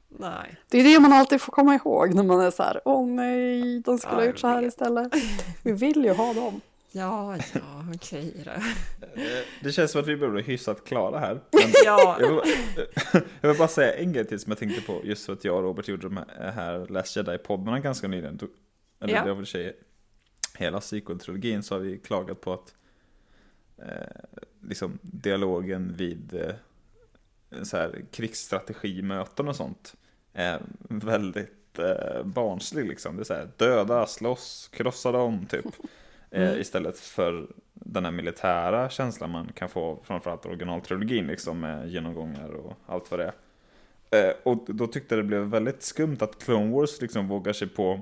Nej. 0.08 0.56
Det 0.68 0.78
är 0.78 0.84
det 0.84 1.00
man 1.00 1.12
alltid 1.12 1.40
får 1.40 1.52
komma 1.52 1.74
ihåg 1.74 2.14
när 2.14 2.22
man 2.22 2.40
är 2.40 2.50
så 2.50 2.62
här, 2.62 2.80
åh 2.84 3.06
nej, 3.06 3.80
de 3.80 3.98
skulle 3.98 4.16
ha 4.16 4.24
gjort 4.24 4.38
så 4.38 4.48
här 4.48 4.62
istället. 4.62 5.12
Vi 5.62 5.72
vill 5.72 6.04
ju 6.04 6.12
ha 6.12 6.32
dem. 6.34 6.60
Ja, 6.92 7.36
ja, 7.54 7.84
okej 7.94 8.34
då. 8.44 8.50
Eh, 8.50 9.22
Det 9.62 9.72
känns 9.72 9.90
som 9.90 10.00
att 10.00 10.06
vi 10.06 10.16
blir 10.16 10.42
hyfsat 10.42 10.84
klara 10.84 11.18
här. 11.18 11.40
Ja, 11.84 12.16
jag, 12.20 12.28
vill, 12.28 12.54
jag 13.40 13.48
vill 13.48 13.58
bara 13.58 13.68
säga 13.68 13.94
en 13.94 14.12
grej 14.12 14.24
till 14.26 14.38
som 14.40 14.50
jag 14.50 14.58
tänkte 14.58 14.82
på, 14.82 15.00
just 15.04 15.26
för 15.26 15.32
att 15.32 15.44
jag 15.44 15.56
och 15.56 15.62
Robert 15.62 15.88
gjorde 15.88 16.02
de 16.08 16.24
här 16.38 16.86
Last 16.86 17.16
Jedi-poddarna 17.16 17.80
ganska 17.80 18.08
nyligen. 18.08 18.38
Eller 19.00 19.14
Ja. 19.14 19.24
det 19.24 19.32
var 19.34 19.44
sig 19.44 19.76
hela 20.58 20.80
sequel-trilogin 20.80 21.62
så 21.62 21.74
har 21.74 21.80
vi 21.80 21.98
klagat 21.98 22.40
på 22.40 22.52
att 22.52 22.74
eh, 23.78 24.38
liksom 24.68 24.98
dialogen 25.02 25.94
vid 25.96 26.34
eh, 26.34 27.62
så 27.62 27.76
här, 27.76 28.04
krigsstrategimöten 28.12 29.48
och 29.48 29.56
sånt 29.56 29.94
är 30.32 30.62
väldigt 30.88 31.78
eh, 31.78 32.22
barnslig 32.24 32.88
liksom. 32.88 33.16
Det 33.16 33.22
är 33.22 33.24
så 33.24 33.34
här, 33.34 33.48
döda, 33.56 34.06
slåss, 34.06 34.68
krossa 34.72 35.12
dem 35.12 35.46
typ. 35.46 35.64
Eh, 36.32 36.42
Mm. 36.48 36.60
istället 36.60 36.98
för 36.98 37.46
den 37.74 38.04
här 38.04 38.12
militära 38.12 38.90
känslan 38.90 39.30
man 39.30 39.52
kan 39.52 39.68
få 39.68 40.00
framförallt 40.04 40.46
originaltrilogin 40.46 41.26
liksom 41.26 41.60
med 41.60 41.88
genomgångar 41.88 42.48
och 42.48 42.72
allt 42.86 43.10
vad 43.10 43.20
det 43.20 43.32
är. 44.10 44.28
Eh, 44.28 44.34
och 44.42 44.64
då 44.66 44.86
tyckte 44.86 45.16
det 45.16 45.22
blev 45.22 45.42
väldigt 45.42 45.82
skumt 45.82 46.16
att 46.20 46.44
Clone 46.44 46.72
Wars 46.72 47.00
liksom 47.00 47.28
vågar 47.28 47.52
sig 47.52 47.68
på 47.68 48.00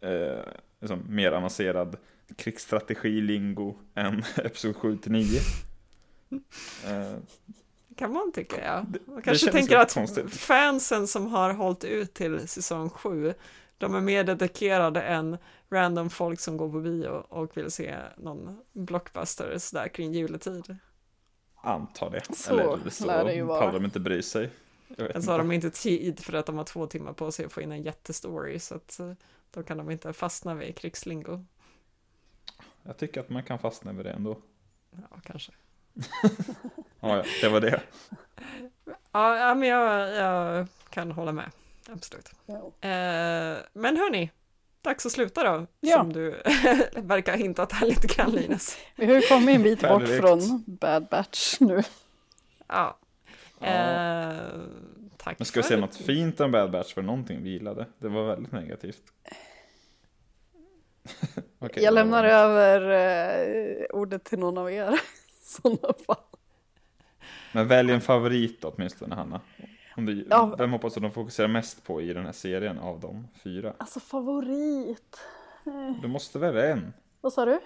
eh, 0.00 0.44
liksom 0.80 1.02
mer 1.08 1.32
avancerad 1.32 1.96
krigsstrategi-lingo 2.36 3.74
än 3.94 4.22
Episod 4.36 4.76
7 4.76 4.96
till 4.96 5.12
9. 5.12 5.24
Eh, 6.86 7.16
kan 7.96 8.12
man 8.12 8.32
tycka, 8.32 8.64
ja. 8.64 8.84
Man 9.06 9.22
kanske 9.22 9.52
tänker 9.52 9.76
att 9.78 9.94
konstigt. 9.94 10.34
fansen 10.34 11.06
som 11.06 11.26
har 11.26 11.50
hållit 11.52 11.84
ut 11.84 12.14
till 12.14 12.48
säsong 12.48 12.90
7, 12.90 13.34
de 13.78 13.94
är 13.94 14.00
mer 14.00 14.24
dedikerade 14.24 15.02
än 15.02 15.36
random 15.74 16.10
folk 16.10 16.40
som 16.40 16.56
går 16.56 16.70
på 16.70 16.80
bio 16.80 17.08
och 17.08 17.56
vill 17.56 17.70
se 17.70 17.96
någon 18.16 18.60
blockbuster 18.72 19.58
sådär 19.58 19.88
kring 19.88 20.12
juletid. 20.12 20.76
antar 21.54 22.10
det. 22.10 22.34
Så 22.36 22.58
Eller 22.58 22.90
så 22.90 23.06
lär 23.06 23.24
det 23.24 23.34
ju 23.34 23.42
vara. 23.42 23.72
de 23.72 23.84
inte 23.84 24.00
bry 24.00 24.22
sig. 24.22 24.50
Jag 24.96 25.04
vet 25.04 25.16
Alltså 25.16 25.30
har 25.30 25.38
de 25.38 25.52
inte 25.52 25.70
tid 25.70 26.20
för 26.20 26.32
att 26.32 26.46
de 26.46 26.56
har 26.56 26.64
två 26.64 26.86
timmar 26.86 27.12
på 27.12 27.32
sig 27.32 27.44
att 27.46 27.52
få 27.52 27.60
in 27.60 27.72
en 27.72 27.82
jättestory 27.82 28.58
så 28.58 28.74
att 28.74 28.98
eh, 29.00 29.12
då 29.50 29.62
kan 29.62 29.76
de 29.78 29.90
inte 29.90 30.12
fastna 30.12 30.54
vid 30.54 30.76
krigslingo. 30.76 31.44
Jag 32.82 32.96
tycker 32.96 33.20
att 33.20 33.28
man 33.30 33.42
kan 33.42 33.58
fastna 33.58 33.92
vid 33.92 34.06
det 34.06 34.12
ändå. 34.12 34.38
Ja, 34.90 35.16
kanske. 35.24 35.52
Ja, 37.00 37.24
det 37.40 37.48
var 37.48 37.60
det. 37.60 37.82
Ja, 39.12 39.36
ja, 39.38 39.54
men 39.54 39.68
jag, 39.68 40.14
jag 40.14 40.66
kan 40.90 41.12
hålla 41.12 41.32
med. 41.32 41.50
Absolut. 41.88 42.30
Ja. 42.46 42.54
Eh, 42.88 43.56
men 43.72 43.96
hörni, 43.96 44.30
dags 44.84 45.06
att 45.06 45.12
sluta 45.12 45.44
då. 45.44 45.66
Ja. 45.80 45.96
Som 45.96 46.12
du 46.12 46.30
verkar 46.94 47.32
ha 47.32 47.38
hintat 47.38 47.72
här 47.72 47.86
lite 47.86 48.06
grann 48.06 48.30
Linus. 48.30 48.76
Vi 48.96 49.06
har 49.06 49.14
ju 49.14 49.20
kommit 49.20 49.56
en 49.56 49.62
bit 49.62 49.80
bort 49.80 50.08
från 50.08 50.64
Bad 50.66 51.06
Batch 51.10 51.60
nu. 51.60 51.82
Ja. 52.66 52.98
Ja. 53.60 53.66
Eh, 53.66 54.36
tack 55.16 55.38
Men 55.38 55.46
ska 55.46 55.60
vi 55.60 55.64
säga 55.64 55.80
något 55.80 55.96
fint 55.96 56.40
om 56.40 56.52
Bad 56.52 56.70
Batch 56.70 56.94
för 56.94 57.02
någonting 57.02 57.42
vi 57.42 57.50
gillade? 57.50 57.86
Det 57.98 58.08
var 58.08 58.26
väldigt 58.26 58.52
negativt. 58.52 59.02
Okej, 61.58 61.82
Jag 61.82 61.94
lämnar 61.94 62.24
över 62.24 62.90
eh, 62.90 63.84
ordet 63.90 64.24
till 64.24 64.38
någon 64.38 64.58
av 64.58 64.72
er. 64.72 64.92
i 64.92 64.98
sådana 65.44 65.94
fall. 66.06 66.16
Men 67.52 67.68
välj 67.68 67.92
en 67.92 68.00
favorit 68.00 68.64
åtminstone 68.64 69.14
Hanna. 69.14 69.40
Om 69.96 70.06
du, 70.06 70.26
Ja. 70.30 70.54
Vem 70.58 70.72
hoppas 70.72 70.94
du 70.94 71.00
de 71.00 71.10
fokuserar 71.10 71.48
mest 71.48 71.84
på 71.84 72.00
i 72.02 72.12
den 72.12 72.24
här 72.24 72.32
serien 72.32 72.78
av 72.78 73.00
de 73.00 73.28
fyra? 73.42 73.74
Alltså 73.78 74.00
favorit. 74.00 75.20
Du 76.02 76.08
måste 76.08 76.38
välja 76.38 76.72
en. 76.72 76.92
Vad 77.20 77.32
sa 77.32 77.44
du? 77.44 77.60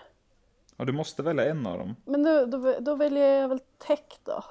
Ja, 0.76 0.84
du 0.84 0.92
måste 0.92 1.22
välja 1.22 1.50
en 1.50 1.66
av 1.66 1.78
dem. 1.78 1.96
Men 2.04 2.22
då, 2.22 2.46
då, 2.46 2.76
då 2.80 2.94
väljer 2.94 3.40
jag 3.40 3.48
väl 3.48 3.60
Tech 3.78 4.00
då. 4.24 4.44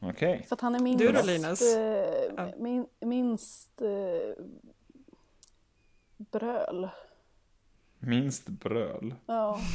Okej. 0.00 0.44
För 0.48 0.56
att 0.56 0.60
han 0.60 0.74
är 0.74 0.78
minst... 0.80 0.98
Du 0.98 1.12
då, 1.12 1.22
Linus? 1.24 1.76
eh, 1.76 2.48
min, 2.58 2.86
minst 3.00 3.82
eh, 3.82 4.44
bröl. 6.16 6.88
Minst 7.98 8.48
bröl. 8.48 9.14
Ja. 9.26 9.58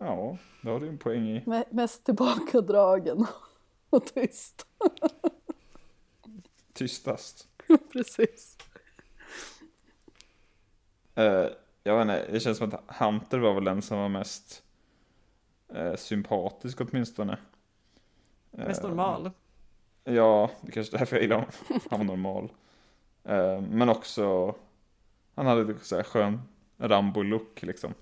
Ja, 0.00 0.38
det 0.62 0.70
har 0.70 0.80
du 0.80 0.88
en 0.88 0.98
poäng 0.98 1.28
i. 1.28 1.40
Me- 1.40 1.64
mest 1.70 2.04
tillbakadragen 2.04 3.26
och 3.90 4.04
tyst. 4.06 4.66
Tystast. 6.78 7.48
Precis. 7.92 8.58
Eh, 11.14 11.46
jag 11.82 11.96
vet 11.96 12.02
inte, 12.02 12.32
det 12.32 12.40
känns 12.40 12.58
som 12.58 12.72
att 12.72 12.96
Hunter 12.98 13.38
var 13.38 13.54
väl 13.54 13.64
den 13.64 13.82
som 13.82 13.98
var 13.98 14.08
mest 14.08 14.62
eh, 15.74 15.94
sympatisk 15.94 16.80
åtminstone. 16.80 17.38
Mest 18.50 18.82
Eh, 18.82 18.88
normal. 18.88 19.30
Ja, 20.04 20.50
det 20.60 20.72
kanske 20.72 20.96
är 20.96 20.98
därför 20.98 21.16
jag 21.16 21.22
gillar 21.22 21.36
honom. 21.36 21.52
Han 21.90 21.98
var 21.98 22.04
normal. 22.06 22.52
Eh, 23.24 23.60
men 23.60 23.88
också, 23.88 24.54
han 25.34 25.46
hade 25.46 25.64
lite 25.64 25.84
så 25.84 25.96
här 25.96 26.02
skön 26.02 26.42
Rambo-look 26.78 27.62
liksom. 27.62 27.94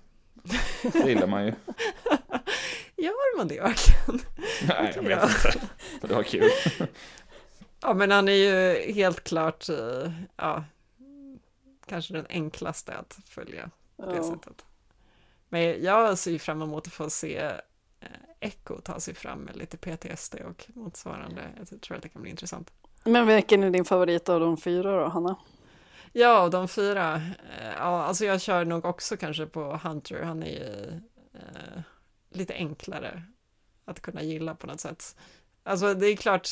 Det 0.83 1.09
gillar 1.09 1.27
man 1.27 1.47
ju. 1.47 1.53
Gör 2.97 3.37
man 3.37 3.49
det 3.49 3.61
verkligen? 3.61 4.21
Nej, 4.69 4.93
jag 4.95 5.03
vet 5.03 5.23
inte. 5.23 5.69
Men 6.01 6.09
det 6.09 6.15
var 6.15 6.23
kul. 6.23 6.51
Ja, 7.83 7.95
men 7.95 8.11
han 8.11 8.29
är 8.29 8.33
ju 8.33 8.93
helt 8.93 9.25
klart, 9.25 9.69
eh, 9.69 10.13
ja, 10.37 10.65
kanske 11.87 12.15
den 12.15 12.27
enklaste 12.29 12.95
att 12.95 13.19
följa 13.29 13.71
på 13.97 14.07
det 14.07 14.17
Ja. 14.17 14.23
sättet. 14.31 14.65
Men 15.49 15.85
jag 15.85 16.19
ser 16.19 16.31
ju 16.31 16.39
fram 16.39 16.63
emot 16.63 16.87
att 16.87 16.93
få 16.93 17.11
se 17.11 17.37
eh, 18.01 18.09
Echo 18.41 18.81
ta 18.81 19.01
sig 19.01 19.15
fram 19.15 19.39
med 19.41 19.57
lite 19.57 19.77
PTSD 19.77 20.35
och 20.35 20.67
motsvarande. 20.75 21.43
Jag 21.71 21.81
tror 21.81 21.97
att 21.97 22.03
det 22.03 22.09
kan 22.09 22.23
bli 22.23 22.31
intressant. 22.31 22.73
Men 23.05 23.27
vilken 23.27 23.63
är 23.63 23.71
din 23.71 23.85
favorit 23.85 24.29
av 24.29 24.41
de 24.41 24.57
fyra 24.57 25.01
då, 25.01 25.09
Hanna? 25.09 25.37
Ja, 26.13 26.43
och 26.43 26.51
de 26.51 26.69
fyra, 26.69 27.15
eh, 27.17 27.67
ja, 27.79 28.05
alltså 28.05 28.25
jag 28.25 28.41
kör 28.41 28.65
nog 28.65 28.85
också 28.85 29.17
kanske 29.17 29.47
på 29.47 29.81
Hunter. 29.85 30.23
Han 30.23 30.43
är 30.43 30.47
ju 30.47 31.01
eh, 31.35 31.81
lite 32.31 32.55
enklare 32.55 33.23
att 33.85 34.01
kunna 34.01 34.23
gilla 34.23 34.55
på 34.55 34.67
något 34.67 34.81
sätt. 34.81 35.17
Alltså 35.63 35.95
det 35.95 36.07
är 36.07 36.17
klart, 36.17 36.49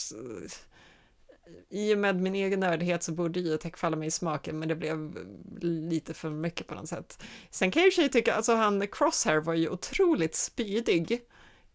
i 1.69 1.95
och 1.95 1.99
med 1.99 2.21
min 2.21 2.35
egen 2.35 2.61
nördighet 2.61 3.03
så 3.03 3.13
borde 3.13 3.41
ju 3.41 3.57
Tech 3.57 3.77
falla 3.77 3.97
mig 3.97 4.09
i 4.09 4.11
smaken, 4.11 4.59
men 4.59 4.69
det 4.69 4.75
blev 4.75 5.19
lite 5.61 6.15
för 6.15 6.31
mycket 6.31 6.67
på 6.67 6.75
något 6.75 6.89
sätt. 6.89 7.23
Sen 7.51 7.71
kan 7.71 7.83
jag 7.83 7.87
i 7.87 7.91
och 7.91 7.95
för 7.95 8.03
sig 8.03 8.11
tycka, 8.11 8.35
alltså 8.35 8.55
han 8.55 8.87
Crosshair 8.87 9.41
var 9.41 9.55
ju 9.55 9.69
otroligt 9.69 10.35
spydig, 10.35 11.21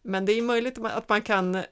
men 0.01 0.25
det 0.25 0.31
är 0.31 0.35
ju 0.35 0.41
möjligt 0.41 0.77
att 0.77 1.09
man 1.09 1.21
kan 1.21 1.55
mm, 1.55 1.65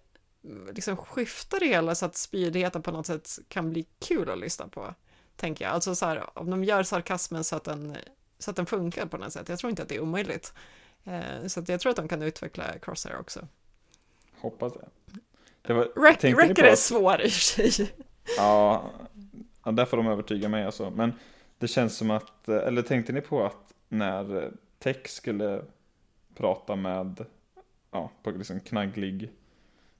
liksom 0.73 0.97
skifta 0.97 1.59
det 1.59 1.65
hela 1.65 1.95
så 1.95 2.05
att 2.05 2.15
spydigheten 2.15 2.81
på 2.81 2.91
något 2.91 3.05
sätt 3.05 3.39
kan 3.47 3.69
bli 3.69 3.85
kul 3.99 4.29
att 4.29 4.39
lyssna 4.39 4.67
på 4.67 4.93
tänker 5.35 5.65
jag. 5.65 5.73
Alltså 5.73 5.95
så 5.95 6.05
här, 6.05 6.39
om 6.39 6.49
de 6.49 6.63
gör 6.63 6.83
sarkasmen 6.83 7.43
så 7.43 7.55
att 7.55 7.63
den, 7.63 7.97
så 8.39 8.49
att 8.49 8.55
den 8.55 8.65
funkar 8.65 9.05
på 9.05 9.17
något 9.17 9.33
sätt. 9.33 9.49
Jag 9.49 9.59
tror 9.59 9.69
inte 9.69 9.81
att 9.81 9.89
det 9.89 9.95
är 9.95 10.01
omöjligt. 10.01 10.53
Eh, 11.03 11.47
så 11.47 11.59
att 11.59 11.69
jag 11.69 11.79
tror 11.79 11.89
att 11.89 11.95
de 11.95 12.07
kan 12.07 12.21
utveckla 12.21 12.79
Crosshair 12.79 13.19
också. 13.19 13.47
Hoppas 14.41 14.73
det 14.73 14.87
det 15.67 16.67
är 16.67 16.71
att- 16.71 16.79
svår 16.79 17.21
i 17.21 17.27
och 17.27 17.31
för 17.31 17.69
sig. 17.69 17.91
Ja, 18.37 18.91
ja, 19.65 19.71
där 19.71 19.85
får 19.85 19.97
de 19.97 20.07
övertyga 20.07 20.49
mig 20.49 20.65
alltså. 20.65 20.89
Men 20.89 21.13
det 21.57 21.67
känns 21.67 21.97
som 21.97 22.11
att, 22.11 22.47
eller 22.49 22.81
tänkte 22.81 23.13
ni 23.13 23.21
på 23.21 23.45
att 23.45 23.73
när 23.89 24.51
Tech 24.79 25.07
skulle 25.07 25.61
prata 26.35 26.75
med, 26.75 27.25
ja, 27.91 28.11
på 28.23 28.31
liksom 28.31 28.59
knagglig, 28.59 29.31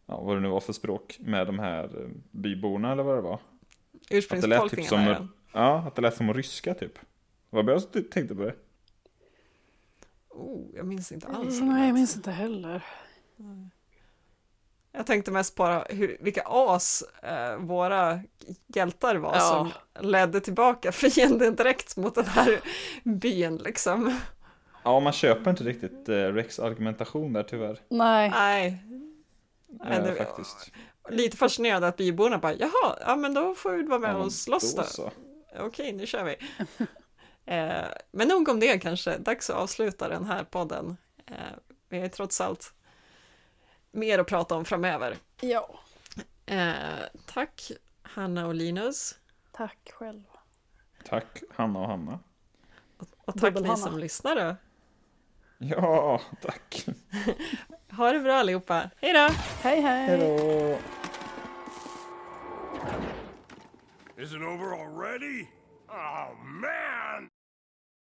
ja, 0.06 0.22
vad 0.22 0.38
det 0.38 0.40
nu 0.42 0.48
var 0.50 0.60
för 0.60 0.74
språk, 0.74 1.18
med 1.20 1.48
de 1.48 1.60
här 1.60 1.84
eh, 1.84 2.08
byborna 2.32 2.92
eller 2.92 3.04
vad 3.04 3.18
det 3.18 3.22
var. 3.22 3.40
Att 4.30 4.42
det 4.42 4.48
lät 4.48 4.70
typ 4.72 4.86
som, 4.86 5.30
ja, 5.54 5.84
att 5.88 5.96
det 5.96 6.02
lät 6.02 6.16
som 6.16 6.34
ryska 6.34 6.74
typ. 6.74 7.00
Vad 7.50 7.70
jag 7.70 7.82
som 7.82 8.04
tänkte 8.04 8.36
på 8.36 8.42
det. 8.42 8.56
Oh, 10.30 10.66
jag 10.76 10.86
minns 10.86 11.12
inte 11.12 11.28
alls. 11.28 11.62
Nej, 11.62 11.86
jag 11.86 11.94
minns 11.94 12.16
inte 12.16 12.32
heller. 12.32 12.84
Jag 14.92 15.06
tänkte 15.06 15.32
mest 15.32 15.56
på 15.56 15.84
hur, 15.90 16.18
vilka 16.20 16.42
as 16.46 17.04
eh, 17.24 17.58
våra 17.58 18.20
hjältar 18.68 19.16
var 19.16 19.36
Ja. 19.36 19.40
som 19.40 19.72
ledde 20.10 20.42
tillbaka 20.42 20.92
fienden 21.12 21.56
direkt 21.56 21.98
mot 21.98 22.16
den 22.16 22.26
här 22.26 22.60
byn 23.04 23.58
liksom. 23.58 24.20
Ja, 24.84 25.00
man 25.00 25.14
köper 25.14 25.50
inte 25.52 25.64
riktigt 25.64 26.10
eh, 26.10 26.14
Rex 26.16 26.60
argumentation 26.60 27.34
där 27.34 27.44
tyvärr. 27.44 27.80
Nej, 27.90 28.30
Nej, 28.30 28.84
Nej, 29.70 29.98
Eh, 29.98 30.04
det- 30.04 30.16
faktiskt. 30.16 30.72
lite 31.10 31.38
fascinerad 31.38 31.84
att 31.84 31.98
byborna 31.98 32.38
bara 32.38 32.54
jaha, 32.54 32.98
ja 33.06 33.16
men 33.16 33.34
då 33.34 33.56
får 33.56 33.72
vi 33.72 33.84
vara 33.84 34.00
med 34.00 34.10
Ja, 34.12 34.16
och 34.18 34.34
slåss 34.34 34.76
då. 34.76 34.84
så. 34.84 35.12
Okej, 35.60 35.94
nu 35.94 36.06
kör 36.08 36.24
vi. 36.24 36.36
eh, 37.46 37.86
men 38.12 38.28
nog 38.28 38.50
om 38.50 38.60
det 38.60 38.78
kanske, 38.80 39.18
dags 39.18 39.50
att 39.50 39.56
avsluta 39.56 40.08
den 40.08 40.26
här 40.26 40.44
podden. 40.44 40.98
Eh, 41.28 41.36
vi 41.90 42.00
har 42.00 42.08
trots 42.08 42.42
allt 42.42 42.74
mer 43.92 44.20
att 44.20 44.28
prata 44.28 44.56
om 44.56 44.66
framöver. 44.66 45.18
ja. 45.42 45.80
Eh, 46.46 46.80
tack 47.26 47.72
Hanna 48.02 48.48
och 48.48 48.54
Linus. 48.56 49.20
Tack 49.52 49.92
själv. 49.94 50.24
Tack 51.06 51.44
Hanna 51.56 51.80
och 51.80 51.88
Hanna. 51.88 52.20
Och 52.98 53.34
tack 53.34 53.36
ni 53.36 53.42
Dubbel-Hanna. 53.50 53.78
som 53.78 53.98
lyssnade. 54.00 54.56
Ja, 55.58 56.22
tack. 56.42 56.86
Ha 57.98 58.12
det 58.12 58.20
bra 58.20 58.34
allihopa. 58.36 58.90
Hej 59.02 59.14
då! 59.14 59.30
Hej 59.62 59.82
hej! 59.82 60.06
Hejdå. 60.08 60.78
Is 64.18 64.32
it 64.34 64.42
over 64.42 64.74
already? 64.74 65.48
Oh, 65.88 66.34
man! 66.44 67.30